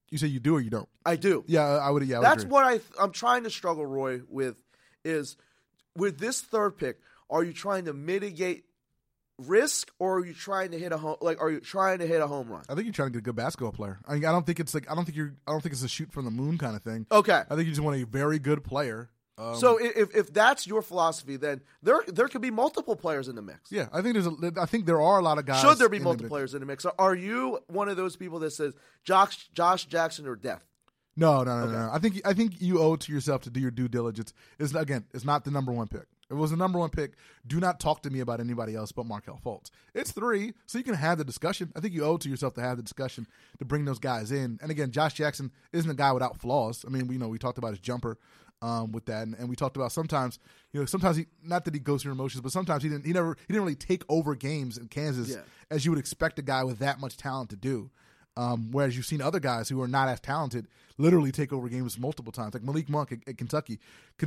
You 0.09 0.17
say 0.17 0.27
you 0.27 0.39
do 0.39 0.55
or 0.55 0.61
you 0.61 0.69
don't? 0.69 0.87
I 1.05 1.15
do. 1.15 1.43
Yeah, 1.47 1.63
I 1.65 1.89
would. 1.89 2.03
Yeah, 2.07 2.17
I 2.17 2.19
would 2.19 2.25
That's 2.25 2.43
agree. 2.43 2.53
what 2.53 2.63
I 2.65 2.79
I'm 2.99 3.11
trying 3.11 3.43
to 3.43 3.49
struggle, 3.49 3.85
Roy, 3.85 4.21
with 4.29 4.55
is 5.03 5.37
with 5.95 6.19
this 6.19 6.41
third 6.41 6.77
pick. 6.77 6.99
Are 7.29 7.43
you 7.43 7.53
trying 7.53 7.85
to 7.85 7.93
mitigate 7.93 8.63
risk, 9.37 9.91
or 9.99 10.19
are 10.19 10.25
you 10.25 10.33
trying 10.33 10.71
to 10.71 10.79
hit 10.79 10.91
a 10.91 10.97
home? 10.97 11.17
Like, 11.21 11.41
are 11.41 11.51
you 11.51 11.59
trying 11.59 11.99
to 11.99 12.07
hit 12.07 12.21
a 12.21 12.27
home 12.27 12.49
run? 12.49 12.63
I 12.69 12.73
think 12.73 12.85
you're 12.85 12.93
trying 12.93 13.09
to 13.09 13.11
get 13.13 13.19
a 13.19 13.21
good 13.23 13.35
basketball 13.35 13.71
player. 13.71 13.99
I, 14.07 14.13
mean, 14.13 14.25
I 14.25 14.31
don't 14.31 14.45
think 14.45 14.59
it's 14.59 14.73
like 14.73 14.89
I 14.89 14.95
don't 14.95 15.05
think 15.05 15.17
you're 15.17 15.35
I 15.45 15.51
don't 15.51 15.61
think 15.61 15.73
it's 15.73 15.83
a 15.83 15.89
shoot 15.89 16.11
from 16.11 16.25
the 16.25 16.31
moon 16.31 16.57
kind 16.57 16.75
of 16.75 16.81
thing. 16.83 17.05
Okay. 17.11 17.41
I 17.49 17.55
think 17.55 17.65
you 17.67 17.71
just 17.71 17.81
want 17.81 18.01
a 18.01 18.05
very 18.05 18.39
good 18.39 18.63
player. 18.63 19.09
Um, 19.37 19.55
So 19.55 19.77
if 19.77 20.15
if 20.15 20.33
that's 20.33 20.65
your 20.65 20.81
philosophy, 20.81 21.37
then 21.37 21.61
there 21.83 22.01
there 22.07 22.27
could 22.27 22.41
be 22.41 22.51
multiple 22.51 22.95
players 22.95 23.27
in 23.27 23.35
the 23.35 23.41
mix. 23.41 23.71
yeah, 23.71 23.87
I 23.93 24.01
think 24.01 24.13
there's 24.13 24.27
a 24.27 24.53
I 24.59 24.65
think 24.65 24.85
there 24.85 25.01
are 25.01 25.19
a 25.19 25.21
lot 25.21 25.37
of 25.37 25.45
guys. 25.45 25.61
Should 25.61 25.77
there 25.77 25.89
be 25.89 25.97
in 25.97 26.03
the 26.03 26.09
multiple 26.09 26.29
players 26.29 26.53
in 26.53 26.59
the 26.61 26.65
mix? 26.65 26.85
Are 26.85 27.15
you 27.15 27.59
one 27.67 27.89
of 27.89 27.97
those 27.97 28.15
people 28.15 28.39
that 28.39 28.51
says 28.51 28.73
Josh 29.03 29.49
Josh 29.53 29.85
Jackson 29.85 30.27
or 30.27 30.35
death? 30.35 30.63
No, 31.15 31.43
no, 31.43 31.65
no, 31.65 31.71
no. 31.71 31.89
I 31.91 31.97
think 31.99 32.21
I 32.25 32.33
think 32.33 32.61
you 32.61 32.79
owe 32.79 32.93
it 32.93 33.01
to 33.01 33.11
yourself 33.11 33.41
to 33.43 33.49
do 33.49 33.59
your 33.59 33.71
due 33.71 33.87
diligence. 33.87 34.33
It's 34.59 34.73
again, 34.73 35.05
it's 35.13 35.25
not 35.25 35.45
the 35.45 35.51
number 35.51 35.71
one 35.71 35.87
pick. 35.87 36.05
It 36.29 36.33
was 36.33 36.51
the 36.51 36.57
number 36.57 36.77
one 36.77 36.89
pick, 36.89 37.13
do 37.45 37.59
not 37.61 37.79
talk 37.79 38.01
to 38.01 38.09
me 38.09 38.19
about 38.19 38.41
anybody 38.41 38.75
else 38.75 38.91
but 38.91 39.05
Markelle 39.05 39.39
Fultz. 39.43 39.69
It's 39.93 40.11
three, 40.11 40.53
so 40.65 40.77
you 40.77 40.83
can 40.83 40.93
have 40.95 41.17
the 41.17 41.23
discussion. 41.23 41.71
I 41.73 41.79
think 41.79 41.93
you 41.93 42.03
owe 42.03 42.15
it 42.15 42.21
to 42.21 42.29
yourself 42.29 42.53
to 42.55 42.61
have 42.61 42.75
the 42.75 42.83
discussion 42.83 43.27
to 43.59 43.65
bring 43.65 43.85
those 43.85 43.97
guys 43.97 44.29
in. 44.31 44.59
And 44.61 44.69
again, 44.69 44.91
Josh 44.91 45.13
Jackson 45.13 45.51
isn't 45.71 45.89
a 45.89 45.93
guy 45.93 46.11
without 46.11 46.35
flaws. 46.37 46.83
I 46.85 46.89
mean, 46.89 47.07
we 47.07 47.15
you 47.15 47.19
know 47.19 47.29
we 47.29 47.37
talked 47.37 47.57
about 47.57 47.69
his 47.71 47.79
jumper 47.79 48.17
um, 48.61 48.91
with 48.91 49.05
that, 49.05 49.23
and, 49.23 49.35
and 49.35 49.49
we 49.49 49.55
talked 49.55 49.75
about 49.77 49.91
sometimes 49.91 50.39
you 50.73 50.79
know 50.79 50.85
sometimes 50.85 51.17
he 51.17 51.25
not 51.43 51.65
that 51.65 51.73
he 51.73 51.79
goes 51.79 52.03
through 52.03 52.11
emotions, 52.13 52.41
but 52.41 52.51
sometimes 52.51 52.83
he 52.83 52.89
didn't 52.89 53.05
he 53.05 53.13
never 53.13 53.35
he 53.47 53.53
didn't 53.53 53.63
really 53.63 53.75
take 53.75 54.03
over 54.09 54.35
games 54.35 54.77
in 54.77 54.87
Kansas 54.87 55.29
Yeah. 55.29 55.41
as 55.69 55.85
you 55.85 55.91
would 55.91 55.99
expect 55.99 56.39
a 56.39 56.41
guy 56.41 56.63
with 56.63 56.79
that 56.79 56.99
much 56.99 57.17
talent 57.17 57.49
to 57.51 57.55
do. 57.55 57.89
Um, 58.37 58.69
whereas 58.71 58.95
you've 58.95 59.05
seen 59.07 59.21
other 59.21 59.39
guys 59.39 59.67
who 59.67 59.81
are 59.81 59.87
not 59.87 60.07
as 60.09 60.19
talented 60.19 60.67
literally 60.99 61.31
take 61.31 61.51
over 61.53 61.67
games 61.69 61.97
multiple 61.99 62.31
times, 62.31 62.53
like 62.53 62.63
Malik 62.63 62.87
Monk 62.89 63.11
at, 63.11 63.19
at 63.27 63.37
Kentucky. 63.37 63.79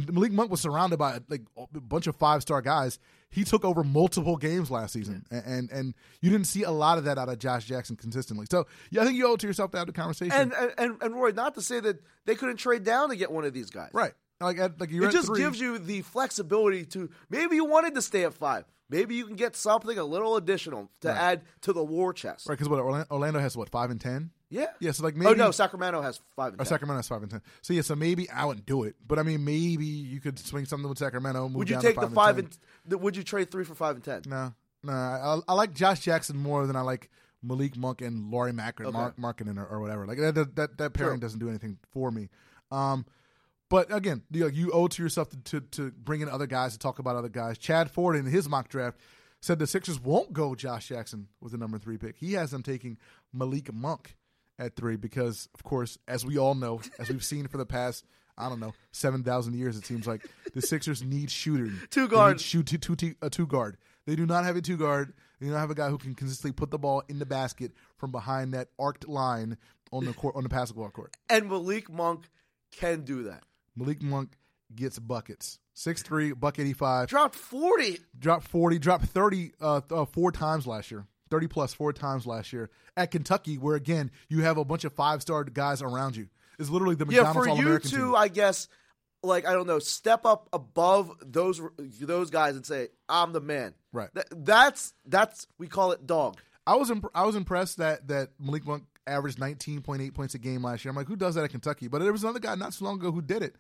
Malik 0.09 0.33
Monk 0.33 0.51
was 0.51 0.61
surrounded 0.61 0.99
by 0.99 1.19
like 1.29 1.43
a 1.57 1.81
bunch 1.81 2.07
of 2.07 2.17
five 2.17 2.43
star 2.43 2.61
guys. 2.63 2.99
He 3.31 3.45
took 3.45 3.65
over 3.65 3.85
multiple 3.85 4.37
games 4.37 4.71
last 4.71 4.93
season, 4.93 5.25
and, 5.31 5.45
and 5.47 5.71
and 5.71 5.95
you 6.21 6.31
didn't 6.31 6.47
see 6.49 6.65
a 6.65 6.71
lot 6.73 6.99
of 6.99 7.05
that 7.05 7.19
out 7.19 7.29
of 7.29 7.39
Josh 7.39 7.65
Jackson 7.67 7.95
consistently. 7.97 8.47
So 8.51 8.67
yeah, 8.91 9.03
I 9.03 9.05
think 9.05 9.17
you 9.17 9.29
owe 9.29 9.35
it 9.35 9.41
to 9.41 9.47
yourself 9.47 9.71
to 9.73 9.79
have 9.79 9.87
the 9.87 9.93
conversation. 9.93 10.33
And 10.33 10.53
and 10.53 10.73
and, 10.79 11.03
and 11.03 11.15
Roy, 11.15 11.31
not 11.31 11.55
to 11.55 11.63
say 11.63 11.79
that 11.81 12.01
they 12.27 12.35
couldn't 12.35 12.57
trade 12.57 12.83
down 12.85 13.11
to 13.11 13.17
get 13.17 13.31
one 13.31 13.45
of 13.45 13.53
these 13.53 13.71
guys. 13.71 13.91
right, 13.93 14.13
like 14.41 14.59
at, 14.59 14.81
like 14.81 14.91
you're 14.91 15.09
It 15.09 15.13
just 15.13 15.27
three. 15.29 15.41
gives 15.41 15.61
you 15.61 15.79
the 15.79 16.03
flexibility 16.03 16.85
to 16.87 17.11
maybe 17.29 17.55
you 17.57 17.65
wanted 17.65 17.95
to 17.95 18.03
stay 18.03 18.25
at 18.25 18.35
five. 18.35 18.65
Maybe 18.91 19.15
you 19.15 19.27
can 19.27 19.37
get 19.37 19.55
something 19.57 19.97
a 19.97 20.05
little 20.05 20.37
additional 20.37 20.91
to 21.01 21.11
add 21.13 21.43
to 21.63 21.73
the 21.73 21.83
war 21.85 22.13
chest. 22.13 22.49
right 22.49 22.59
because 22.59 22.69
what 22.69 22.81
Orlando, 22.81 23.39
has 23.39 23.57
what 23.57 23.69
five 23.71 23.91
and 23.91 24.01
ten. 24.01 24.31
Yeah. 24.49 24.67
Yeah, 24.81 24.91
so 24.91 25.05
like 25.05 25.15
maybe 25.15 25.31
oh 25.31 25.35
no, 25.35 25.53
Sacramento 25.53 26.03
has 26.03 26.21
five 26.35 26.53
and 26.55 26.61
Or 26.61 26.65
10. 26.65 26.67
Sacramento 26.67 26.99
has 26.99 27.09
five 27.09 27.23
and 27.23 27.31
ten. 27.31 27.43
So 27.63 27.73
yeah, 27.73 27.83
so 27.83 27.95
maybe 27.95 28.29
I 28.31 28.45
wouldn't 28.45 28.67
do 28.67 28.83
it, 28.83 28.97
but 29.07 29.19
I 29.19 29.23
mean 29.23 29.45
maybe 29.45 29.87
you 29.87 30.21
could 30.21 30.39
swing 30.39 30.65
something 30.65 30.89
with 30.89 30.99
Sacramento. 30.99 31.49
Move 31.49 31.55
Would 31.59 31.71
you 31.71 31.81
take 31.81 31.95
to 31.95 32.01
the 32.01 32.07
five 32.09 32.15
five 32.15 32.39
and, 32.39 32.47
and, 32.47 32.53
10. 32.53 32.61
the, 32.87 32.99
would 32.99 33.17
you 33.17 33.23
trade 33.23 33.51
three 33.51 33.65
for 33.65 33.75
five 33.77 33.95
and 33.95 34.05
ten? 34.05 34.23
No, 34.27 34.53
no. 34.83 34.93
I, 34.93 35.39
I 35.47 35.55
like 35.55 35.73
Josh 35.73 36.01
Jackson 36.01 36.37
more 36.37 36.67
than 36.67 36.75
I 36.75 36.81
like 36.81 37.11
Malik 37.43 37.77
Monk 37.77 38.01
and 38.03 38.31
Lauri 38.31 38.53
Mack 38.53 38.81
or 38.81 38.87
Okay. 38.87 38.99
Mark 38.99 39.17
Markkanen 39.17 39.57
or, 39.57 39.67
or 39.67 39.81
whatever. 39.81 40.07
Like 40.07 40.19
that, 40.19 40.35
that, 40.35 40.57
that, 40.57 40.79
that 40.79 40.93
pairing 40.95 41.15
True. 41.15 41.21
doesn't 41.21 41.39
do 41.39 41.49
anything 41.49 41.79
for 41.93 42.11
me. 42.11 42.29
Um, 42.73 43.07
but 43.71 43.91
again, 43.95 44.23
you, 44.31 44.41
know, 44.41 44.47
you 44.49 44.71
owe 44.73 44.89
to 44.89 45.03
yourself 45.03 45.31
to, 45.31 45.39
to 45.45 45.61
to 45.61 45.91
bring 45.93 46.21
in 46.21 46.29
other 46.29 46.47
guys 46.47 46.73
to 46.73 46.79
talk 46.79 46.99
about 46.99 47.17
other 47.17 47.31
guys. 47.31 47.57
Chad 47.57 47.91
Ford 47.91 48.17
in 48.17 48.27
his 48.27 48.49
mock 48.49 48.69
draft 48.69 48.99
said 49.41 49.59
the 49.59 49.67
Sixers 49.67 49.99
won't 49.99 50.35
go 50.35 50.55
Josh 50.55 50.89
Jackson 50.89 51.29
with 51.41 51.53
the 51.53 51.59
number 51.59 51.79
three 51.79 51.97
pick. 51.97 52.17
He 52.19 52.35
has 52.35 52.51
them 52.51 52.63
taking 52.63 52.99
Malik 53.33 53.73
Monk 53.73 54.17
at 54.59 54.77
three 54.77 54.97
because, 54.97 55.49
of 55.55 55.65
course, 55.65 55.97
as 56.07 56.27
we 56.27 56.37
all 56.37 56.55
know, 56.55 56.83
as 56.99 57.09
we've 57.09 57.25
seen 57.25 57.47
for 57.47 57.57
the 57.57 57.65
past. 57.65 58.05
I 58.39 58.49
don't 58.49 58.61
know, 58.61 58.73
seven 58.93 59.23
thousand 59.23 59.55
years. 59.55 59.77
It 59.77 59.85
seems 59.85 60.07
like 60.07 60.27
the 60.55 60.63
Sixers 60.63 61.03
need 61.03 61.31
shooting. 61.31 61.79
Two 61.91 62.07
They 62.09 62.15
guard. 62.15 62.33
need 62.37 62.41
shoot 62.41 62.67
two, 62.67 62.79
two, 62.79 62.97
two, 62.97 63.15
a 63.21 63.29
two 63.29 63.47
guard. 63.47 63.77
They 64.07 64.17
do 64.17 64.25
not 64.25 64.45
have 64.45 64.57
a 64.57 64.63
two 64.63 64.79
guard. 64.79 65.13
They 65.41 65.49
don't 65.49 65.57
have 65.59 65.71
a 65.71 65.75
guy 65.75 65.91
who 65.91 65.99
can 65.99 66.15
consistently 66.15 66.53
put 66.53 66.71
the 66.71 66.79
ball 66.79 67.03
in 67.11 67.19
the 67.19 67.27
basket 67.27 67.73
from 67.99 68.13
behind 68.13 68.55
that 68.55 68.69
arced 68.79 69.07
line 69.07 69.59
on 69.93 70.07
the 70.07 70.15
court 70.15 70.37
on 70.37 70.43
the 70.43 70.49
basketball 70.49 70.89
court. 70.89 71.15
And 71.29 71.51
Malik 71.51 71.91
Monk 71.91 72.31
can 72.73 73.03
do 73.03 73.25
that. 73.25 73.43
Malik 73.81 74.03
Monk 74.03 74.37
gets 74.75 74.99
buckets. 74.99 75.59
Six 75.73 76.03
three, 76.03 76.33
buck 76.33 76.59
eighty 76.59 76.75
five. 76.75 77.09
Dropped 77.09 77.35
forty. 77.35 77.99
Dropped 78.19 78.47
forty. 78.47 78.79
Dropped 78.79 79.07
thirty 79.07 79.53
uh, 79.61 79.81
uh, 79.91 80.05
four 80.05 80.31
times 80.31 80.67
last 80.67 80.91
year. 80.91 81.07
Thirty 81.31 81.47
plus 81.47 81.73
four 81.73 81.93
times 81.93 82.27
last 82.27 82.53
year 82.53 82.71
at 82.97 83.11
Kentucky, 83.11 83.57
where 83.57 83.77
again 83.77 84.11
you 84.29 84.43
have 84.43 84.59
a 84.59 84.65
bunch 84.65 84.85
of 84.85 84.93
five 84.93 85.23
star 85.23 85.43
guys 85.45 85.81
around 85.81 86.17
you. 86.17 86.29
It's 86.59 86.69
literally 86.69 86.97
the 86.97 87.07
Yeah, 87.07 87.23
McDonald's 87.23 87.47
for 87.47 87.51
All 87.51 87.57
you 87.57 87.79
team. 87.79 88.15
I 88.15 88.29
guess, 88.29 88.69
like 89.23 89.47
I 89.47 89.53
don't 89.55 89.67
know, 89.67 89.79
step 89.79 90.27
up 90.27 90.49
above 90.53 91.13
those 91.25 91.61
those 91.79 92.31
guys 92.31 92.57
and 92.57 92.67
say, 92.67 92.89
"I'm 93.09 93.33
the 93.33 93.41
man." 93.41 93.75
Right. 93.93 94.11
Th- 94.15 94.27
that's 94.31 94.93
that's 95.07 95.47
we 95.59 95.69
call 95.69 95.93
it 95.93 96.07
dog. 96.07 96.37
I 96.67 96.75
was 96.75 96.91
imp- 96.91 97.11
I 97.15 97.25
was 97.25 97.37
impressed 97.37 97.79
that 97.79 98.09
that 98.09 98.31
Malik 98.39 98.67
Monk 98.67 98.85
averaged 99.07 99.39
19.8 99.39 100.15
points 100.15 100.35
a 100.35 100.39
game 100.39 100.63
last 100.63 100.85
year. 100.85 100.91
I'm 100.91 100.97
like, 100.97 101.09
who 101.09 101.17
does 101.17 101.35
that 101.35 101.45
at 101.45 101.51
Kentucky? 101.51 101.89
But 101.89 102.01
there 102.01 102.13
was 102.13 102.23
another 102.23 102.39
guy 102.41 102.55
not 102.55 102.75
so 102.75 102.85
long 102.85 102.97
ago 102.99 103.11
who 103.13 103.23
did 103.23 103.43
it, 103.43 103.57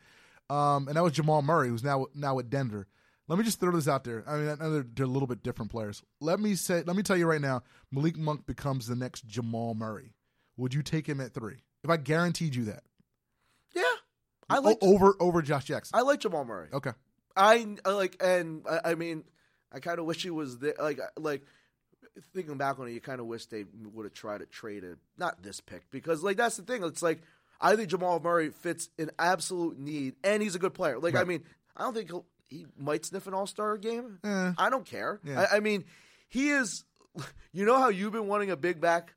um, 0.48 0.88
and 0.88 0.96
that 0.96 1.02
was 1.02 1.12
Jamal 1.12 1.42
Murray, 1.42 1.68
who's 1.68 1.84
now 1.84 2.06
now 2.14 2.38
at 2.38 2.50
Denver. 2.50 2.86
Let 3.28 3.38
me 3.38 3.44
just 3.44 3.60
throw 3.60 3.70
this 3.70 3.86
out 3.86 4.02
there. 4.02 4.24
I 4.26 4.36
mean, 4.36 4.56
they're, 4.58 4.84
they're 4.92 5.04
a 5.06 5.08
little 5.08 5.28
bit 5.28 5.44
different 5.44 5.70
players. 5.70 6.02
Let 6.20 6.40
me 6.40 6.56
say, 6.56 6.82
let 6.84 6.96
me 6.96 7.04
tell 7.04 7.16
you 7.16 7.26
right 7.28 7.40
now, 7.40 7.62
Malik 7.92 8.16
Monk 8.16 8.44
becomes 8.44 8.88
the 8.88 8.96
next 8.96 9.24
Jamal 9.28 9.74
Murray. 9.74 10.14
Would 10.56 10.74
you 10.74 10.82
take 10.82 11.08
him 11.08 11.20
at 11.20 11.32
three? 11.32 11.62
If 11.84 11.90
I 11.90 11.96
guaranteed 11.96 12.56
you 12.56 12.64
that, 12.64 12.82
Yeah, 13.74 13.82
I 14.48 14.58
like 14.58 14.78
O- 14.82 14.94
over 14.94 15.14
over 15.20 15.42
Josh 15.42 15.64
Jackson. 15.66 15.96
I 15.96 16.02
like 16.02 16.20
Jamal 16.20 16.44
Murray. 16.44 16.68
okay, 16.72 16.90
I 17.36 17.76
I 17.84 17.90
like, 17.92 18.16
and 18.20 18.64
I, 18.68 18.90
I 18.90 18.94
mean, 18.96 19.22
I 19.72 19.78
kind 19.78 20.00
of 20.00 20.06
wish 20.06 20.22
he 20.24 20.30
was 20.30 20.58
there. 20.58 20.74
Like, 20.80 20.98
like 21.16 21.42
thinking 22.34 22.56
back 22.56 22.78
on 22.78 22.88
it, 22.88 22.92
you 22.92 23.00
kind 23.00 23.20
of 23.20 23.26
wish 23.26 23.46
they 23.46 23.64
would 23.94 24.04
have 24.04 24.12
tried 24.14 24.38
to 24.38 24.46
trade 24.46 24.84
it. 24.84 24.98
Not 25.18 25.42
this 25.42 25.60
pick 25.60 25.90
because, 25.90 26.22
like, 26.22 26.36
that's 26.36 26.56
the 26.56 26.62
thing. 26.62 26.82
It's 26.84 27.02
like 27.02 27.20
I 27.60 27.76
think 27.76 27.88
Jamal 27.88 28.20
Murray 28.20 28.50
fits 28.50 28.88
an 28.98 29.10
absolute 29.18 29.78
need, 29.78 30.14
and 30.24 30.42
he's 30.42 30.54
a 30.54 30.58
good 30.58 30.74
player. 30.74 30.98
Like, 30.98 31.14
I 31.14 31.24
mean, 31.24 31.42
I 31.76 31.82
don't 31.82 31.94
think 31.94 32.08
he'll, 32.08 32.26
he 32.48 32.66
might 32.78 33.04
sniff 33.04 33.26
an 33.26 33.34
All 33.34 33.46
Star 33.46 33.76
game. 33.76 34.18
Eh. 34.24 34.52
I 34.58 34.70
don't 34.70 34.86
care. 34.86 35.20
Yeah. 35.24 35.46
I, 35.50 35.56
I 35.56 35.60
mean, 35.60 35.84
he 36.28 36.50
is. 36.50 36.84
You 37.52 37.64
know 37.66 37.76
how 37.80 37.88
you've 37.88 38.12
been 38.12 38.28
wanting 38.28 38.52
a 38.52 38.56
big 38.56 38.80
back 38.80 39.14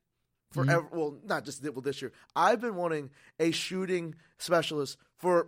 Mm-hmm. 0.56 0.70
forever. 0.70 0.88
Well, 0.92 1.18
not 1.26 1.46
just 1.46 1.64
well, 1.64 1.82
this 1.82 2.02
year. 2.02 2.12
I've 2.36 2.62
been 2.62 2.76
wanting 2.76 3.10
a 3.40 3.52
shooting 3.52 4.16
specialist 4.38 4.98
for 5.18 5.48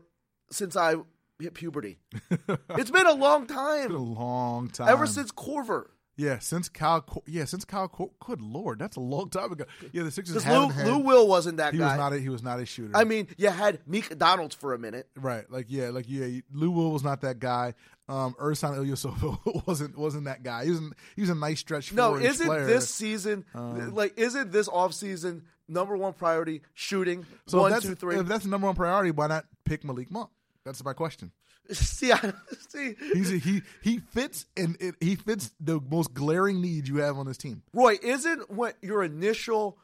since 0.52 0.76
I 0.76 0.96
hit 1.39 1.54
puberty. 1.54 2.00
it's 2.70 2.91
been 2.91 3.08
a 3.08 3.14
long 3.14 3.46
time. 3.48 3.78
It's 3.80 3.88
been 3.88 3.96
a 3.96 4.00
long 4.00 4.70
time. 4.70 4.89
Ever 4.89 5.06
since 5.06 5.32
Korver. 5.32 5.88
Yeah, 6.18 6.39
since 6.39 6.70
Kyle, 6.70 7.01
Co- 7.01 7.24
yeah, 7.28 7.43
since 7.45 7.66
Kyle. 7.66 7.88
Co- 7.89 8.13
good 8.26 8.39
lord, 8.41 8.80
that's 8.80 8.95
a 8.95 9.01
long 9.01 9.30
time 9.30 9.51
ago. 9.51 9.66
Yeah, 9.91 10.03
the 10.03 10.11
Sixers 10.11 10.36
Because 10.43 10.47
Lou, 10.49 10.70
had. 10.70 10.88
Lou 10.88 10.99
Will 10.99 11.28
wasn't 11.28 11.57
that 11.57 11.74
he 11.74 11.80
guy. 11.80 11.88
was 11.89 11.97
not. 11.97 12.13
A, 12.13 12.20
he 12.20 12.30
was 12.30 12.41
not 12.41 12.59
a 12.59 12.66
shooter. 12.66 12.95
I 12.95 13.03
mean, 13.03 13.28
you 13.38 13.49
had 13.49 13.80
Meek 13.86 14.18
Donalds 14.18 14.55
for 14.55 14.74
a 14.74 14.80
minute. 14.80 15.09
right? 15.18 15.49
Like 15.51 15.66
yeah, 15.70 15.89
like 15.89 16.05
yeah. 16.07 16.39
Lou 16.53 16.72
Will 16.72 16.91
was 16.91 17.03
not 17.03 17.22
that 17.22 17.39
guy. 17.39 17.74
Um, 18.07 18.36
Ersan 18.39 18.78
Ilyasova 18.78 19.66
wasn't 19.68 19.97
wasn't 19.97 20.26
that 20.26 20.43
guy. 20.43 20.66
He 20.66 20.72
was 20.72 20.80
he 21.16 21.22
was 21.22 21.30
a 21.32 21.36
nice 21.36 21.59
stretch. 21.59 21.91
No, 21.91 22.16
isn't 22.16 22.45
player. 22.45 22.66
this 22.66 22.89
season 22.89 23.43
Um, 23.55 23.93
like 23.95 24.13
isn't 24.18 24.51
this 24.51 24.70
offseason 24.70 25.41
number 25.68 25.97
one 25.97 26.13
priority 26.13 26.61
shooting? 26.76 27.26
so? 27.47 27.61
one, 27.61 27.72
that's, 27.72 27.86
two, 27.86 27.95
three. 27.95 28.18
If 28.18 28.28
that's 28.28 28.43
the 28.43 28.49
number 28.51 28.68
one 28.68 28.76
priority, 28.76 29.11
why 29.11 29.28
not 29.28 29.45
pick 29.66 29.84
Malik 29.84 30.11
Monk? 30.11 30.30
That's 30.63 30.84
my 30.84 30.93
question. 30.93 31.32
See, 31.72 32.11
I, 32.11 32.34
see, 32.70 32.95
He's 33.13 33.32
a, 33.32 33.38
he 33.38 33.61
he 33.82 33.99
fits 33.99 34.45
and 34.57 34.78
it, 34.80 34.95
he 34.99 35.16
fits 35.16 35.51
the 35.59 35.80
most 35.89 36.13
glaring 36.13 36.61
need 36.61 36.88
you 36.88 36.97
have 36.97 37.18
on 37.18 37.26
this 37.28 37.38
team. 37.38 37.63
Roy, 37.74 37.97
isn't 38.01 38.49
what 38.51 38.76
your 38.82 39.03
initial, 39.03 39.78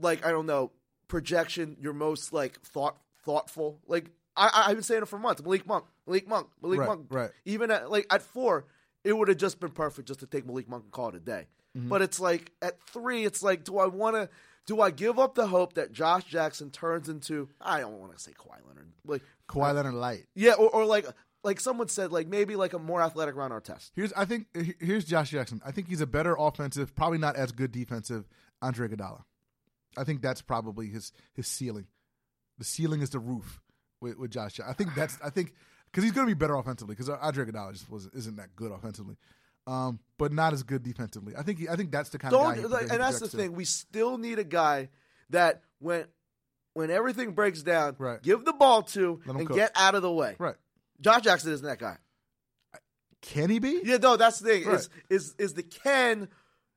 like 0.00 0.24
I 0.24 0.30
don't 0.30 0.46
know, 0.46 0.72
projection 1.08 1.76
your 1.80 1.92
most 1.92 2.32
like 2.32 2.60
thought 2.62 2.96
thoughtful? 3.24 3.80
Like 3.86 4.10
I, 4.36 4.50
I- 4.52 4.70
I've 4.70 4.76
been 4.76 4.82
saying 4.82 5.02
it 5.02 5.08
for 5.08 5.18
months. 5.18 5.42
Malik 5.42 5.66
Monk, 5.66 5.84
Malik 6.06 6.28
Monk, 6.28 6.48
Malik 6.62 6.80
Right, 6.80 6.88
Monk. 6.88 7.06
right. 7.10 7.30
Even 7.44 7.70
at 7.70 7.90
like 7.90 8.06
at 8.10 8.22
four, 8.22 8.66
it 9.04 9.12
would 9.16 9.28
have 9.28 9.38
just 9.38 9.60
been 9.60 9.70
perfect 9.70 10.08
just 10.08 10.20
to 10.20 10.26
take 10.26 10.46
Malik 10.46 10.68
Monk 10.68 10.84
and 10.84 10.92
call 10.92 11.08
it 11.08 11.14
a 11.16 11.20
day. 11.20 11.46
Mm-hmm. 11.76 11.88
But 11.88 12.02
it's 12.02 12.18
like 12.20 12.52
at 12.62 12.80
three, 12.82 13.24
it's 13.24 13.42
like, 13.42 13.64
do 13.64 13.78
I 13.78 13.86
want 13.86 14.16
to? 14.16 14.28
Do 14.66 14.82
I 14.82 14.90
give 14.90 15.18
up 15.18 15.34
the 15.34 15.46
hope 15.46 15.74
that 15.74 15.92
Josh 15.92 16.24
Jackson 16.24 16.70
turns 16.70 17.08
into? 17.08 17.48
I 17.58 17.80
don't 17.80 17.98
want 18.00 18.12
to 18.14 18.18
say 18.18 18.32
Kawhi 18.32 18.58
Leonard, 18.68 18.90
like 19.06 19.22
Kawhi 19.48 19.74
Leonard 19.74 19.94
light. 19.94 20.26
yeah, 20.34 20.52
or, 20.52 20.68
or 20.70 20.84
like 20.84 21.06
like 21.44 21.60
someone 21.60 21.88
said, 21.88 22.12
like 22.12 22.28
maybe 22.28 22.56
like 22.56 22.72
a 22.72 22.78
more 22.78 23.00
athletic 23.00 23.36
Ron 23.36 23.50
Artest. 23.50 23.90
Here's 23.94 24.12
I 24.12 24.24
think 24.24 24.46
here's 24.80 25.04
Josh 25.04 25.30
Jackson. 25.30 25.60
I 25.64 25.70
think 25.72 25.88
he's 25.88 26.00
a 26.00 26.06
better 26.06 26.36
offensive, 26.38 26.94
probably 26.94 27.18
not 27.18 27.36
as 27.36 27.52
good 27.52 27.72
defensive. 27.72 28.28
Andre 28.60 28.88
Iguodala. 28.88 29.22
I 29.96 30.04
think 30.04 30.20
that's 30.20 30.42
probably 30.42 30.88
his 30.88 31.12
his 31.34 31.46
ceiling. 31.46 31.86
The 32.58 32.64
ceiling 32.64 33.02
is 33.02 33.10
the 33.10 33.20
roof 33.20 33.60
with, 34.00 34.18
with 34.18 34.30
Josh. 34.30 34.60
I 34.60 34.72
think 34.72 34.94
that's 34.94 35.18
I 35.24 35.30
think 35.30 35.54
because 35.90 36.04
he's 36.04 36.12
going 36.12 36.26
to 36.26 36.34
be 36.34 36.38
better 36.38 36.56
offensively 36.56 36.94
because 36.94 37.08
Andre 37.08 37.46
Iguodala 37.46 37.72
just 37.72 37.88
was 37.88 38.06
isn't 38.06 38.36
that 38.36 38.54
good 38.56 38.72
offensively, 38.72 39.16
um, 39.66 40.00
but 40.18 40.32
not 40.32 40.52
as 40.52 40.62
good 40.62 40.82
defensively. 40.82 41.34
I 41.36 41.42
think 41.42 41.58
he, 41.60 41.68
I 41.68 41.76
think 41.76 41.92
that's 41.92 42.10
the 42.10 42.18
kind 42.18 42.34
of 42.34 42.42
guy. 42.42 42.56
He- 42.56 42.66
like, 42.66 42.90
and 42.90 43.00
that's 43.00 43.20
the 43.20 43.28
to. 43.28 43.36
thing. 43.36 43.52
We 43.52 43.64
still 43.64 44.18
need 44.18 44.38
a 44.38 44.44
guy 44.44 44.88
that 45.30 45.62
when 45.78 46.04
when 46.78 46.90
everything 46.90 47.32
breaks 47.32 47.62
down, 47.62 47.96
Right. 47.98 48.22
give 48.22 48.44
the 48.44 48.52
ball 48.52 48.82
to 48.84 49.20
and 49.26 49.46
cook. 49.46 49.56
get 49.56 49.72
out 49.74 49.94
of 49.96 50.02
the 50.02 50.10
way. 50.12 50.36
Right? 50.38 50.54
Josh 51.00 51.22
Jackson 51.22 51.52
isn't 51.52 51.66
that 51.66 51.78
guy. 51.78 51.96
Can 53.20 53.50
he 53.50 53.58
be? 53.58 53.80
Yeah, 53.84 53.96
no, 53.96 54.16
that's 54.16 54.38
the 54.38 54.48
thing. 54.48 54.64
Right. 54.64 54.74
Is 54.76 54.88
is 55.10 55.34
is 55.38 55.54
the 55.54 55.62
Ken? 55.64 56.28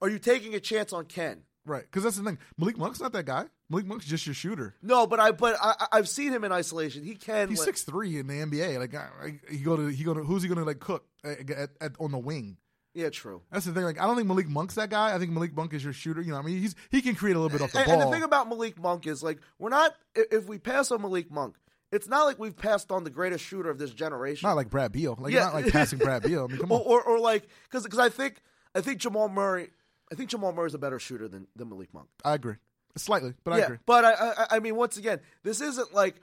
Are 0.02 0.10
you 0.10 0.18
taking 0.18 0.56
a 0.56 0.60
chance 0.60 0.92
on 0.92 1.06
Ken? 1.06 1.44
Right? 1.66 1.84
Because 1.84 2.04
that's 2.04 2.18
the 2.18 2.24
thing. 2.24 2.40
Malik 2.58 2.78
Monk's 2.80 3.00
not 3.00 3.14
that 3.14 3.26
guy. 3.28 3.46
Malik 3.70 3.86
Monk's 3.86 4.06
just 4.06 4.26
your 4.26 4.34
shooter. 4.34 4.76
No, 4.82 5.06
but 5.06 5.20
I 5.20 5.32
but 5.32 5.56
I, 5.62 5.88
I've 5.92 6.10
seen 6.10 6.32
him 6.34 6.44
in 6.44 6.52
isolation. 6.52 7.04
He 7.04 7.14
can. 7.16 7.50
He's 7.50 7.60
like- 7.60 7.68
six 7.68 7.84
three 7.84 8.18
in 8.18 8.26
the 8.26 8.34
NBA. 8.34 8.80
Like 8.80 8.96
I- 8.96 9.08
I- 9.24 9.40
he 9.52 9.60
go 9.60 9.76
to 9.78 9.88
he 9.88 10.04
go 10.04 10.16
to 10.16 10.24
who's 10.24 10.42
he 10.42 10.48
going 10.50 10.58
to 10.58 10.66
like 10.66 10.80
cook 10.80 11.06
at, 11.24 11.48
at, 11.52 11.70
at, 11.80 11.92
on 12.00 12.12
the 12.12 12.18
wing? 12.18 12.58
Yeah, 12.94 13.10
true. 13.10 13.42
That's 13.52 13.66
the 13.66 13.72
thing. 13.74 13.84
Like 13.84 14.00
I 14.02 14.06
don't 14.06 14.16
think 14.16 14.28
Malik 14.28 14.50
Monk's 14.50 14.76
that 14.76 14.90
guy. 14.90 15.16
I 15.16 15.20
think 15.20 15.32
Malik 15.32 15.56
Monk 15.56 15.74
is 15.74 15.84
your 15.84 15.94
shooter. 15.94 16.22
You 16.22 16.32
know, 16.32 16.38
I 16.38 16.42
mean, 16.42 16.60
he's 16.60 16.76
he 16.90 17.02
can 17.02 17.16
create 17.16 17.36
a 17.36 17.40
little 17.40 17.56
bit 17.58 17.64
off 17.64 17.72
the 17.72 17.80
And, 17.80 17.86
ball. 17.88 18.02
and 18.02 18.02
the 18.08 18.12
thing 18.14 18.24
about 18.24 18.50
Malik 18.50 18.78
Monk 18.80 19.08
is 19.08 19.24
like 19.24 19.40
we're 19.60 19.70
not. 19.70 19.96
If 20.16 20.48
we 20.48 20.58
pass 20.58 20.92
on 20.92 21.02
Malik 21.02 21.32
Monk, 21.32 21.56
it's 21.92 22.08
not 22.10 22.26
like 22.26 22.38
we've 22.38 22.56
passed 22.56 22.92
on 22.92 23.04
the 23.06 23.10
greatest 23.10 23.46
shooter 23.46 23.70
of 23.70 23.78
this 23.78 23.92
generation. 23.92 24.48
not 24.48 24.56
like 24.58 24.70
Brad 24.70 24.92
Beal. 24.92 25.16
Like 25.20 25.34
Yeah. 25.34 25.46
not 25.46 25.54
like 25.54 25.72
passing 25.72 26.00
Brad 26.04 26.24
Beal. 26.24 26.44
I 26.46 26.48
mean, 26.48 26.58
come 26.60 26.72
or, 26.72 26.80
on. 26.80 26.86
or, 26.86 27.02
or 27.04 27.20
like 27.20 27.48
because 27.64 27.84
because 27.84 28.00
I 28.00 28.10
think 28.10 28.42
I 28.76 28.82
think 28.82 29.00
Jamal 29.00 29.30
Murray 29.30 29.70
I 30.12 30.16
think 30.16 30.30
Jamal 30.30 30.52
Murray's 30.52 30.74
a 30.74 30.78
better 30.78 31.00
shooter 31.00 31.30
than, 31.30 31.48
than 31.56 31.70
Malik 31.70 31.94
Monk. 31.94 32.08
I 32.26 32.34
agree 32.34 32.56
slightly, 32.98 33.34
but 33.46 33.54
I 33.54 33.58
yeah, 33.60 33.64
agree. 33.66 33.78
but 33.86 34.04
I, 34.04 34.12
I 34.12 34.46
I 34.58 34.60
mean 34.60 34.76
once 34.76 34.98
again 34.98 35.22
this 35.44 35.62
isn't 35.62 35.94
like 35.94 36.16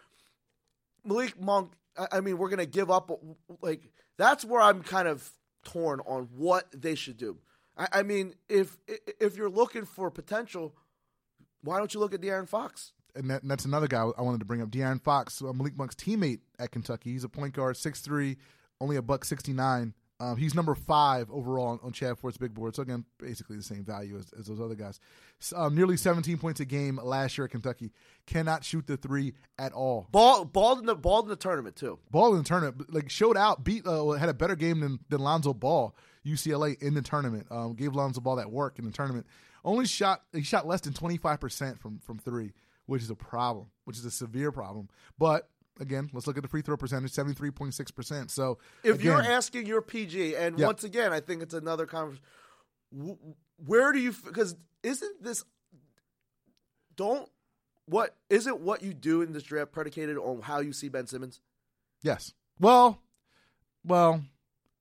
Malik 1.05 1.41
Monk. 1.41 1.73
I, 1.97 2.09
I 2.13 2.21
mean 2.21 2.37
we're 2.39 2.51
gonna 2.51 2.67
give 2.67 2.91
up 2.91 3.11
like 3.63 3.89
that's 4.19 4.45
where 4.45 4.61
I'm 4.61 4.83
kind 4.83 5.09
of 5.09 5.31
torn 5.73 6.01
on 6.07 6.29
what 6.37 6.67
they 6.73 6.95
should 6.95 7.17
do. 7.17 7.39
I, 7.77 7.89
I 7.93 8.03
mean 8.03 8.35
if 8.49 8.77
if 9.21 9.37
you're 9.37 9.51
looking 9.51 9.85
for 9.85 10.11
potential, 10.11 10.75
why 11.63 11.79
don't 11.79 11.93
you 11.93 12.01
look 12.01 12.15
at 12.15 12.21
De'Aaron 12.21 12.49
Fox? 12.49 12.93
And, 13.15 13.31
that, 13.31 13.43
and 13.43 13.51
that's 13.51 13.65
another 13.65 13.89
guy 13.89 14.03
I 14.17 14.23
wanted 14.23 14.41
to 14.41 14.45
bring 14.47 14.63
up. 14.63 14.71
De'Aaron 14.71 15.03
Fox, 15.03 15.43
uh, 15.43 15.53
Malik 15.53 15.77
Monk's 15.77 15.95
teammate 15.95 16.41
at 16.59 16.71
Kentucky. 16.71 17.13
He's 17.13 17.25
a 17.25 17.29
point 17.29 17.55
guard, 17.55 17.75
6'3", 17.75 18.37
only 18.81 18.97
a 18.97 19.03
buck 19.03 19.25
sixty 19.25 19.53
nine. 19.53 19.95
Um, 20.21 20.37
he's 20.37 20.53
number 20.53 20.75
five 20.75 21.31
overall 21.31 21.69
on, 21.69 21.81
on 21.83 21.93
Chad 21.93 22.19
Ford's 22.19 22.37
big 22.37 22.53
board. 22.53 22.75
So 22.75 22.83
again, 22.83 23.05
basically 23.19 23.57
the 23.57 23.63
same 23.63 23.85
value 23.85 24.19
as, 24.19 24.33
as 24.37 24.47
those 24.47 24.61
other 24.61 24.75
guys. 24.75 24.99
Um, 25.55 25.77
nearly 25.77 25.97
seventeen 25.97 26.39
points 26.39 26.59
a 26.59 26.65
game 26.65 26.99
last 27.03 27.39
year 27.39 27.45
at 27.45 27.53
Kentucky. 27.53 27.93
Cannot 28.27 28.65
shoot 28.65 28.87
the 28.89 28.97
three 28.97 29.35
at 29.59 29.73
all. 29.73 30.09
Ball 30.11 30.45
balled 30.45 30.81
in 30.81 30.87
the 30.87 30.97
balled 30.97 31.27
in 31.27 31.31
the 31.31 31.37
tournament 31.37 31.77
too. 31.77 32.01
Ball 32.11 32.33
in 32.33 32.43
the 32.43 32.49
tournament, 32.49 32.93
like 32.93 33.09
showed 33.11 33.37
out, 33.37 33.63
beat, 33.63 33.87
uh, 33.87 34.11
had 34.11 34.29
a 34.29 34.35
better 34.35 34.57
game 34.57 34.81
than, 34.81 34.99
than 35.09 35.21
Lonzo 35.21 35.55
Ball, 35.55 35.95
UCLA 36.27 36.77
in 36.83 36.95
the 36.95 37.03
tournament. 37.03 37.47
Um, 37.51 37.75
gave 37.75 37.95
Lonzo 37.95 38.21
Ball 38.21 38.37
that 38.37 38.51
work 38.51 38.81
in 38.81 38.85
the 38.85 38.91
tournament. 38.91 39.25
Only 39.65 39.87
shot 39.87 40.23
he 40.33 40.43
shot 40.43 40.67
less 40.67 40.81
than 40.81 40.95
twenty 40.95 41.17
five 41.17 41.39
percent 41.39 41.79
from 41.81 42.01
from 42.01 42.19
three, 42.19 42.55
which 42.87 43.03
is 43.03 43.11
a 43.11 43.15
problem, 43.15 43.67
which 43.85 43.99
is 43.99 44.05
a 44.05 44.11
severe 44.11 44.51
problem. 44.51 44.89
But 45.17 45.49
again, 45.81 46.11
let's 46.13 46.27
look 46.27 46.37
at 46.37 46.43
the 46.43 46.49
free 46.49 46.63
throw 46.63 46.77
percentage, 46.77 47.11
seventy 47.13 47.35
three 47.35 47.51
point 47.51 47.75
six 47.75 47.91
percent. 47.91 48.31
So 48.31 48.59
If 48.83 48.97
again, 48.97 49.05
you're 49.07 49.23
asking 49.23 49.67
your 49.67 49.83
PG, 49.83 50.37
and 50.37 50.59
Yeah. 50.59 50.67
once 50.67 50.85
again, 50.85 51.13
I 51.13 51.21
think 51.21 51.43
it's 51.43 51.55
another 51.55 51.87
conversation. 51.87 52.23
Where 53.65 53.93
do 53.93 53.99
you? 53.99 54.13
Because 54.13 54.57
isn't 54.83 55.23
this? 55.23 55.45
Don't 56.97 57.29
what 57.87 58.17
isn't 58.29 58.61
what 58.61 58.83
you 58.83 58.93
do 58.93 59.23
in 59.23 59.33
this 59.33 59.43
draft 59.45 59.73
predicated 59.73 60.17
on 60.19 60.41
how 60.43 60.61
you 60.61 60.73
see 60.73 60.89
Ben 60.89 61.07
Simmons? 61.07 61.41
yes, 62.03 62.33
well, 62.61 63.01
well, 63.85 64.23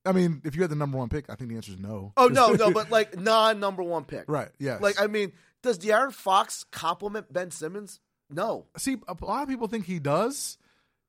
I 0.06 0.12
mean, 0.12 0.42
if 0.44 0.56
you 0.56 0.62
had 0.62 0.70
the 0.70 0.76
number 0.76 0.98
one 0.98 1.10
pick, 1.10 1.30
I 1.30 1.36
think 1.36 1.50
the 1.50 1.56
answer 1.56 1.72
is 1.72 1.80
no. 1.80 2.12
Oh 2.18 2.28
no, 2.28 2.54
no, 2.54 2.72
but 2.74 2.92
like 2.92 3.18
non 3.18 3.60
number 3.60 3.84
one 3.84 4.04
pick, 4.06 4.26
right, 4.28 4.50
Yeah. 4.60 4.78
Like 4.82 5.00
I 5.02 5.08
mean, 5.08 5.32
does 5.62 5.78
De'Aaron 5.80 6.12
Fox 6.14 6.64
compliment 6.72 7.32
Ben 7.32 7.52
Simmons? 7.52 8.00
No. 8.30 8.66
see, 8.78 8.98
a 9.08 9.16
lot 9.24 9.44
of 9.44 9.48
people 9.50 9.68
think 9.68 9.86
he 9.86 10.00
does. 10.00 10.58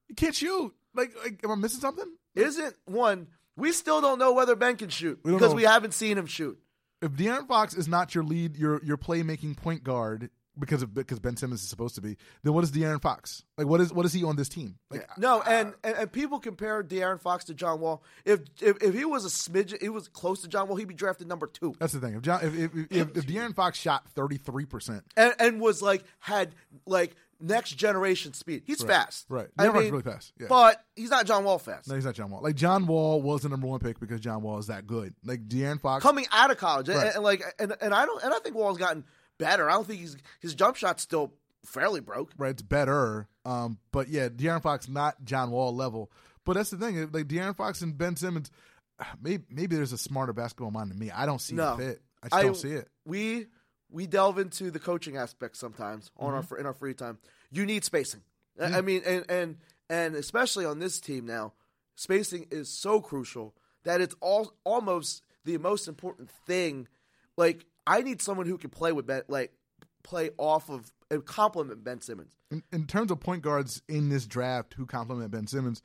He 0.08 0.14
can't 0.14 0.34
shoot. 0.34 0.74
Like, 0.94 1.12
like 1.22 1.40
am 1.44 1.50
I 1.50 1.54
missing 1.54 1.80
something? 1.80 2.10
Isn't 2.34 2.74
one? 2.86 3.28
We 3.56 3.72
still 3.72 4.00
don't 4.00 4.18
know 4.18 4.32
whether 4.32 4.54
Ben 4.56 4.76
can 4.76 4.88
shoot 4.88 5.20
We 5.24 5.30
don't 5.30 5.38
because 5.38 5.52
know. 5.52 5.56
we 5.56 5.64
haven't 5.64 5.92
seen 5.94 6.16
him 6.16 6.26
shoot. 6.26 6.58
if 7.02 7.12
De'Aaron 7.12 7.46
Fox 7.48 7.74
is 7.74 7.88
not 7.88 8.14
your 8.14 8.24
lead, 8.24 8.56
your 8.56 8.82
your 8.84 8.96
playmaking 8.96 9.56
point 9.56 9.82
guard 9.84 10.30
because 10.58 10.82
of 10.82 10.92
because 10.92 11.20
Ben 11.20 11.36
Simmons 11.36 11.62
is 11.62 11.68
supposed 11.68 11.94
to 11.96 12.00
be, 12.00 12.16
then 12.42 12.52
what 12.52 12.64
is 12.64 12.72
De'Aaron 12.72 13.00
Fox? 13.00 13.44
Like 13.56 13.66
what 13.68 13.80
is 13.80 13.92
what 13.92 14.06
is 14.06 14.12
he 14.12 14.24
on 14.24 14.34
this 14.36 14.48
team? 14.48 14.76
Like 14.90 15.08
No, 15.18 15.40
and, 15.42 15.74
and 15.84 15.96
and 15.96 16.12
people 16.12 16.38
compare 16.40 16.82
De'Aaron 16.82 17.20
Fox 17.20 17.44
to 17.46 17.54
John 17.54 17.80
Wall. 17.80 18.02
If 18.24 18.40
if, 18.60 18.82
if 18.82 18.94
he 18.94 19.04
was 19.04 19.24
a 19.24 19.28
smidge, 19.28 19.80
he 19.80 19.88
was 19.88 20.08
close 20.08 20.42
to 20.42 20.48
John 20.48 20.66
Wall, 20.68 20.76
he'd 20.76 20.88
be 20.88 20.94
drafted 20.94 21.28
number 21.28 21.46
two. 21.48 21.74
that's 21.78 21.92
the 21.92 22.00
thing. 22.00 22.14
If 22.14 22.22
John, 22.22 22.40
if 22.44 22.54
if, 22.56 22.70
if, 22.90 23.16
if 23.16 23.26
De'Aaron 23.26 23.54
Fox 23.54 23.78
shot 23.78 24.08
thirty 24.10 24.36
three 24.36 24.64
percent, 24.66 25.02
and, 25.16 25.32
and 25.38 25.60
was 25.60 25.80
like 25.82 26.02
had 26.20 26.54
like 26.86 27.14
next 27.40 27.70
generation 27.72 28.32
speed. 28.34 28.62
He's 28.66 28.82
fast, 28.82 29.26
right. 29.28 29.48
I 29.58 29.68
mean, 29.68 29.90
really 29.90 30.02
fast, 30.02 30.32
yeah. 30.38 30.46
but 30.48 30.82
he's 30.96 31.10
not 31.10 31.26
John 31.26 31.44
Wall 31.44 31.58
fast. 31.58 31.88
no, 31.88 31.94
he's 31.94 32.04
not 32.04 32.14
John 32.14 32.30
Wall. 32.30 32.42
Like 32.42 32.56
John 32.56 32.86
Wall 32.86 33.20
was 33.22 33.42
the 33.42 33.48
number 33.48 33.66
one 33.66 33.80
pick 33.80 34.00
because 34.00 34.20
John 34.20 34.42
Wall 34.42 34.58
is 34.58 34.66
that 34.68 34.86
good. 34.86 35.14
Like 35.24 35.48
De'Aaron 35.48 35.80
Fox, 35.80 36.02
Coming 36.02 36.26
out 36.32 36.50
of 36.50 36.56
college, 36.58 36.88
and- 36.88 36.98
Right. 36.98 37.14
and, 37.14 37.22
like 37.24 37.42
and, 37.58 37.74
and 37.80 37.94
I 37.94 38.06
don't 38.06 38.22
and 38.22 38.32
I 38.34 38.38
think 38.40 38.56
Wall's 38.56 38.78
gotten 38.78 39.04
better. 39.38 39.68
I 39.70 39.74
don't 39.74 39.86
think 39.86 40.00
he's 40.00 40.16
his 40.40 40.54
jump 40.54 40.76
shot's 40.76 41.02
still 41.02 41.32
fairly 41.64 42.00
broke. 42.00 42.32
right? 42.38 42.50
It's 42.50 42.62
better. 42.62 43.28
Um, 43.44 43.78
but 43.92 44.08
yeah, 44.08 44.28
De'Aaron 44.28 44.62
Fox 44.62 44.88
not 44.88 45.24
John 45.24 45.50
Wall 45.50 45.74
level. 45.74 46.10
But 46.44 46.54
that's 46.54 46.70
the 46.70 46.76
thing. 46.78 46.96
Like 47.12 47.26
De'Aaron 47.28 47.56
Fox 47.56 47.82
and 47.82 47.96
Ben 47.96 48.16
Simmons, 48.16 48.50
maybe 49.22 49.44
maybe 49.50 49.76
there's 49.76 49.92
a 49.92 49.98
smarter 49.98 50.32
basketball 50.32 50.70
mind 50.70 50.90
than 50.90 50.98
me. 50.98 51.10
I 51.10 51.26
don't 51.26 51.40
see 51.40 51.54
No. 51.54 51.76
the 51.76 51.82
fit. 51.84 52.02
I 52.22 52.28
just 52.28 52.42
don't 52.42 52.56
see 52.56 52.72
it. 52.72 52.88
We 53.04 53.46
we 53.90 54.06
delve 54.06 54.38
into 54.38 54.70
the 54.70 54.78
coaching 54.78 55.16
aspect 55.16 55.56
sometimes 55.56 56.10
on 56.18 56.32
Mm-hmm. 56.34 56.54
our 56.54 56.60
in 56.60 56.66
our 56.66 56.74
free 56.74 56.94
time. 56.94 57.18
You 57.50 57.64
need 57.66 57.84
spacing. 57.84 58.22
I- 58.60 58.78
I 58.78 58.80
mean, 58.80 59.02
and 59.06 59.24
and 59.30 59.56
and 59.88 60.14
especially 60.14 60.64
on 60.64 60.78
this 60.78 61.00
team 61.00 61.26
now, 61.26 61.52
spacing 61.94 62.46
is 62.50 62.68
so 62.68 63.00
crucial 63.00 63.54
that 63.84 64.00
it's 64.00 64.14
all 64.20 64.52
almost 64.64 65.22
the 65.44 65.56
most 65.58 65.88
important 65.88 66.30
thing. 66.46 66.88
Like 67.36 67.64
I 67.86 68.02
need 68.02 68.20
someone 68.20 68.46
who 68.46 68.58
can 68.58 68.70
play 68.70 68.92
with 68.92 69.06
Ben, 69.06 69.22
like 69.28 69.52
play 70.02 70.30
off 70.38 70.68
of 70.70 70.92
and 71.10 71.24
complement 71.24 71.82
Ben 71.84 72.00
Simmons. 72.02 72.34
In, 72.50 72.62
in 72.72 72.86
terms 72.86 73.10
of 73.10 73.20
point 73.20 73.42
guards 73.42 73.82
in 73.88 74.08
this 74.10 74.26
draft 74.26 74.74
who 74.74 74.84
complement 74.84 75.30
Ben 75.30 75.46
Simmons, 75.46 75.82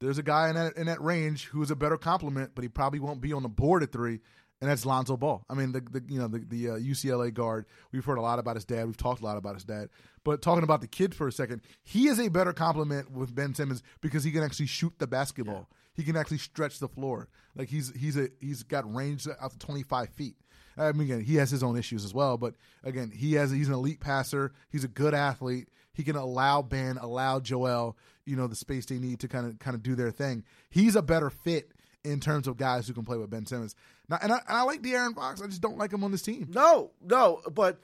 there's 0.00 0.18
a 0.18 0.22
guy 0.24 0.48
in 0.48 0.56
that 0.56 0.76
in 0.76 0.86
that 0.86 1.00
range 1.00 1.44
who 1.46 1.62
is 1.62 1.70
a 1.70 1.76
better 1.76 1.96
complement, 1.96 2.52
but 2.54 2.62
he 2.62 2.68
probably 2.68 2.98
won't 2.98 3.20
be 3.20 3.32
on 3.32 3.42
the 3.44 3.48
board 3.48 3.82
at 3.84 3.92
three, 3.92 4.20
and 4.60 4.70
that's 4.70 4.86
Lonzo 4.86 5.16
Ball. 5.16 5.44
I 5.50 5.54
mean, 5.54 5.72
the, 5.72 5.80
the 5.80 6.02
you 6.08 6.18
know 6.18 6.28
the 6.28 6.38
the 6.38 6.70
uh, 6.70 6.78
UCLA 6.78 7.32
guard. 7.32 7.66
We've 7.92 8.04
heard 8.04 8.18
a 8.18 8.22
lot 8.22 8.38
about 8.38 8.56
his 8.56 8.64
dad. 8.64 8.86
We've 8.86 8.96
talked 8.96 9.20
a 9.20 9.24
lot 9.24 9.36
about 9.36 9.54
his 9.54 9.64
dad. 9.64 9.88
But 10.24 10.42
talking 10.42 10.64
about 10.64 10.80
the 10.80 10.88
kid 10.88 11.14
for 11.14 11.28
a 11.28 11.32
second, 11.32 11.62
he 11.84 12.08
is 12.08 12.18
a 12.18 12.28
better 12.28 12.52
complement 12.52 13.10
with 13.12 13.34
Ben 13.34 13.54
Simmons 13.54 13.82
because 14.00 14.24
he 14.24 14.32
can 14.32 14.42
actually 14.42 14.66
shoot 14.66 14.94
the 14.98 15.06
basketball. 15.06 15.68
He 15.94 16.02
can 16.02 16.16
actually 16.16 16.38
stretch 16.38 16.78
the 16.78 16.88
floor. 16.88 17.28
Like 17.54 17.68
he's 17.68 17.92
he's 17.94 18.16
a 18.16 18.28
he's 18.40 18.62
got 18.62 18.92
range 18.92 19.26
out 19.40 19.52
to 19.52 19.58
25 19.58 20.08
feet. 20.10 20.36
I 20.78 20.92
mean, 20.92 21.10
again, 21.10 21.20
he 21.20 21.36
has 21.36 21.50
his 21.50 21.62
own 21.62 21.78
issues 21.78 22.04
as 22.04 22.12
well, 22.12 22.36
but 22.36 22.54
again, 22.84 23.10
he 23.10 23.34
has 23.34 23.50
he's 23.50 23.68
an 23.68 23.74
elite 23.74 24.00
passer. 24.00 24.52
He's 24.70 24.84
a 24.84 24.88
good 24.88 25.14
athlete. 25.14 25.68
He 25.92 26.02
can 26.02 26.16
allow 26.16 26.60
Ben, 26.60 26.98
allow 26.98 27.40
Joel, 27.40 27.96
you 28.26 28.36
know, 28.36 28.46
the 28.46 28.56
space 28.56 28.84
they 28.84 28.98
need 28.98 29.20
to 29.20 29.28
kind 29.28 29.46
of 29.46 29.58
kind 29.58 29.74
of 29.74 29.82
do 29.82 29.94
their 29.94 30.10
thing. 30.10 30.44
He's 30.68 30.96
a 30.96 31.02
better 31.02 31.30
fit 31.30 31.72
in 32.06 32.20
terms 32.20 32.46
of 32.46 32.56
guys 32.56 32.86
who 32.86 32.94
can 32.94 33.04
play 33.04 33.16
with 33.16 33.30
Ben 33.30 33.46
Simmons. 33.46 33.74
Now, 34.08 34.18
and 34.22 34.32
I, 34.32 34.36
and 34.48 34.56
I 34.56 34.62
like 34.62 34.82
De'Aaron 34.82 35.14
Fox. 35.14 35.42
I 35.42 35.46
just 35.46 35.60
don't 35.60 35.78
like 35.78 35.92
him 35.92 36.04
on 36.04 36.12
this 36.12 36.22
team. 36.22 36.48
No, 36.52 36.92
no, 37.02 37.42
but 37.52 37.80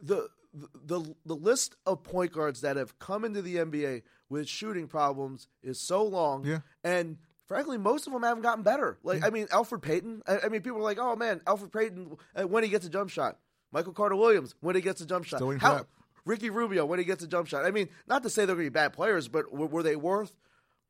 the 0.00 0.28
the 0.54 1.14
the 1.26 1.34
list 1.34 1.76
of 1.86 2.02
point 2.02 2.32
guards 2.32 2.62
that 2.62 2.76
have 2.76 2.98
come 2.98 3.24
into 3.24 3.42
the 3.42 3.56
NBA 3.56 4.02
with 4.28 4.48
shooting 4.48 4.86
problems 4.86 5.48
is 5.62 5.80
so 5.80 6.04
long. 6.04 6.44
Yeah. 6.44 6.60
And 6.84 7.18
frankly, 7.46 7.78
most 7.78 8.06
of 8.06 8.12
them 8.12 8.22
haven't 8.22 8.42
gotten 8.42 8.62
better. 8.62 8.98
Like 9.02 9.24
I 9.24 9.30
mean, 9.30 9.46
Elfrid 9.48 9.82
Payton. 9.82 10.22
I, 10.26 10.38
I 10.44 10.48
mean, 10.48 10.62
people 10.62 10.78
are 10.78 10.82
like, 10.82 10.98
"Oh 10.98 11.16
man, 11.16 11.40
Elfrid 11.46 11.72
Payton 11.72 12.16
uh, 12.36 12.42
when 12.46 12.62
he 12.62 12.70
gets 12.70 12.86
a 12.86 12.90
jump 12.90 13.10
shot." 13.10 13.38
Michael 13.70 13.92
Carter 13.92 14.16
Williams 14.16 14.54
when 14.60 14.74
he 14.74 14.80
gets 14.80 15.00
a 15.00 15.06
jump 15.06 15.24
shot. 15.24 15.38
Still 15.38 15.48
waiting 15.48 15.60
for 15.60 15.66
How. 15.66 15.86
Ricky 16.24 16.50
Rubio 16.50 16.84
when 16.84 16.98
he 16.98 17.04
gets 17.04 17.24
a 17.24 17.26
jump 17.26 17.48
shot. 17.48 17.64
I 17.64 17.70
mean, 17.70 17.88
not 18.06 18.22
to 18.22 18.30
say 18.30 18.44
they're 18.44 18.54
going 18.54 18.66
to 18.66 18.70
be 18.70 18.74
bad 18.74 18.92
players, 18.92 19.28
but 19.28 19.52
were, 19.52 19.66
were 19.66 19.82
they 19.82 19.96
worth 19.96 20.32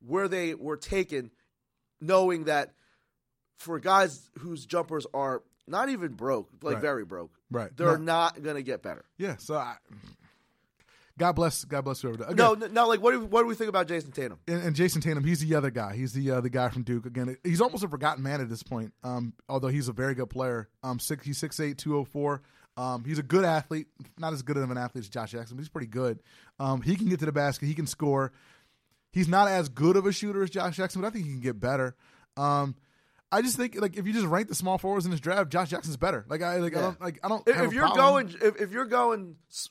where 0.05 0.27
they 0.27 0.53
were 0.53 0.77
taken, 0.77 1.31
knowing 2.01 2.45
that 2.45 2.73
for 3.57 3.79
guys 3.79 4.29
whose 4.39 4.65
jumpers 4.65 5.05
are 5.13 5.43
not 5.67 5.89
even 5.89 6.13
broke, 6.13 6.49
like 6.61 6.75
Right. 6.75 6.81
very 6.81 7.05
broke, 7.05 7.31
Right. 7.51 7.75
They're 7.75 7.97
No. 7.97 8.03
not 8.03 8.41
going 8.41 8.55
to 8.55 8.63
get 8.63 8.81
better. 8.81 9.05
Yeah. 9.17 9.35
So, 9.37 9.55
I, 9.55 9.75
God 11.17 11.33
bless, 11.33 11.65
God 11.65 11.81
bless 11.81 12.01
whoever. 12.01 12.23
Again, 12.23 12.35
No, 12.37 12.53
no, 12.53 12.67
no, 12.67 12.87
like 12.87 13.01
what 13.01 13.11
do, 13.11 13.19
what 13.25 13.41
do 13.41 13.47
we 13.47 13.55
think 13.55 13.67
about 13.67 13.87
Jayson 13.87 14.11
Tatum? 14.13 14.39
and, 14.47 14.63
and 14.63 14.75
Jayson 14.75 15.01
Tatum, 15.01 15.23
he's 15.25 15.41
the 15.41 15.53
other 15.55 15.69
guy. 15.69 15.93
He's 15.95 16.13
the 16.13 16.31
uh, 16.31 16.41
the 16.41 16.49
guy 16.49 16.69
from 16.69 16.83
Duke. 16.83 17.05
Again, 17.05 17.35
he's 17.43 17.59
almost 17.59 17.83
a 17.83 17.89
forgotten 17.89 18.23
man 18.23 18.39
at 18.39 18.47
this 18.47 18.63
point. 18.63 18.93
Um, 19.03 19.33
although 19.49 19.67
he's 19.67 19.89
a 19.89 19.93
very 19.93 20.15
good 20.15 20.29
player. 20.29 20.69
Um, 20.81 20.97
six, 20.99 21.25
he's 21.25 21.37
six 21.37 21.59
eight, 21.59 21.77
two 21.77 21.97
oh 21.97 22.05
four. 22.05 22.41
Um, 22.77 23.03
he's 23.03 23.19
a 23.19 23.23
good 23.23 23.43
athlete. 23.43 23.87
Not 24.17 24.31
as 24.31 24.41
good 24.43 24.55
of 24.55 24.71
an 24.71 24.77
athlete 24.77 25.03
as 25.03 25.09
Josh 25.09 25.31
Jackson, 25.31 25.57
but 25.57 25.61
he's 25.61 25.69
pretty 25.69 25.87
good. 25.87 26.19
Um, 26.57 26.81
he 26.81 26.95
can 26.95 27.09
get 27.09 27.19
to 27.19 27.25
the 27.25 27.33
basket. 27.33 27.65
He 27.65 27.73
can 27.75 27.87
score. 27.87 28.31
He's 29.11 29.27
not 29.27 29.47
as 29.47 29.69
good 29.69 29.95
of 29.95 30.05
a 30.05 30.11
shooter 30.11 30.43
as 30.43 30.49
Josh 30.49 30.77
Jackson, 30.77 31.01
but 31.01 31.07
I 31.07 31.11
think 31.11 31.25
he 31.25 31.31
can 31.31 31.39
get 31.41 31.59
better. 31.59 31.95
Um, 32.37 32.75
I 33.31 33.41
just 33.41 33.57
think 33.57 33.79
like 33.79 33.97
if 33.97 34.05
you 34.07 34.13
just 34.13 34.25
rank 34.25 34.47
the 34.47 34.55
small 34.55 34.77
forwards 34.77 35.05
in 35.05 35.11
this 35.11 35.19
draft, 35.19 35.49
Josh 35.51 35.69
Jackson's 35.69 35.97
better. 35.97 36.25
Like 36.29 36.41
I 36.41 36.57
like 36.57 36.75
I 36.75 36.81
don't 36.81 37.01
like 37.01 37.19
I 37.23 37.27
don't. 37.29 37.47
If, 37.47 37.57
if 37.59 37.73
you're 37.73 37.87
problem. 37.87 38.27
going, 38.27 38.35
if, 38.41 38.61
if 38.61 38.71
you're 38.71 38.85
going 38.85 39.35
s- 39.49 39.69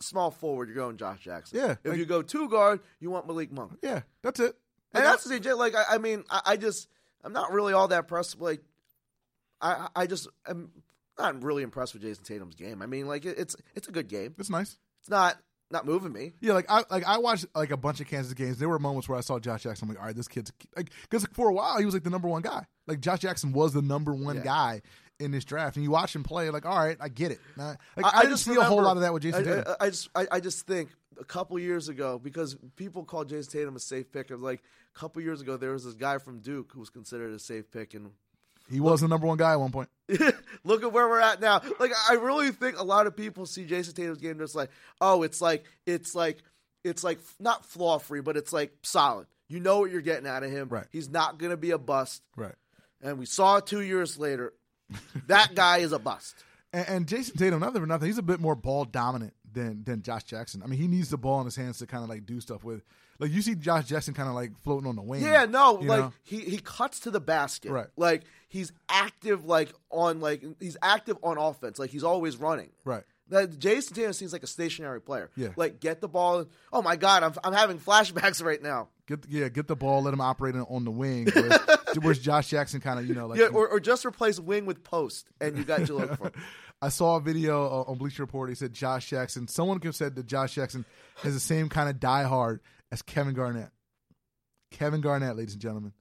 small 0.00 0.30
forward, 0.30 0.68
you're 0.68 0.76
going 0.76 0.96
Josh 0.96 1.20
Jackson. 1.20 1.58
Yeah, 1.58 1.70
If 1.84 1.90
like- 1.90 1.98
you 1.98 2.06
go 2.06 2.22
two 2.22 2.48
guard, 2.48 2.80
you 3.00 3.10
want 3.10 3.26
Malik 3.26 3.52
Monk. 3.52 3.78
yeah, 3.82 4.02
that's 4.22 4.40
it. 4.40 4.56
And 4.94 5.04
that's 5.04 5.24
the 5.24 5.38
thing, 5.38 5.56
like 5.56 5.74
I, 5.74 5.84
I 5.90 5.98
mean, 5.98 6.24
I, 6.30 6.40
I 6.46 6.56
just 6.56 6.88
I'm 7.22 7.32
not 7.32 7.52
really 7.52 7.72
all 7.74 7.88
that 7.88 7.98
impressed. 8.00 8.40
Like 8.40 8.62
I 9.60 9.88
I 9.94 10.06
just 10.06 10.28
am 10.48 10.70
not 11.18 11.42
really 11.42 11.62
impressed 11.62 11.92
with 11.94 12.02
Jayson 12.02 12.24
Tatum's 12.24 12.54
game. 12.54 12.82
I 12.82 12.86
mean, 12.86 13.06
like 13.06 13.24
it, 13.24 13.38
it's 13.38 13.56
it's 13.74 13.88
a 13.88 13.92
good 13.92 14.08
game. 14.08 14.34
it's 14.38 14.50
nice. 14.50 14.78
It's 15.00 15.10
not 15.10 15.36
not 15.70 15.86
moving 15.86 16.12
me. 16.12 16.32
Yeah, 16.40 16.52
like 16.52 16.66
I 16.68 16.84
like 16.90 17.04
I 17.04 17.18
watched 17.18 17.46
like 17.54 17.70
a 17.70 17.76
bunch 17.76 18.00
of 18.00 18.06
Kansas 18.06 18.32
games. 18.34 18.58
There 18.58 18.68
were 18.68 18.78
moments 18.78 19.08
where 19.08 19.18
I 19.18 19.20
saw 19.20 19.38
Josh 19.38 19.64
Jackson. 19.64 19.86
I'm 19.86 19.94
like, 19.94 20.00
all 20.00 20.06
right, 20.06 20.16
this 20.16 20.28
kid's 20.28 20.52
like 20.76 20.90
because 21.02 21.26
for 21.32 21.48
a 21.48 21.52
while 21.52 21.78
he 21.78 21.84
was 21.84 21.94
like 21.94 22.04
the 22.04 22.10
number 22.10 22.28
one 22.28 22.42
guy. 22.42 22.66
Like 22.86 23.00
Josh 23.00 23.20
Jackson 23.20 23.52
was 23.52 23.72
the 23.72 23.82
number 23.82 24.14
one 24.14 24.36
Yeah. 24.36 24.42
guy 24.42 24.82
in 25.18 25.30
this 25.30 25.44
draft, 25.44 25.76
and 25.76 25.84
you 25.84 25.90
watch 25.90 26.14
him 26.14 26.22
play. 26.22 26.50
Like, 26.50 26.66
all 26.66 26.78
right, 26.78 26.96
I 27.00 27.08
get 27.08 27.32
it. 27.32 27.40
Like 27.56 27.78
I, 27.96 28.20
I, 28.20 28.24
just 28.26 28.44
see 28.44 28.54
a 28.54 28.62
whole 28.62 28.82
lot 28.82 28.96
of 28.96 29.02
that 29.02 29.12
with 29.12 29.22
Jayson 29.22 29.40
I, 29.40 29.44
Tatum. 29.44 29.64
I, 29.80 29.84
I 29.84 29.90
just 29.90 30.08
I, 30.14 30.26
I 30.32 30.40
just 30.40 30.66
think 30.66 30.90
a 31.18 31.24
couple 31.24 31.58
years 31.58 31.88
ago 31.88 32.18
because 32.22 32.56
people 32.76 33.04
called 33.04 33.28
Jayson 33.28 33.50
Tatum 33.50 33.76
a 33.76 33.80
safe 33.80 34.12
pick. 34.12 34.30
Of 34.30 34.40
like 34.42 34.62
a 34.94 34.98
couple 34.98 35.22
years 35.22 35.40
ago, 35.40 35.56
there 35.56 35.72
was 35.72 35.84
this 35.84 35.94
guy 35.94 36.18
from 36.18 36.40
Duke 36.40 36.70
who 36.72 36.80
was 36.80 36.90
considered 36.90 37.32
a 37.32 37.38
safe 37.38 37.70
pick, 37.70 37.94
and 37.94 38.10
he 38.70 38.80
was 38.80 39.00
the 39.00 39.08
number 39.08 39.26
one 39.26 39.36
guy 39.36 39.52
at 39.52 39.60
one 39.60 39.72
point. 39.72 39.88
look 40.64 40.82
at 40.82 40.92
where 40.92 41.08
we're 41.08 41.20
at 41.20 41.40
now. 41.40 41.60
Like 41.78 41.92
I 42.08 42.14
really 42.14 42.50
think 42.50 42.78
a 42.78 42.84
lot 42.84 43.06
of 43.06 43.16
people 43.16 43.46
see 43.46 43.64
Jayson 43.64 43.94
Tatum's 43.94 44.18
game 44.18 44.38
just 44.38 44.54
like, 44.54 44.70
oh, 45.00 45.22
it's 45.22 45.40
like 45.40 45.64
it's 45.86 46.14
like 46.14 46.38
it's 46.84 47.04
like 47.04 47.18
not 47.40 47.64
flaw 47.64 47.98
free, 47.98 48.20
but 48.20 48.36
it's 48.36 48.52
like 48.52 48.72
solid. 48.82 49.26
You 49.48 49.60
know 49.60 49.80
what 49.80 49.90
you're 49.90 50.00
getting 50.00 50.26
out 50.26 50.42
of 50.42 50.50
him. 50.50 50.68
Right. 50.68 50.86
He's 50.90 51.08
not 51.08 51.38
going 51.38 51.50
to 51.50 51.56
be 51.56 51.70
a 51.70 51.78
bust. 51.78 52.22
Right. 52.36 52.54
And 53.00 53.18
we 53.18 53.26
saw 53.26 53.60
two 53.60 53.80
years 53.80 54.18
later. 54.18 54.52
that 55.26 55.54
guy 55.54 55.78
is 55.78 55.92
a 55.92 55.98
bust. 55.98 56.34
And, 56.72 56.88
and 56.88 57.06
Jason 57.08 57.36
Tatum, 57.36 57.60
nothing 57.60 57.80
for 57.80 57.86
nothing, 57.86 58.06
he's 58.06 58.18
a 58.18 58.22
bit 58.22 58.40
more 58.40 58.56
ball 58.56 58.84
dominant 58.84 59.34
than 59.50 59.84
than 59.84 60.02
Josh 60.02 60.24
Jackson. 60.24 60.62
I 60.62 60.66
mean, 60.66 60.80
he 60.80 60.88
needs 60.88 61.08
the 61.08 61.16
ball 61.16 61.38
in 61.38 61.44
his 61.44 61.54
hands 61.54 61.78
to 61.78 61.86
kind 61.86 62.02
of 62.02 62.10
like 62.10 62.26
do 62.26 62.40
stuff 62.40 62.64
with. 62.64 62.82
Like 63.18 63.32
you 63.32 63.42
see 63.42 63.54
Josh 63.54 63.86
Jackson 63.86 64.14
kind 64.14 64.28
of 64.28 64.34
like 64.34 64.52
floating 64.62 64.88
on 64.88 64.96
the 64.96 65.02
wing. 65.02 65.22
Yeah, 65.22 65.46
no, 65.46 65.72
like 65.74 66.00
know? 66.00 66.12
he 66.22 66.40
he 66.40 66.58
cuts 66.58 67.00
to 67.00 67.10
the 67.10 67.20
basket. 67.20 67.70
Right. 67.70 67.86
Like 67.96 68.24
he's 68.48 68.72
active 68.88 69.44
like 69.44 69.72
on 69.90 70.20
like 70.20 70.44
he's 70.60 70.76
active 70.82 71.16
on 71.22 71.38
offense. 71.38 71.78
Like 71.78 71.90
he's 71.90 72.04
always 72.04 72.36
running. 72.36 72.70
Right. 72.84 73.04
That 73.28 73.58
Jayson 73.58 73.94
Tatum 73.94 74.12
seems 74.12 74.32
like 74.32 74.44
a 74.44 74.46
stationary 74.46 75.00
player. 75.00 75.30
Yeah. 75.36 75.48
Like 75.56 75.80
get 75.80 76.00
the 76.00 76.08
ball. 76.08 76.46
Oh 76.72 76.82
my 76.82 76.96
god, 76.96 77.22
I'm 77.22 77.34
I'm 77.42 77.52
having 77.52 77.78
flashbacks 77.78 78.42
right 78.44 78.62
now. 78.62 78.88
Get 79.06 79.24
yeah, 79.28 79.48
get 79.48 79.66
the 79.66 79.76
ball, 79.76 80.02
let 80.02 80.12
him 80.12 80.20
operate 80.20 80.54
on- 80.56 80.84
the 80.84 80.90
wing. 80.90 81.28
Whereas, 81.32 81.60
whereas 82.00 82.18
Josh 82.18 82.48
Jackson 82.48 82.80
kind 82.80 82.98
of 82.98 83.06
you 83.06 83.14
know 83.14 83.26
like 83.28 83.38
yeah, 83.38 83.46
or, 83.46 83.68
or 83.68 83.80
just 83.80 84.04
replace 84.04 84.38
wing 84.38 84.66
with 84.66 84.82
post, 84.84 85.28
and 85.40 85.56
you 85.56 85.64
got 85.64 85.80
what 85.80 85.88
you 85.88 85.94
look 85.96 86.16
for. 86.16 86.32
I 86.82 86.90
saw 86.90 87.16
a 87.16 87.20
video 87.20 87.64
uh, 87.64 87.90
on 87.90 87.98
Bleacher 87.98 88.22
Report. 88.22 88.48
He 88.48 88.54
said 88.54 88.72
Josh 88.72 89.08
Jackson. 89.08 89.48
Someone 89.48 89.78
could 89.78 89.88
have 89.88 89.96
said 89.96 90.14
that 90.16 90.26
Josh 90.26 90.54
Jackson 90.54 90.84
has 91.22 91.32
the 91.34 91.40
same 91.40 91.68
kind 91.68 91.88
of 91.88 91.96
diehard 91.96 92.60
as 92.92 93.02
Kevin 93.02 93.34
Garnett. 93.34 93.70
Kevin 94.70 95.00
Garnett, 95.00 95.36
ladies 95.36 95.54
and 95.54 95.62
gentlemen. 95.62 95.92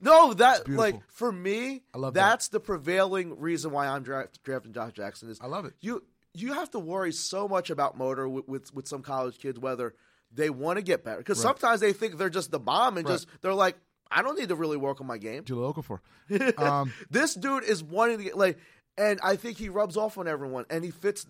No, 0.00 0.32
that 0.34 0.68
like 0.68 0.96
for 1.10 1.30
me, 1.30 1.82
I 1.94 1.98
love 1.98 2.14
that. 2.14 2.20
that's 2.20 2.48
the 2.48 2.60
prevailing 2.60 3.38
reason 3.38 3.70
why 3.70 3.86
I'm 3.86 4.02
draft, 4.02 4.42
drafting 4.42 4.72
Josh 4.72 4.92
Jackson. 4.92 5.28
Is 5.28 5.38
I 5.42 5.46
love 5.46 5.64
it. 5.66 5.74
You 5.80 6.02
you 6.32 6.54
have 6.54 6.70
to 6.70 6.78
worry 6.78 7.12
so 7.12 7.46
much 7.48 7.68
about 7.70 7.98
motor 7.98 8.28
with 8.28 8.48
with, 8.48 8.74
with 8.74 8.88
some 8.88 9.02
college 9.02 9.38
kids 9.38 9.58
whether 9.58 9.94
they 10.32 10.48
want 10.48 10.78
to 10.78 10.82
get 10.82 11.04
better 11.04 11.18
because 11.18 11.38
Right. 11.38 11.50
sometimes 11.50 11.80
they 11.80 11.92
think 11.92 12.16
they're 12.16 12.30
just 12.30 12.50
the 12.50 12.60
bomb 12.60 12.96
and 12.96 13.06
Right. 13.06 13.14
just 13.14 13.26
they're 13.42 13.52
like 13.54 13.76
I 14.10 14.22
don't 14.22 14.38
need 14.38 14.48
to 14.48 14.56
really 14.56 14.76
work 14.78 15.00
on 15.00 15.06
my 15.06 15.18
game. 15.18 15.44
Jahlil 15.44 15.74
Okafor. 15.74 16.58
Um, 16.58 16.92
This 17.10 17.34
dude 17.34 17.64
is 17.64 17.82
wanting 17.82 18.18
to 18.18 18.24
get 18.24 18.36
like, 18.38 18.58
and 18.96 19.20
I 19.22 19.36
think 19.36 19.58
he 19.58 19.68
rubs 19.68 19.96
off 19.96 20.16
on 20.18 20.26
everyone 20.28 20.64
and 20.70 20.82
he 20.82 20.90
fits 20.90 21.26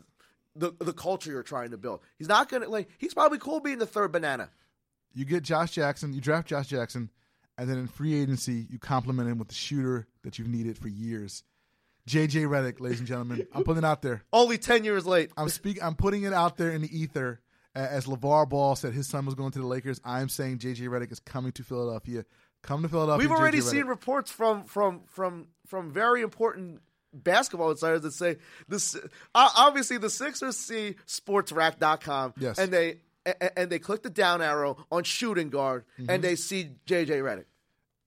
the 0.55 0.73
the 0.79 0.93
culture 0.93 1.31
you're 1.33 1.43
trying 1.43 1.71
to 1.73 1.77
build. 1.79 2.01
He's 2.19 2.29
not 2.29 2.49
gonna 2.49 2.69
like 2.69 2.89
he's 2.99 3.15
probably 3.15 3.39
cool 3.39 3.59
being 3.61 3.79
the 3.79 3.87
third 3.87 4.13
banana. 4.13 4.51
You 5.15 5.25
get 5.25 5.43
Josh 5.43 5.73
Jackson, 5.73 6.13
you 6.13 6.21
draft 6.21 6.49
Josh 6.49 6.69
Jackson, 6.69 7.11
and 7.59 7.69
then 7.69 7.79
in 7.79 7.89
free 7.89 8.21
agency, 8.21 8.67
you 8.71 8.79
compliment 8.79 9.29
him 9.29 9.39
with 9.39 9.49
the 9.49 9.55
shooter 9.55 10.07
that 10.23 10.39
you've 10.39 10.49
needed 10.49 10.79
for 10.79 10.89
years. 10.89 11.43
JJ 12.09 12.47
Redick, 12.49 12.81
ladies 12.81 12.99
and 12.99 13.07
gentlemen. 13.09 13.47
I'm 13.55 13.63
putting 13.65 13.85
it 13.85 13.87
out 13.87 14.03
there. 14.03 14.23
Only 14.33 14.59
ten 14.59 14.85
years 14.85 15.07
late. 15.07 15.31
I'm 15.37 15.49
speak. 15.49 15.83
I'm 15.83 15.95
putting 15.95 16.23
it 16.25 16.33
out 16.33 16.57
there 16.57 16.71
in 16.71 16.83
the 16.83 16.97
ether. 16.99 17.41
As 17.73 18.07
LeVar 18.07 18.49
Ball 18.49 18.75
said 18.75 18.95
his 18.95 19.07
son 19.07 19.25
was 19.27 19.37
going 19.37 19.53
to 19.53 19.61
the 19.61 19.67
Lakers, 19.67 20.01
I'm 20.05 20.29
saying 20.29 20.59
JJ 20.59 20.89
Redick 20.89 21.13
is 21.13 21.21
coming 21.21 21.53
to 21.53 21.63
Philadelphia. 21.63 22.25
Come 22.63 22.83
to 22.83 22.89
Philadelphia. 22.89 23.29
We've 23.29 23.37
already 23.37 23.61
seen 23.61 23.85
reports 23.87 24.31
from 24.33 24.65
from 24.65 25.03
from 25.07 25.47
from 25.67 25.93
very 25.93 26.23
important 26.23 26.81
basketball 27.13 27.71
insiders 27.71 28.03
that 28.03 28.13
say 28.13 28.39
this. 28.69 28.97
Obviously, 29.35 29.99
the 29.99 30.11
Sixers 30.11 30.57
see 30.57 30.97
Spotrac.com, 31.07 32.35
Yes. 32.39 32.59
and 32.59 32.73
they 32.73 32.99
a- 33.27 33.59
and 33.59 33.71
they 33.71 33.79
click 33.79 34.03
the 34.03 34.11
down 34.11 34.41
arrow 34.43 34.77
on 34.91 35.05
shooting 35.05 35.51
guard, 35.51 35.85
Mm-hmm. 35.99 36.11
and 36.11 36.23
they 36.25 36.37
see 36.37 36.71
JJ 36.87 37.09
Redick. 37.23 37.45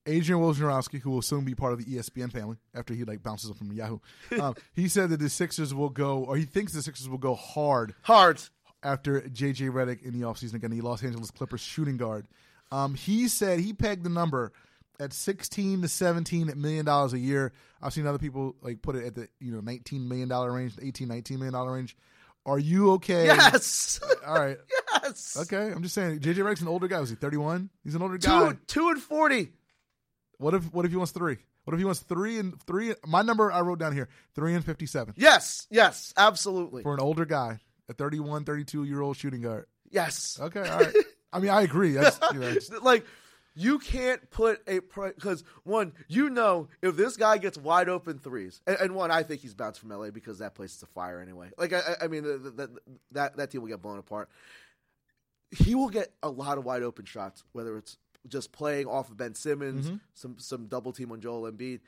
Adrian 0.06 0.40
Wojnarowski, 0.42 1.00
who 1.00 1.10
will 1.10 1.22
soon 1.22 1.44
be 1.46 1.54
part 1.54 1.72
of 1.72 1.78
the 1.78 1.86
ESPN 1.96 2.30
family 2.30 2.58
after 2.74 2.92
he 2.92 3.04
like 3.04 3.22
bounces 3.22 3.50
up 3.50 3.56
from 3.56 3.72
Yahoo, 3.72 4.00
um, 4.40 4.54
he 4.74 4.86
said 4.86 5.08
that 5.10 5.18
the 5.18 5.30
Sixers 5.30 5.72
will 5.72 5.88
go, 5.88 6.18
or 6.24 6.36
he 6.36 6.44
thinks 6.44 6.72
the 6.74 6.82
Sixers 6.82 7.08
will 7.08 7.16
go 7.18 7.34
hard 7.34 7.94
Hard. 8.02 8.40
after 8.82 9.22
JJ 9.22 9.70
Redick 9.70 10.02
in 10.02 10.12
the 10.18 10.26
offseason 10.26 10.54
again, 10.54 10.70
the 10.72 10.82
Los 10.82 11.02
Angeles 11.02 11.30
Clippers 11.30 11.62
shooting 11.62 11.96
guard. 11.96 12.26
Um, 12.70 12.94
he 12.94 13.28
said 13.28 13.60
he 13.60 13.72
pegged 13.72 14.04
the 14.04 14.10
number 14.10 14.52
at 15.00 15.12
16 15.14 15.82
to 15.82 15.88
17 15.88 16.52
million 16.56 16.84
dollars 16.84 17.14
a 17.14 17.18
year. 17.18 17.52
I've 17.80 17.92
seen 17.94 18.06
other 18.06 18.18
people 18.18 18.56
like 18.60 18.82
put 18.82 18.96
it 18.96 19.06
at 19.06 19.14
the 19.14 19.28
you 19.40 19.52
know 19.52 19.60
19 19.60 20.06
million 20.06 20.28
dollar 20.28 20.52
range, 20.52 20.74
18 20.82 21.08
19 21.08 21.38
million 21.38 21.54
dollar 21.54 21.72
range. 21.72 21.96
Are 22.46 22.58
you 22.58 22.92
okay? 22.92 23.26
Yes. 23.26 24.00
All 24.26 24.34
right. 24.38 24.58
yes. 25.02 25.36
Okay. 25.40 25.72
I'm 25.72 25.82
just 25.82 25.94
saying 25.94 26.20
JJ 26.20 26.36
Redick's 26.36 26.60
an 26.60 26.68
older 26.68 26.88
guy. 26.88 27.00
Was 27.00 27.10
he 27.10 27.16
31? 27.16 27.70
He's 27.82 27.94
an 27.94 28.02
older 28.02 28.18
guy. 28.18 28.50
Two 28.52 28.58
two 28.66 28.88
and 28.90 29.00
forty. 29.00 29.52
What 30.38 30.52
if 30.54 30.72
what 30.72 30.84
if 30.84 30.90
he 30.90 30.96
wants 30.96 31.12
3? 31.12 31.36
What 31.64 31.72
if 31.72 31.78
he 31.78 31.84
wants 31.86 32.00
3 32.00 32.38
and 32.40 32.62
3 32.66 32.94
my 33.06 33.22
number 33.22 33.50
I 33.50 33.60
wrote 33.62 33.78
down 33.78 33.94
here, 33.94 34.08
3 34.34 34.54
and 34.54 34.64
57 34.64 35.14
Yes. 35.16 35.66
Yes. 35.70 36.12
Absolutely. 36.16 36.82
for 36.82 36.92
an 36.92 37.00
older 37.00 37.24
guy, 37.24 37.60
a 37.88 37.94
31, 37.94 38.44
32 38.44 38.84
year 38.84 39.00
old 39.00 39.16
shooting 39.16 39.40
guard. 39.40 39.64
yes. 39.90 40.38
Okay, 40.40 40.60
all 40.68 40.80
right. 40.80 40.94
I 41.32 41.38
mean, 41.40 41.50
I 41.50 41.62
agree. 41.62 41.92
That's, 41.92 42.18
you 42.32 42.40
know, 42.40 42.54
like 42.82 43.04
you 43.56 43.78
can't 43.78 44.30
put 44.30 44.60
a 44.68 44.80
because 44.80 45.44
one 45.62 45.92
you 46.08 46.28
know 46.30 46.68
if 46.82 46.96
this 46.96 47.16
guy 47.16 47.38
gets 47.38 47.56
wide 47.56 47.88
open 47.88 48.18
threes 48.18 48.60
and, 48.66 48.76
and 48.80 48.94
one 48.94 49.10
I 49.10 49.22
think 49.22 49.40
he's 49.42 49.54
bounced 49.54 49.80
from 49.80 49.90
LA 49.90 50.10
because 50.10 50.38
that 50.40 50.54
place 50.54 50.74
is 50.74 50.82
a 50.82 50.86
fire 50.86 51.20
anyway. 51.20 51.50
Like 51.56 51.72
I, 51.72 51.80
I- 52.02 52.08
mean 52.08 52.24
the, 52.24 52.70
that 53.12 53.36
that 53.36 53.50
team 53.50 53.62
will 53.62 53.68
get 53.68 53.80
blown 53.82 53.98
apart. 53.98 54.28
He 55.50 55.74
will 55.74 55.88
get 55.90 56.12
a 56.22 56.28
lot 56.28 56.58
of 56.58 56.64
wide 56.64 56.82
open 56.82 57.04
shots, 57.04 57.44
whether 57.52 57.76
it's 57.78 57.96
just 58.26 58.50
playing 58.52 58.86
off 58.86 59.10
of 59.10 59.16
Ben 59.16 59.34
Simmons, 59.34 59.86
some 60.14 60.36
some 60.38 60.66
double 60.66 60.92
team 60.92 61.12
on 61.12 61.20
Joel 61.20 61.50
Embiid. 61.50 61.80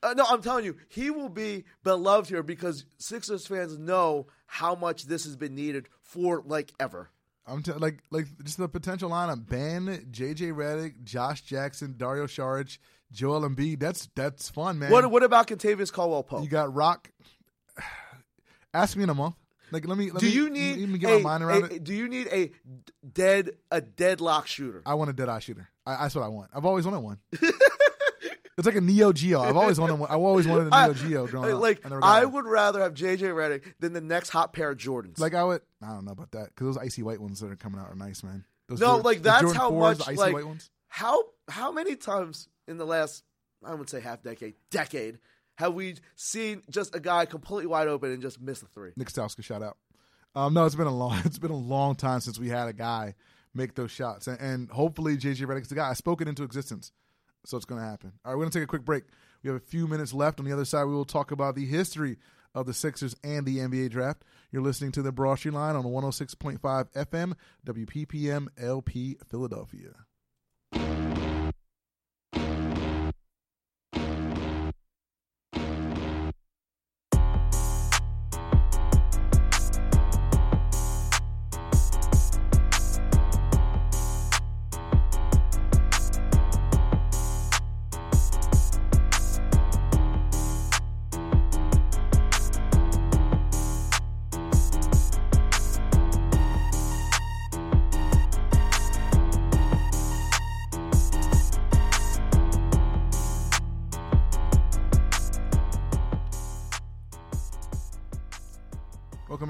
Uh, 0.00 0.14
no, 0.16 0.24
I'm 0.28 0.42
telling 0.42 0.64
you, 0.64 0.76
he 0.88 1.10
will 1.10 1.28
be 1.28 1.64
beloved 1.82 2.28
here 2.30 2.44
because 2.44 2.84
Sixers 2.98 3.48
fans 3.48 3.76
know 3.78 4.28
how 4.46 4.76
much 4.76 5.06
this 5.06 5.24
has 5.24 5.34
been 5.34 5.56
needed 5.56 5.88
for 6.02 6.42
like 6.46 6.72
ever. 6.78 7.10
I'm 7.48 7.62
t- 7.62 7.72
like 7.72 8.00
like 8.10 8.26
just 8.44 8.58
the 8.58 8.68
potential 8.68 9.10
lineup: 9.10 9.48
Ben, 9.48 9.86
JJ 10.10 10.52
Redick, 10.52 11.04
Josh 11.04 11.42
Jackson, 11.42 11.94
Dario 11.96 12.26
Saric, 12.26 12.78
Joel 13.12 13.48
Embiid. 13.48 13.80
That's 13.80 14.08
that's 14.14 14.48
fun, 14.50 14.78
man. 14.78 14.90
What 14.90 15.10
what 15.10 15.22
about 15.22 15.46
Kentavious 15.46 15.92
Caldwell 15.92 16.22
Pope? 16.22 16.42
you 16.44 16.48
got 16.48 16.74
Rock? 16.74 17.10
Ask 18.74 18.96
me 18.96 19.04
in 19.04 19.10
a 19.10 19.14
month. 19.14 19.34
Like 19.70 19.86
let 19.86 19.98
me. 19.98 20.10
Let 20.10 20.20
do 20.20 20.26
me, 20.26 20.32
you 20.32 20.50
need 20.50 20.80
let 20.80 20.88
me 20.88 20.98
get 20.98 21.10
a, 21.10 21.14
my 21.16 21.30
mind 21.30 21.44
around 21.44 21.62
a- 21.64 21.74
it? 21.76 21.84
Do 21.84 21.94
you 21.94 22.08
need 22.08 22.28
a 22.28 22.50
dead 23.10 23.50
a 23.70 23.80
deadlock 23.80 24.46
shooter? 24.46 24.82
I 24.86 24.94
want 24.94 25.10
a 25.10 25.12
dead 25.12 25.28
eye 25.28 25.40
shooter. 25.40 25.68
I, 25.86 26.02
that's 26.02 26.14
what 26.14 26.24
I 26.24 26.28
want. 26.28 26.50
I've 26.54 26.64
always 26.64 26.84
wanted 26.84 27.00
one. 27.00 27.18
it's 28.58 28.66
like 28.66 28.76
a 28.76 28.80
Neo 28.80 29.12
Geo. 29.12 29.40
I've 29.40 29.56
always 29.56 29.78
wanted 29.78 29.98
one. 29.98 30.10
I've 30.10 30.18
always 30.18 30.46
wanted 30.46 30.72
a 30.72 30.84
Neo 30.84 30.94
Geo 30.94 31.26
growing 31.26 31.54
up. 31.54 31.60
like 31.60 31.80
I, 31.84 32.22
I 32.22 32.24
would 32.24 32.46
rather 32.46 32.80
have 32.80 32.94
JJ 32.94 33.20
Redick 33.20 33.62
than 33.78 33.92
the 33.92 34.00
next 34.00 34.30
hot 34.30 34.52
pair 34.52 34.70
of 34.70 34.78
Jordans. 34.78 35.18
Like 35.18 35.34
I 35.34 35.44
would. 35.44 35.62
I 35.82 35.88
don't 35.88 36.04
know 36.04 36.12
about 36.12 36.32
that 36.32 36.48
because 36.48 36.66
those 36.66 36.78
icy 36.78 37.02
white 37.02 37.20
ones 37.20 37.40
that 37.40 37.50
are 37.50 37.56
coming 37.56 37.80
out 37.80 37.88
are 37.88 37.94
nice, 37.94 38.22
man. 38.22 38.44
Those 38.68 38.80
no, 38.80 38.86
Jordan- 38.86 39.04
like 39.04 39.22
that's 39.22 39.52
how 39.52 39.70
4s, 39.70 39.98
much 39.98 40.16
like 40.16 40.32
white 40.34 40.46
ones. 40.46 40.70
how 40.88 41.22
how 41.48 41.72
many 41.72 41.96
times 41.96 42.48
in 42.66 42.76
the 42.78 42.86
last 42.86 43.22
I 43.64 43.74
would 43.74 43.88
say 43.88 44.00
half 44.00 44.22
decade 44.22 44.54
decade 44.70 45.18
have 45.56 45.74
we 45.74 45.96
seen 46.14 46.62
just 46.70 46.94
a 46.94 47.00
guy 47.00 47.24
completely 47.24 47.66
wide 47.66 47.88
open 47.88 48.12
and 48.12 48.22
just 48.22 48.40
miss 48.40 48.62
a 48.62 48.66
three? 48.66 48.92
Nick 48.96 49.08
Stauska 49.08 49.42
shout 49.42 49.62
out. 49.62 49.76
Um, 50.34 50.54
no, 50.54 50.66
it's 50.66 50.74
been 50.74 50.86
a 50.86 50.94
long 50.94 51.20
it's 51.24 51.38
been 51.38 51.50
a 51.50 51.56
long 51.56 51.94
time 51.94 52.20
since 52.20 52.38
we 52.38 52.48
had 52.48 52.68
a 52.68 52.72
guy 52.72 53.14
make 53.54 53.74
those 53.74 53.90
shots, 53.90 54.26
and, 54.26 54.40
and 54.40 54.70
hopefully 54.70 55.16
JJ 55.16 55.46
Redick's 55.46 55.68
the 55.68 55.74
guy. 55.74 55.90
I 55.90 55.94
spoke 55.94 56.20
it 56.20 56.28
into 56.28 56.42
existence, 56.44 56.92
so 57.44 57.56
it's 57.56 57.66
going 57.66 57.80
to 57.80 57.86
happen. 57.86 58.12
All 58.24 58.32
right, 58.32 58.36
we're 58.36 58.44
going 58.44 58.50
to 58.52 58.58
take 58.58 58.64
a 58.64 58.68
quick 58.68 58.84
break. 58.84 59.04
We 59.42 59.48
have 59.48 59.56
a 59.56 59.64
few 59.64 59.88
minutes 59.88 60.12
left. 60.12 60.38
On 60.38 60.46
the 60.46 60.52
other 60.52 60.64
side, 60.64 60.84
we 60.84 60.92
will 60.92 61.04
talk 61.04 61.30
about 61.30 61.54
the 61.54 61.64
history 61.64 62.18
of 62.58 62.66
the 62.66 62.74
Sixers 62.74 63.14
and 63.22 63.46
the 63.46 63.58
NBA 63.58 63.90
draft. 63.90 64.24
You're 64.50 64.62
listening 64.62 64.92
to 64.92 65.02
the 65.02 65.12
Broad 65.12 65.36
Street 65.36 65.54
Line 65.54 65.76
on 65.76 65.84
106.5 65.84 66.58
FM, 66.60 67.34
WPPM 67.64 68.48
LP 68.58 69.18
Philadelphia. 69.28 69.90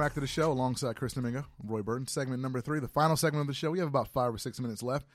Back 0.09 0.15
to 0.15 0.21
the 0.21 0.27
show 0.27 0.51
alongside 0.51 0.97
Kris 0.97 1.13
Domingo, 1.13 1.45
Roy 1.63 1.83
Burton. 1.83 2.07
Segment 2.07 2.41
number 2.41 2.63
three, 2.63 2.81
the 2.81 2.89
final 2.89 3.15
segment 3.15 3.43
of 3.43 3.47
the 3.47 3.53
show. 3.53 3.71
We 3.71 3.79
have 3.81 3.89
about 3.89 4.09
five 4.09 4.33
or 4.33 4.39
six 4.39 4.59
minutes 4.59 4.83
left. 4.83 5.07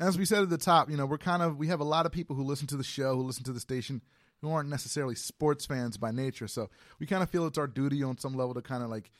As 0.00 0.18
we 0.18 0.24
said 0.24 0.42
at 0.42 0.50
the 0.50 0.58
top, 0.58 0.90
you 0.90 0.96
know, 0.96 1.06
we're 1.06 1.18
kind 1.18 1.40
of 1.40 1.56
we 1.56 1.68
have 1.68 1.78
a 1.78 1.84
lot 1.84 2.04
of 2.04 2.10
people 2.10 2.34
who 2.34 2.42
listen 2.42 2.66
to 2.66 2.76
the 2.76 2.82
show, 2.82 3.14
who 3.14 3.22
listen 3.22 3.44
to 3.44 3.52
the 3.52 3.60
station, 3.60 4.02
who 4.40 4.50
aren't 4.50 4.68
necessarily 4.68 5.14
sports 5.14 5.66
fans 5.66 5.98
by 5.98 6.10
nature. 6.10 6.48
So 6.48 6.68
we 6.98 7.06
kind 7.06 7.22
of 7.22 7.30
feel 7.30 7.46
it's 7.46 7.58
our 7.58 7.68
duty 7.68 8.02
on 8.02 8.18
some 8.18 8.34
level 8.34 8.54
to 8.54 8.60
kind 8.60 8.82
of 8.82 8.90
like 8.90 9.12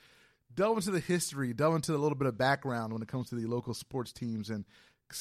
delve 0.53 0.79
into 0.79 0.91
the 0.91 0.99
history, 0.99 1.53
delve 1.53 1.75
into 1.75 1.95
a 1.95 1.97
little 1.97 2.17
bit 2.17 2.27
of 2.27 2.37
background 2.37 2.91
when 2.91 3.01
it 3.01 3.07
comes 3.07 3.29
to 3.29 3.35
the 3.35 3.45
local 3.45 3.73
sports 3.73 4.11
teams 4.11 4.49
and 4.49 4.65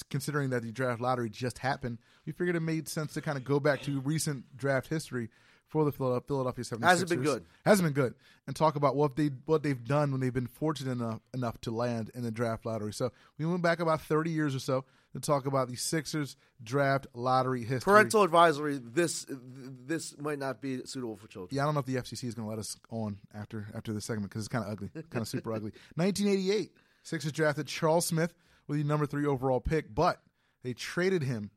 considering 0.09 0.51
that 0.51 0.65
the 0.65 0.73
draft 0.73 1.01
lottery 1.01 1.31
just 1.31 1.59
happened, 1.59 1.99
we 2.27 2.33
figured 2.33 2.57
it 2.57 2.61
made 2.61 2.89
sense 2.89 3.15
to 3.15 3.21
kind 3.21 3.39
of 3.39 3.45
go 3.45 3.61
back 3.61 3.81
to 3.83 4.01
recent 4.01 4.57
draft 4.57 4.89
history 4.89 5.29
for 5.71 5.85
the 5.85 5.93
Philadelphia 5.93 6.65
76ers. 6.65 6.83
Hasn't 6.83 7.11
been 7.11 7.23
good. 7.23 7.45
Hasn't 7.65 7.87
been 7.87 7.95
good. 7.95 8.15
And 8.47 8.57
talk 8.57 8.75
about 8.75 8.97
what 8.97 9.17
they 9.17 9.31
what 9.47 9.63
they've 9.63 9.83
done 9.83 10.11
when 10.11 10.21
they've 10.21 10.35
been 10.35 10.49
fortunate 10.49 10.93
enough 10.93 11.21
enough 11.33 11.61
to 11.63 11.71
land 11.71 12.11
in 12.15 12.23
the 12.23 12.33
draft 12.33 12.67
lottery. 12.67 12.93
So 12.93 13.13
we 13.39 13.47
went 13.47 13.63
back 13.63 13.79
about 13.81 14.03
30 14.03 14.31
years 14.31 14.55
or 14.55 14.59
so 14.59 14.85
to 15.13 15.21
talk 15.21 15.47
about 15.47 15.69
the 15.69 15.77
Sixers 15.77 16.37
draft 16.63 17.07
lottery 17.15 17.61
history. 17.61 17.93
Parental 17.93 18.25
advisory. 18.25 18.81
This 18.83 19.27
this 19.29 20.19
might 20.19 20.39
not 20.39 20.61
be 20.61 20.85
suitable 20.85 21.17
for 21.17 21.29
children. 21.29 21.57
Yeah, 21.57 21.63
I 21.63 21.65
don't 21.67 21.75
know 21.75 21.81
if 21.81 21.87
the 21.87 21.97
FCC 21.97 22.25
is 22.25 22.35
going 22.35 22.47
to 22.47 22.51
let 22.51 22.59
us 22.59 22.77
on 22.91 23.19
after 23.33 23.69
after 23.75 23.93
this 23.93 24.05
segment 24.05 24.31
because 24.31 24.43
it's 24.43 24.49
kind 24.49 24.65
of 24.65 24.73
ugly, 24.73 24.91
kind 25.11 25.23
of 25.23 25.29
super 25.29 25.53
ugly. 25.53 25.71
1988, 25.95 26.73
Sixers 27.05 27.33
drafted 27.33 27.69
Charles 27.69 28.07
Smith 28.07 28.35
with 28.67 28.79
the 28.79 28.85
number 28.85 29.07
three 29.07 29.27
overall 29.27 29.61
pick, 29.61 29.95
but 29.95 30.21
they 30.63 30.73
traded 30.73 31.23
him 31.23 31.51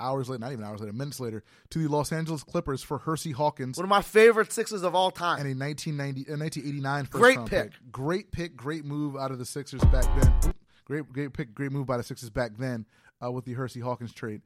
hours 0.00 0.28
later, 0.28 0.40
not 0.40 0.52
even 0.52 0.64
hours 0.64 0.80
later, 0.80 0.92
minutes 0.92 1.20
later, 1.20 1.42
to 1.70 1.78
the 1.80 1.88
Los 1.88 2.12
Angeles 2.12 2.42
Clippers 2.42 2.82
for 2.82 2.98
Hersey 2.98 3.32
Hawkins 3.32 3.76
One 3.76 3.84
of 3.84 3.90
my 3.90 4.02
favorite 4.02 4.52
sixes 4.52 4.82
of 4.82 4.94
all 4.94 5.10
time. 5.10 5.38
and 5.40 5.46
a 5.48 5.54
1990, 5.54 6.30
uh, 6.32 6.36
1989 6.38 7.04
first 7.04 7.12
Great 7.12 7.36
round 7.36 7.50
pick. 7.50 7.72
Great 7.90 8.32
pick, 8.32 8.56
great 8.56 8.84
move 8.84 9.16
out 9.16 9.30
of 9.30 9.38
the 9.38 9.44
Sixers 9.44 9.80
back 9.82 10.04
then. 10.20 10.52
Great, 10.84 11.08
great 11.12 11.32
pick, 11.32 11.54
great 11.54 11.72
move 11.72 11.86
by 11.86 11.96
the 11.96 12.02
Sixers 12.02 12.30
back 12.30 12.52
then 12.58 12.86
uh, 13.24 13.30
with 13.30 13.44
the 13.44 13.52
Hersey 13.54 13.80
Hawkins 13.80 14.12
trade. 14.12 14.42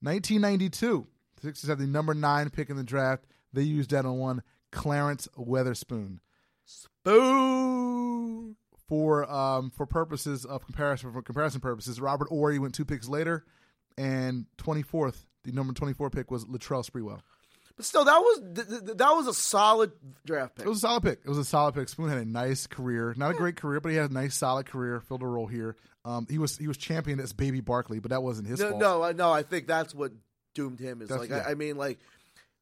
1992, 0.00 1.06
the 1.36 1.42
Sixers 1.48 1.68
had 1.68 1.78
the 1.78 1.86
number 1.86 2.14
nine 2.14 2.50
pick 2.50 2.70
in 2.70 2.76
the 2.76 2.84
draft. 2.84 3.24
They 3.52 3.62
used 3.62 3.90
that 3.90 4.04
on 4.04 4.18
one 4.18 4.42
Clarence 4.72 5.28
Weatherspoon 5.38 6.18
Boom. 7.04 8.56
for 8.88 9.30
um, 9.30 9.70
for 9.70 9.86
purposes 9.86 10.44
of 10.44 10.64
comparison. 10.64 11.12
For 11.12 11.22
comparison 11.22 11.60
purposes, 11.60 12.00
Robert 12.00 12.28
Horry 12.28 12.58
went 12.58 12.74
two 12.74 12.84
picks 12.84 13.08
later, 13.08 13.44
and 13.98 14.46
24th, 14.58 15.24
the 15.44 15.52
number 15.52 15.72
24 15.72 16.10
pick 16.10 16.30
was 16.30 16.44
Latrell 16.44 16.88
Sprewell. 16.88 17.20
But 17.76 17.84
still, 17.84 18.04
that 18.06 18.18
was 18.18 18.40
th- 18.54 18.68
th- 18.68 18.96
that 18.96 19.10
was 19.10 19.26
a 19.26 19.34
solid 19.34 19.92
draft 20.24 20.54
pick. 20.56 20.64
It 20.64 20.68
was 20.68 20.78
a 20.78 20.80
solid 20.80 21.02
pick. 21.02 21.20
It 21.24 21.28
was 21.28 21.36
a 21.36 21.44
solid 21.44 21.74
pick. 21.74 21.88
Spoon 21.90 22.08
had 22.08 22.16
a 22.18 22.24
nice 22.24 22.66
career, 22.66 23.12
not 23.18 23.32
a 23.32 23.34
great 23.34 23.56
career, 23.56 23.80
but 23.80 23.90
he 23.90 23.96
had 23.96 24.10
a 24.10 24.14
nice, 24.14 24.34
solid 24.34 24.64
career. 24.64 24.98
Filled 25.00 25.22
a 25.22 25.26
role 25.26 25.46
here. 25.46 25.76
Um, 26.06 26.26
he 26.30 26.38
was 26.38 26.56
he 26.56 26.68
was 26.68 26.78
championed 26.78 27.20
as 27.20 27.34
Baby 27.34 27.60
Barkley, 27.60 27.98
but 27.98 28.12
that 28.12 28.22
wasn't 28.22 28.48
his 28.48 28.60
no, 28.60 28.70
fault. 28.70 28.80
no, 28.80 29.02
I- 29.02 29.12
no. 29.12 29.30
I 29.30 29.42
think 29.42 29.66
that's 29.66 29.94
what 29.94 30.12
doomed 30.54 30.80
him. 30.80 31.02
Is 31.02 31.08
That's- 31.10 31.28
like 31.28 31.38
yeah. 31.38 31.46
I, 31.46 31.50
I 31.50 31.54
mean, 31.54 31.76
like 31.76 31.98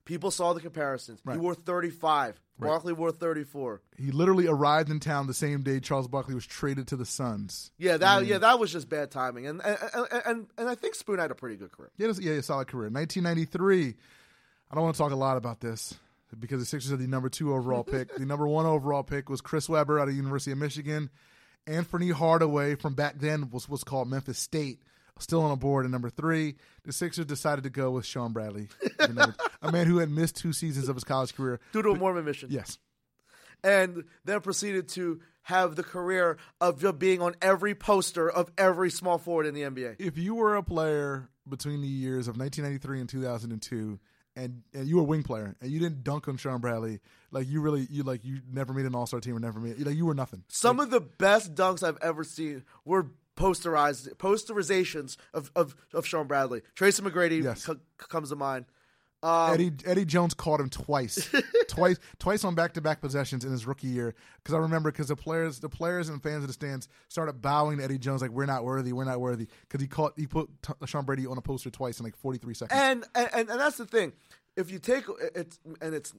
people 0.04 0.30
saw 0.30 0.52
the 0.52 0.60
comparisons. 0.60 1.20
Right. 1.24 1.34
He 1.34 1.40
wore 1.40 1.54
thirty 1.54 1.90
five. 1.90 2.40
Right. 2.58 2.68
Barkley 2.68 2.92
wore 2.92 3.10
thirty 3.10 3.44
four. 3.44 3.82
He 3.98 4.10
literally 4.10 4.46
arrived 4.46 4.90
in 4.90 5.00
town 5.00 5.26
the 5.26 5.34
same 5.34 5.62
day 5.62 5.80
Charles 5.80 6.08
Barkley 6.08 6.34
was 6.34 6.46
traded 6.46 6.88
to 6.88 6.96
the 6.96 7.06
Suns. 7.06 7.72
Yeah, 7.78 7.96
that 7.96 8.26
yeah 8.26 8.38
that 8.38 8.58
was 8.58 8.72
just 8.72 8.88
bad 8.88 9.10
timing. 9.10 9.46
And 9.46 9.60
and 9.64 9.78
and, 9.94 10.22
and, 10.26 10.46
and 10.56 10.68
I 10.68 10.74
think 10.74 10.94
Spoon 10.94 11.18
had 11.18 11.30
a 11.30 11.34
pretty 11.34 11.56
good 11.56 11.72
career. 11.72 11.90
He 11.96 12.04
had 12.04 12.16
a, 12.16 12.22
yeah, 12.22 12.32
a 12.32 12.42
solid 12.42 12.68
career. 12.68 12.90
1993. 12.90 13.94
I 14.70 14.74
don't 14.74 14.84
want 14.84 14.96
to 14.96 14.98
talk 14.98 15.12
a 15.12 15.16
lot 15.16 15.36
about 15.36 15.60
this 15.60 15.94
because 16.38 16.60
the 16.60 16.66
Sixers 16.66 16.90
had 16.90 17.00
the 17.00 17.06
number 17.06 17.28
two 17.28 17.54
overall 17.54 17.84
pick. 17.84 18.14
the 18.14 18.26
number 18.26 18.46
one 18.46 18.66
overall 18.66 19.02
pick 19.02 19.28
was 19.28 19.40
Chris 19.40 19.68
Webber 19.68 19.98
out 19.98 20.08
of 20.08 20.14
the 20.14 20.16
University 20.16 20.52
of 20.52 20.58
Michigan. 20.58 21.10
Anthony 21.66 22.10
Hardaway 22.10 22.74
from 22.74 22.94
back 22.94 23.18
then 23.18 23.50
was 23.50 23.68
what's 23.68 23.84
called 23.84 24.08
Memphis 24.08 24.38
State 24.38 24.80
still 25.18 25.42
on 25.42 25.50
a 25.50 25.56
board. 25.56 25.84
And 25.84 25.92
number 25.92 26.10
three, 26.10 26.56
the 26.84 26.92
Sixers 26.92 27.26
decided 27.26 27.64
to 27.64 27.70
go 27.70 27.90
with 27.90 28.04
Shawn 28.06 28.32
Bradley, 28.32 28.68
number- 28.98 29.34
a 29.62 29.70
man 29.72 29.86
who 29.86 29.98
had 29.98 30.10
missed 30.10 30.36
two 30.36 30.52
seasons 30.52 30.88
of 30.88 30.96
his 30.96 31.04
college 31.04 31.34
career. 31.34 31.60
due 31.72 31.82
to 31.82 31.90
a 31.90 31.94
Mormon 31.96 32.24
mission. 32.24 32.48
Yes, 32.50 32.78
and 33.62 34.04
then 34.24 34.40
proceeded 34.40 34.88
to 34.90 35.20
have 35.42 35.76
the 35.76 35.82
career 35.82 36.38
of 36.60 36.80
just 36.80 36.98
being 36.98 37.20
on 37.20 37.34
every 37.42 37.74
poster 37.74 38.30
of 38.30 38.50
every 38.58 38.90
small 38.90 39.18
forward 39.18 39.46
in 39.46 39.54
the 39.54 39.62
NBA. 39.62 39.96
if 39.98 40.16
you 40.18 40.34
were 40.34 40.56
a 40.56 40.62
player 40.62 41.28
between 41.48 41.82
the 41.82 41.88
years 41.88 42.28
of 42.28 42.36
1993 42.38 43.00
and 43.00 43.08
2002 43.08 43.98
and, 44.36 44.62
and 44.72 44.88
you 44.88 44.96
were 44.96 45.02
a 45.02 45.04
wing 45.04 45.22
player 45.22 45.54
and 45.60 45.70
you 45.70 45.78
didn't 45.78 46.02
dunk 46.02 46.26
on 46.28 46.38
Shawn 46.38 46.60
Bradley 46.62 47.00
like 47.30 47.46
you 47.46 47.60
really 47.60 47.86
you 47.90 48.02
like 48.02 48.24
you 48.24 48.40
never 48.50 48.72
made 48.72 48.86
an 48.86 48.94
all-star 48.94 49.20
team 49.20 49.36
or 49.36 49.40
never 49.40 49.60
made 49.60 49.78
like 49.80 49.96
you 49.96 50.06
were 50.06 50.14
nothing 50.14 50.42
Some 50.48 50.80
of 50.80 50.88
the 50.90 51.00
best 51.00 51.54
dunks 51.54 51.86
I've 51.86 51.98
ever 52.00 52.24
seen 52.24 52.64
were 52.86 53.08
posterized 53.36 54.08
posterizations 54.16 55.16
of, 55.32 55.50
of, 55.56 55.74
of 55.92 56.06
Shawn 56.06 56.26
Bradley. 56.26 56.62
Tracy 56.74 57.02
McGrady 57.02 57.42
Yes. 57.42 57.66
co- 57.66 57.78
comes 57.98 58.30
to 58.30 58.36
mind. 58.36 58.66
Um, 59.22 59.54
Eddie 59.54 59.72
Eddie 59.86 60.04
Jones 60.04 60.34
caught 60.34 60.60
him 60.60 60.68
twice, 60.68 61.30
twice, 61.68 61.98
twice 62.18 62.44
on 62.44 62.54
back-to-back 62.54 63.00
possessions 63.00 63.42
in 63.42 63.52
his 63.52 63.66
rookie 63.66 63.86
year. 63.86 64.14
Because 64.36 64.52
I 64.54 64.58
remember, 64.58 64.92
because 64.92 65.08
the 65.08 65.16
players, 65.16 65.60
the 65.60 65.68
players 65.70 66.10
and 66.10 66.22
fans 66.22 66.42
of 66.44 66.48
the 66.48 66.52
stands 66.52 66.88
started 67.08 67.40
bowing 67.40 67.78
to 67.78 67.84
Eddie 67.84 67.96
Jones 67.96 68.20
like, 68.20 68.32
"We're 68.32 68.44
not 68.44 68.64
worthy, 68.64 68.92
we're 68.92 69.04
not 69.06 69.20
worthy," 69.22 69.46
because 69.62 69.80
he 69.80 69.88
caught, 69.88 70.12
he 70.18 70.26
put 70.26 70.50
T- 70.62 70.74
Sean 70.84 71.06
Brady 71.06 71.26
on 71.26 71.38
a 71.38 71.40
poster 71.40 71.70
twice 71.70 71.98
in 72.00 72.04
like 72.04 72.16
43 72.18 72.52
seconds. 72.52 72.78
and, 72.78 73.04
and 73.14 73.28
and 73.34 73.48
and 73.48 73.58
that's 73.60 73.78
the 73.78 73.86
thing. 73.86 74.12
If 74.58 74.70
you 74.70 74.78
take 74.78 75.04
it's 75.34 75.58
and 75.80 75.94
it's 75.94 76.12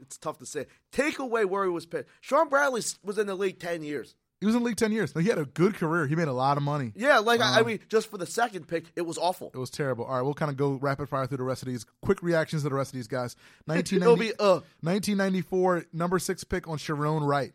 it's 0.00 0.16
tough 0.16 0.38
to 0.38 0.46
say. 0.46 0.66
Take 0.92 1.18
away 1.18 1.44
where 1.46 1.64
he 1.64 1.70
was 1.70 1.84
picked. 1.84 2.10
Shawn 2.20 2.48
Bradley 2.48 2.82
was 3.02 3.18
in 3.18 3.26
the 3.26 3.34
league 3.34 3.58
ten 3.58 3.82
years. 3.82 4.14
He 4.40 4.44
was 4.46 4.54
in 4.54 4.60
the 4.62 4.66
league 4.66 4.76
10 4.76 4.92
years. 4.92 5.14
Now, 5.14 5.22
he 5.22 5.28
had 5.30 5.38
a 5.38 5.46
good 5.46 5.74
career. 5.76 6.06
He 6.06 6.14
made 6.14 6.28
a 6.28 6.32
lot 6.32 6.58
of 6.58 6.62
money. 6.62 6.92
Yeah, 6.94 7.20
like 7.20 7.40
I 7.40 7.56
I 7.56 7.60
Um, 7.60 7.66
mean, 7.66 7.78
just 7.88 8.10
for 8.10 8.18
the 8.18 8.26
second 8.26 8.68
pick, 8.68 8.84
it 8.94 9.02
was 9.06 9.16
awful. 9.16 9.50
It 9.54 9.58
was 9.58 9.70
terrible. 9.70 10.04
All 10.04 10.14
right, 10.14 10.22
we'll 10.22 10.34
kind 10.34 10.50
of 10.50 10.58
go 10.58 10.72
rapid 10.74 11.08
fire 11.08 11.26
through 11.26 11.38
the 11.38 11.42
rest 11.44 11.62
of 11.62 11.68
these. 11.68 11.86
Quick 12.02 12.22
reactions 12.22 12.62
to 12.62 12.68
the 12.68 12.74
rest 12.74 12.90
of 12.92 12.96
these 12.96 13.08
guys. 13.08 13.34
It'll 13.66 13.76
1990, 13.76 14.24
be 14.32 14.38
uh 14.38 14.60
1994, 14.82 15.86
number 15.92 16.18
six 16.18 16.44
pick 16.44 16.68
on 16.68 16.76
Sharone 16.78 17.26
Wright. 17.26 17.52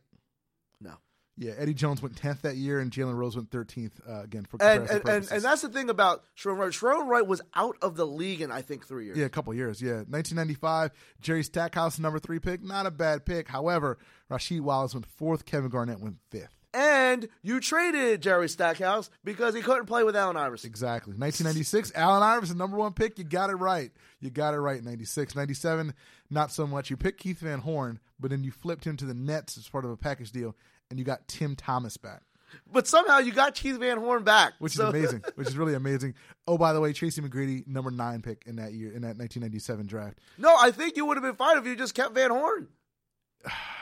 no. 0.80 0.94
Yeah, 1.38 1.54
Eddie 1.58 1.74
Jones 1.74 2.02
went 2.02 2.16
10th 2.22 2.42
that 2.42 2.56
year, 2.58 2.80
and 2.80 2.92
Jalen 2.92 3.16
Rose 3.16 3.36
went 3.36 3.50
13th 3.52 3.92
uh, 4.08 4.24
again 4.24 4.46
for 4.46 4.58
And 4.62 4.88
and, 4.90 5.08
and 5.10 5.32
and 5.32 5.42
that's 5.44 5.62
the 5.62 5.70
thing 5.70 5.90
about 5.90 6.24
Sharone 6.38 6.58
Wright. 6.58 6.72
Sharone 6.72 7.08
Wright 7.08 7.26
was 7.26 7.42
out 7.56 7.78
of 7.82 7.96
the 7.96 8.06
league 8.06 8.42
in 8.42 8.52
I 8.52 8.62
think 8.64 8.86
three 8.88 9.06
years. 9.06 9.18
yeah, 9.18 9.26
a 9.26 9.30
couple 9.30 9.54
years. 9.54 9.82
Yeah, 9.82 10.04
1995, 10.10 10.92
Jerry 11.22 11.44
Stackhouse, 11.44 12.00
number 12.00 12.20
three 12.20 12.40
pick. 12.40 12.62
Not 12.64 12.86
a 12.86 12.92
bad 12.92 13.26
pick. 13.26 13.48
However, 13.48 13.98
Rasheed 14.32 14.62
Wallace 14.62 14.94
went 14.94 15.06
fourth. 15.06 15.46
Kevin 15.46 15.70
Garnett 15.70 16.00
went 16.00 16.18
fifth. 16.30 16.58
And 16.74 17.28
you 17.42 17.60
traded 17.60 18.22
Jerry 18.22 18.48
Stackhouse 18.48 19.10
because 19.26 19.54
he 19.54 19.62
couldn't 19.62 19.88
play 19.88 20.04
with 20.04 20.16
Allen 20.16 20.38
Iverson. 20.38 20.70
Exactly. 20.70 21.12
1996, 21.12 21.92
Allen 21.96 22.24
Iverson, 22.24 22.58
number 22.58 22.78
one 22.78 22.94
pick. 22.94 23.18
You 23.18 23.26
got 23.26 23.50
it 23.50 23.56
right. 23.56 23.92
You 24.22 24.30
got 24.30 24.54
it 24.54 24.60
right. 24.60 24.82
96. 24.82 25.36
97, 25.36 25.94
not 26.30 26.52
so 26.52 26.66
much. 26.66 26.90
You 26.90 26.96
picked 26.96 27.20
Keith 27.20 27.40
Van 27.40 27.60
Horn, 27.60 28.00
but 28.20 28.32
then 28.32 28.44
you 28.44 28.52
flipped 28.52 28.86
him 28.86 28.96
to 28.98 29.06
the 29.06 29.14
Nets 29.14 29.58
as 29.58 29.68
part 29.68 29.84
of 29.84 29.92
a 29.92 29.98
package 29.98 30.32
deal, 30.32 30.56
and 30.90 30.98
you 30.98 31.04
got 31.04 31.28
Tim 31.28 31.56
Thomas 31.58 31.98
back, 31.98 32.22
But 32.72 32.88
somehow 32.88 33.18
you 33.18 33.34
got 33.34 33.54
Keith 33.56 33.78
Van 33.78 33.98
Horn 33.98 34.24
back, 34.24 34.54
which 34.60 34.74
So- 34.74 34.88
is 34.88 34.94
amazing. 34.94 35.24
which 35.36 35.50
is 35.50 35.58
really 35.58 35.74
amazing. 35.74 36.14
Oh, 36.48 36.58
by 36.58 36.72
the 36.72 36.80
way, 36.80 36.94
Tracy 36.94 37.22
McGrady, 37.22 37.68
number 37.68 37.92
nine 37.92 38.22
pick 38.22 38.44
in 38.46 38.56
that 38.58 38.72
year, 38.72 38.94
in 38.94 39.02
that 39.02 39.18
1997 39.18 39.88
draft. 39.88 40.20
no, 40.38 40.56
I 40.58 40.72
think 40.72 40.96
you 40.96 41.06
would 41.06 41.18
have 41.18 41.24
been 41.24 41.36
fine 41.36 41.58
if 41.58 41.66
you 41.66 41.76
just 41.76 41.96
kept 41.96 42.14
Van 42.16 42.30
Horn. 42.32 42.70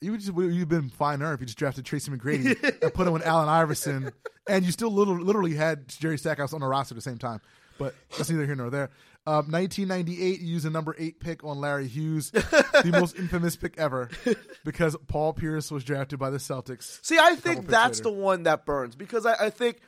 You 0.00 0.12
would 0.12 0.20
just 0.20 0.34
you've 0.34 0.68
been 0.68 0.88
finer 0.88 1.34
if 1.34 1.40
you 1.40 1.46
just 1.46 1.58
drafted 1.58 1.84
Tracy 1.84 2.10
McGrady 2.10 2.82
and 2.82 2.94
put 2.94 3.06
him 3.06 3.12
with 3.12 3.26
Allen 3.26 3.48
Iverson, 3.48 4.12
and 4.48 4.64
you 4.64 4.72
still 4.72 4.90
little, 4.90 5.14
literally 5.14 5.54
had 5.54 5.88
Jerry 5.88 6.16
Stackhouse 6.16 6.52
on 6.52 6.60
the 6.60 6.66
roster 6.66 6.94
at 6.94 6.96
the 6.96 7.02
same 7.02 7.18
time. 7.18 7.40
But 7.78 7.94
that's 8.16 8.30
neither 8.30 8.46
here 8.46 8.54
nor 8.54 8.70
there. 8.70 8.90
Um, 9.26 9.50
1998, 9.50 10.40
you 10.40 10.46
use 10.46 10.64
a 10.64 10.70
number 10.70 10.94
eight 10.98 11.20
pick 11.20 11.44
on 11.44 11.60
Larry 11.60 11.86
Hughes, 11.86 12.30
the 12.30 12.90
most 12.98 13.16
infamous 13.18 13.54
pick 13.54 13.76
ever, 13.76 14.08
because 14.64 14.96
Paul 15.08 15.34
Pierce 15.34 15.70
was 15.70 15.84
drafted 15.84 16.18
by 16.18 16.30
the 16.30 16.38
Celtics. 16.38 16.98
See, 17.04 17.18
I 17.18 17.34
think 17.36 17.66
that's 17.66 17.98
later. 17.98 18.10
the 18.10 18.22
one 18.22 18.44
that 18.44 18.64
burns 18.64 18.96
because 18.96 19.26
I, 19.26 19.34
I 19.46 19.50
think, 19.50 19.80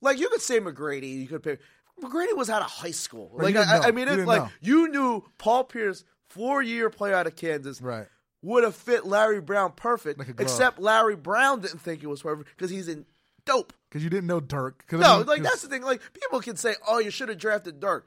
like, 0.00 0.18
you 0.18 0.30
could 0.30 0.40
say 0.40 0.58
McGrady, 0.58 1.20
you 1.20 1.26
could 1.26 1.42
pick. 1.42 1.60
McGrady 2.02 2.34
was 2.34 2.48
out 2.48 2.62
of 2.62 2.70
high 2.70 2.92
school. 2.92 3.30
Right, 3.34 3.54
Like, 3.54 3.68
I. 3.68 3.88
I 3.88 3.90
mean, 3.90 4.08
it's 4.08 4.26
like 4.26 4.42
know. 4.42 4.50
you 4.62 4.88
knew 4.88 5.24
Paul 5.36 5.64
Pierce, 5.64 6.04
four 6.28 6.62
year 6.62 6.88
player 6.88 7.14
out 7.14 7.26
of 7.26 7.36
Kansas, 7.36 7.82
Right. 7.82 8.06
Would 8.42 8.64
have 8.64 8.74
fit 8.76 9.04
Larry 9.06 9.40
Brown 9.40 9.72
perfect, 9.72 10.18
Like 10.18 10.28
except 10.38 10.78
Larry 10.78 11.16
Brown 11.16 11.60
didn't 11.60 11.80
think 11.80 12.02
it 12.02 12.06
was 12.06 12.22
perfect 12.22 12.48
because 12.56 12.70
he's 12.70 12.88
in 12.88 13.04
dope. 13.44 13.72
Because 13.88 14.04
you 14.04 14.10
didn't 14.10 14.26
know 14.26 14.40
Dirk. 14.40 14.84
'Cause 14.86 15.00
I 15.00 15.02
No, 15.02 15.18
mean, 15.18 15.26
like 15.26 15.42
that's 15.42 15.62
the 15.62 15.68
thing. 15.68 15.82
Like 15.82 16.00
people 16.12 16.40
can 16.40 16.56
say, 16.56 16.76
"Oh, 16.86 16.98
you 16.98 17.10
should 17.10 17.28
have 17.30 17.38
drafted 17.38 17.80
Dirk." 17.80 18.06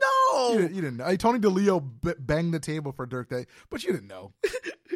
No, 0.00 0.52
You 0.52 0.58
didn't, 0.62 0.74
you 0.74 0.80
didn't 0.82 0.96
know. 0.98 1.04
Hey, 1.06 1.16
Tony 1.16 1.38
DiLeo 1.38 1.82
b- 2.02 2.12
banged 2.18 2.52
the 2.54 2.60
table 2.60 2.92
for 2.92 3.06
Dirk 3.06 3.28
Day, 3.30 3.46
but 3.70 3.84
you 3.84 3.92
didn't 3.92 4.08
know. 4.08 4.32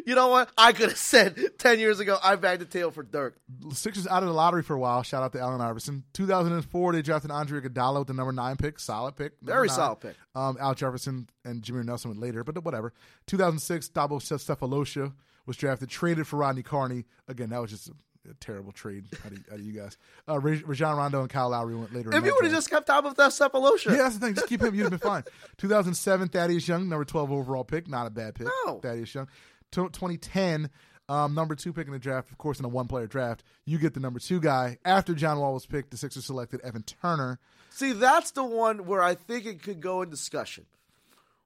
You 0.05 0.15
know 0.15 0.29
what? 0.29 0.49
I 0.57 0.71
could 0.71 0.89
have 0.89 0.97
said 0.97 1.37
ten 1.59 1.77
years 1.77 1.99
ago, 1.99 2.17
I 2.23 2.35
bagged 2.37 2.61
the 2.61 2.65
tail 2.65 2.89
for 2.89 3.03
Dirk. 3.03 3.35
Sixers 3.73 4.07
out 4.07 4.23
of 4.23 4.29
the 4.29 4.33
lottery 4.33 4.63
for 4.63 4.73
a 4.73 4.79
while. 4.79 5.03
Shout 5.03 5.21
out 5.23 5.33
to 5.33 5.39
Allen 5.39 5.59
Iverson. 5.61 6.03
2004, 6.13 6.93
they 6.93 7.01
drafted 7.01 7.31
Andre 7.31 7.59
Iguodala 7.59 7.99
with 7.99 8.07
the 8.07 8.13
number 8.13 8.31
nine 8.31 8.55
pick. 8.55 8.79
Solid 8.79 9.15
pick. 9.17 9.33
Very 9.41 9.67
nine. 9.67 9.75
solid 9.75 9.99
pick. 9.99 10.15
Um, 10.35 10.57
Al 10.59 10.73
Jefferson 10.73 11.27
and 11.43 11.61
Jameer 11.61 11.83
Nelson 11.83 12.11
went 12.11 12.21
later, 12.21 12.43
but 12.43 12.63
whatever. 12.63 12.93
2006, 13.27 13.89
Thabo 13.89 14.19
Sefolosha 14.21 15.13
was 15.45 15.57
drafted, 15.57 15.89
traded 15.89 16.25
for 16.27 16.37
Rodney 16.37 16.63
Carney. 16.63 17.05
Again, 17.27 17.49
that 17.49 17.59
was 17.61 17.71
just 17.71 17.91
a, 18.29 18.33
terrible 18.35 18.71
trade 18.71 19.05
out 19.25 19.31
of, 19.31 19.39
out 19.51 19.59
of 19.59 19.65
you 19.65 19.73
guys. 19.73 19.97
Uh, 20.27 20.39
Raj- 20.39 20.63
Rajon 20.63 20.97
Rondo 20.97 21.21
and 21.21 21.29
Kyle 21.29 21.49
Lowry 21.49 21.75
went 21.75 21.93
later. 21.93 22.09
in 22.11 22.17
If 22.17 22.25
you 22.25 22.33
would 22.35 22.45
have 22.45 22.53
just 22.53 22.69
kept 22.69 22.87
top 22.87 23.05
of 23.05 23.15
that 23.15 23.31
Sefolosha, 23.31 23.91
Yeah, 23.91 23.97
that's 23.97 24.17
the 24.17 24.25
thing. 24.25 24.35
Just 24.35 24.47
keep 24.47 24.61
him. 24.61 24.73
You'd 24.75 24.83
have 24.83 24.91
been 24.91 24.99
fine. 24.99 25.23
2007, 25.57 26.29
Thaddeus 26.29 26.67
Young, 26.67 26.89
number 26.89 27.05
12 27.05 27.31
overall 27.31 27.63
pick. 27.63 27.87
Not 27.87 28.07
a 28.07 28.09
bad 28.09 28.35
pick. 28.35 28.47
No. 28.65 28.79
Thaddeus 28.79 29.13
Young. 29.13 29.27
Tw 29.71 29.91
2010, 29.93 30.69
um, 31.09 31.33
number 31.33 31.55
two 31.55 31.73
pick 31.73 31.87
in 31.87 31.93
the 31.93 31.99
draft. 31.99 32.31
Of 32.31 32.37
course, 32.37 32.59
in 32.59 32.65
a 32.65 32.69
one 32.69 32.87
player 32.87 33.07
draft, 33.07 33.43
you 33.65 33.77
get 33.77 33.93
the 33.93 33.99
number 33.99 34.19
two 34.19 34.39
guy. 34.39 34.77
After 34.85 35.13
John 35.13 35.39
Wall 35.39 35.53
was 35.53 35.65
picked, 35.65 35.91
the 35.91 35.97
Sixers 35.97 36.25
selected 36.25 36.61
Evan 36.61 36.83
Turner. 36.83 37.39
See, 37.71 37.93
that's 37.93 38.31
the 38.31 38.43
one 38.43 38.85
where 38.85 39.01
I 39.01 39.15
think 39.15 39.45
it 39.45 39.61
could 39.63 39.79
go 39.79 40.01
in 40.01 40.09
discussion. 40.09 40.65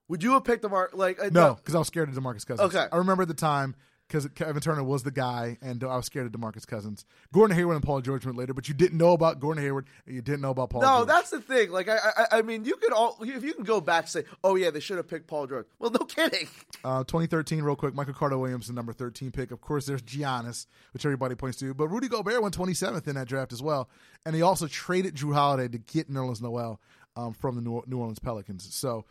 Would 0.08 0.22
you 0.22 0.32
have 0.32 0.44
picked 0.44 0.62
the 0.62 0.68
mark? 0.68 0.90
Like, 0.94 1.18
uh, 1.18 1.30
No, 1.32 1.54
because 1.54 1.74
I 1.74 1.78
was 1.78 1.86
scared 1.86 2.08
of 2.08 2.14
Demarcus 2.14 2.46
Cousins. 2.46 2.74
Okay. 2.74 2.86
I 2.92 2.96
remember 2.96 3.22
at 3.22 3.28
the 3.28 3.34
time 3.34 3.74
because 4.06 4.28
Kevin 4.34 4.60
Turner 4.60 4.84
was 4.84 5.02
the 5.02 5.10
guy, 5.10 5.58
and 5.62 5.82
I 5.82 5.96
was 5.96 6.06
scared 6.06 6.26
of 6.26 6.32
Demarcus 6.32 6.66
Cousins. 6.66 7.04
Gordon 7.32 7.56
Hayward 7.56 7.76
and 7.76 7.84
Paul 7.84 8.00
George 8.00 8.24
went 8.24 8.36
later, 8.36 8.52
but 8.54 8.68
you 8.68 8.74
didn't 8.74 8.98
know 8.98 9.12
about 9.12 9.40
Gordon 9.40 9.62
Hayward, 9.62 9.86
and 10.06 10.14
you 10.14 10.22
didn't 10.22 10.40
know 10.40 10.50
about 10.50 10.70
Paul. 10.70 10.82
No, 10.82 10.98
George. 10.98 11.08
that's 11.08 11.30
the 11.30 11.40
thing. 11.40 11.70
Like, 11.70 11.88
I, 11.88 11.96
I, 12.16 12.26
I 12.38 12.42
mean, 12.42 12.64
you 12.64 12.76
could 12.76 12.92
all 12.92 13.16
if 13.22 13.42
you 13.42 13.54
can 13.54 13.64
go 13.64 13.80
back 13.80 14.04
and 14.04 14.10
say, 14.10 14.24
"Oh 14.42 14.56
yeah, 14.56 14.70
they 14.70 14.80
should 14.80 14.96
have 14.98 15.08
picked 15.08 15.26
Paul 15.26 15.46
George." 15.46 15.66
Well, 15.78 15.90
no 15.90 16.04
kidding. 16.06 16.48
Uh, 16.84 17.04
2013, 17.04 17.62
real 17.62 17.76
quick, 17.76 17.94
Michael 17.94 18.14
Carter 18.14 18.38
Williams, 18.38 18.66
the 18.68 18.72
number 18.72 18.92
13 18.92 19.30
pick. 19.30 19.50
Of 19.50 19.60
course, 19.60 19.86
there's 19.86 20.02
Giannis, 20.02 20.66
which 20.92 21.04
everybody 21.04 21.34
points 21.34 21.58
to, 21.58 21.74
but 21.74 21.88
Rudy 21.88 22.08
Gobert 22.08 22.42
went 22.42 22.56
27th 22.56 23.08
in 23.08 23.14
that 23.14 23.28
draft 23.28 23.52
as 23.52 23.62
well. 23.62 23.88
And 24.26 24.34
he 24.34 24.42
also 24.42 24.66
traded 24.66 25.14
Jrue 25.16 25.34
Holiday 25.34 25.68
to 25.68 25.78
get 25.78 26.10
Nerlens 26.10 26.40
Noel 26.42 26.80
um, 27.16 27.32
from 27.32 27.56
the 27.56 27.62
New 27.62 27.82
New 27.86 27.98
Orleans 27.98 28.18
Pelicans. 28.18 28.72
So 28.74 29.04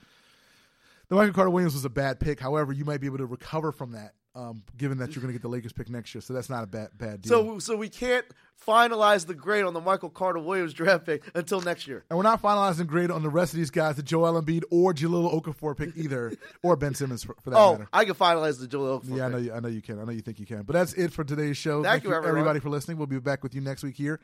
the 1.10 1.16
Michael 1.16 1.34
Carter 1.34 1.50
Williams 1.50 1.74
was 1.74 1.86
a 1.86 1.90
bad 1.90 2.20
pick. 2.20 2.40
However, 2.40 2.72
you 2.74 2.86
might 2.86 3.02
be 3.02 3.08
able 3.08 3.18
to 3.20 3.26
recover 3.26 3.72
from 3.72 3.92
that, 3.92 4.14
um, 4.36 4.64
given 4.78 4.98
that 4.98 5.16
you're 5.16 5.22
going 5.22 5.28
to 5.32 5.34
get 5.34 5.42
the 5.44 5.48
Lakers 5.48 5.74
pick 5.74 5.90
next 5.90 6.14
year. 6.16 6.22
So 6.22 6.34
that's 6.34 6.50
not 6.50 6.64
a 6.64 6.68
bad 6.68 6.90
bad 6.98 7.22
deal. 7.22 7.30
So, 7.30 7.60
so 7.60 7.76
we 7.78 7.90
can't 7.90 8.26
finalize 8.68 9.26
the 9.28 9.34
grade 9.34 9.64
on 9.66 9.74
the 9.74 9.82
Michael 9.82 10.10
Carter 10.10 10.40
Williams 10.40 10.74
draft 10.74 11.06
pick 11.06 11.24
until 11.36 11.62
next 11.62 11.86
year. 11.88 12.04
and 12.10 12.18
we're 12.18 12.24
not 12.24 12.42
finalizing 12.42 12.88
grade 12.88 13.12
on 13.12 13.22
the 13.22 13.30
rest 13.30 13.54
of 13.54 13.58
these 13.58 13.70
guys, 13.70 13.96
the 13.98 14.04
Joel 14.04 14.42
Embiid 14.42 14.64
or 14.72 14.94
Jahlil 14.94 15.34
Okafor 15.40 15.76
pick 15.78 15.96
either, 15.96 16.34
or 16.64 16.76
Ben 16.76 16.96
Simmons 16.96 17.24
for, 17.24 17.36
for 17.44 17.50
that 17.52 17.58
Oh, 17.58 17.72
matter. 17.74 17.90
I 17.94 18.06
can 18.06 18.16
finalize 18.16 18.60
the 18.60 18.68
Joel 18.68 19.00
Okafor 19.02 19.18
Yeah, 19.18 19.26
I 19.26 19.30
know 19.30 19.38
you. 19.38 19.54
I 19.54 19.60
know 19.60 19.68
you 19.68 19.82
can. 19.82 20.00
I 20.00 20.06
know 20.06 20.12
you 20.12 20.22
think 20.22 20.40
you 20.40 20.46
can. 20.46 20.64
But 20.64 20.74
that's 20.74 20.94
it 20.94 21.12
for 21.14 21.24
today's 21.24 21.58
show. 21.58 21.84
Thank 21.84 22.04
you, 22.04 22.14
everyone. 22.14 22.30
everybody, 22.40 22.60
for 22.60 22.70
listening. 22.70 22.98
We'll 22.98 23.08
be 23.08 23.20
back 23.20 23.44
with 23.44 23.54
you 23.54 23.62
next 23.62 23.84
week 23.84 23.96
here 23.96 24.20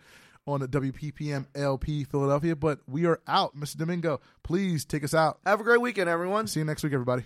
on 0.47 0.62
the 0.62 0.68
WPPM 0.68 1.45
LP 1.53 2.03
Philadelphia. 2.05 2.55
But 2.55 2.80
we 2.88 3.05
are 3.05 3.20
out, 3.28 3.55
Mr. 3.55 3.78
Domingo. 3.78 4.22
Please 4.43 4.86
take 4.86 5.03
us 5.03 5.14
out. 5.14 5.39
Have 5.45 5.60
a 5.60 5.64
great 5.64 5.82
weekend, 5.82 6.10
everyone. 6.10 6.47
See 6.47 6.62
you 6.62 6.66
next 6.66 6.82
week, 6.84 6.93
everybody. 6.93 7.26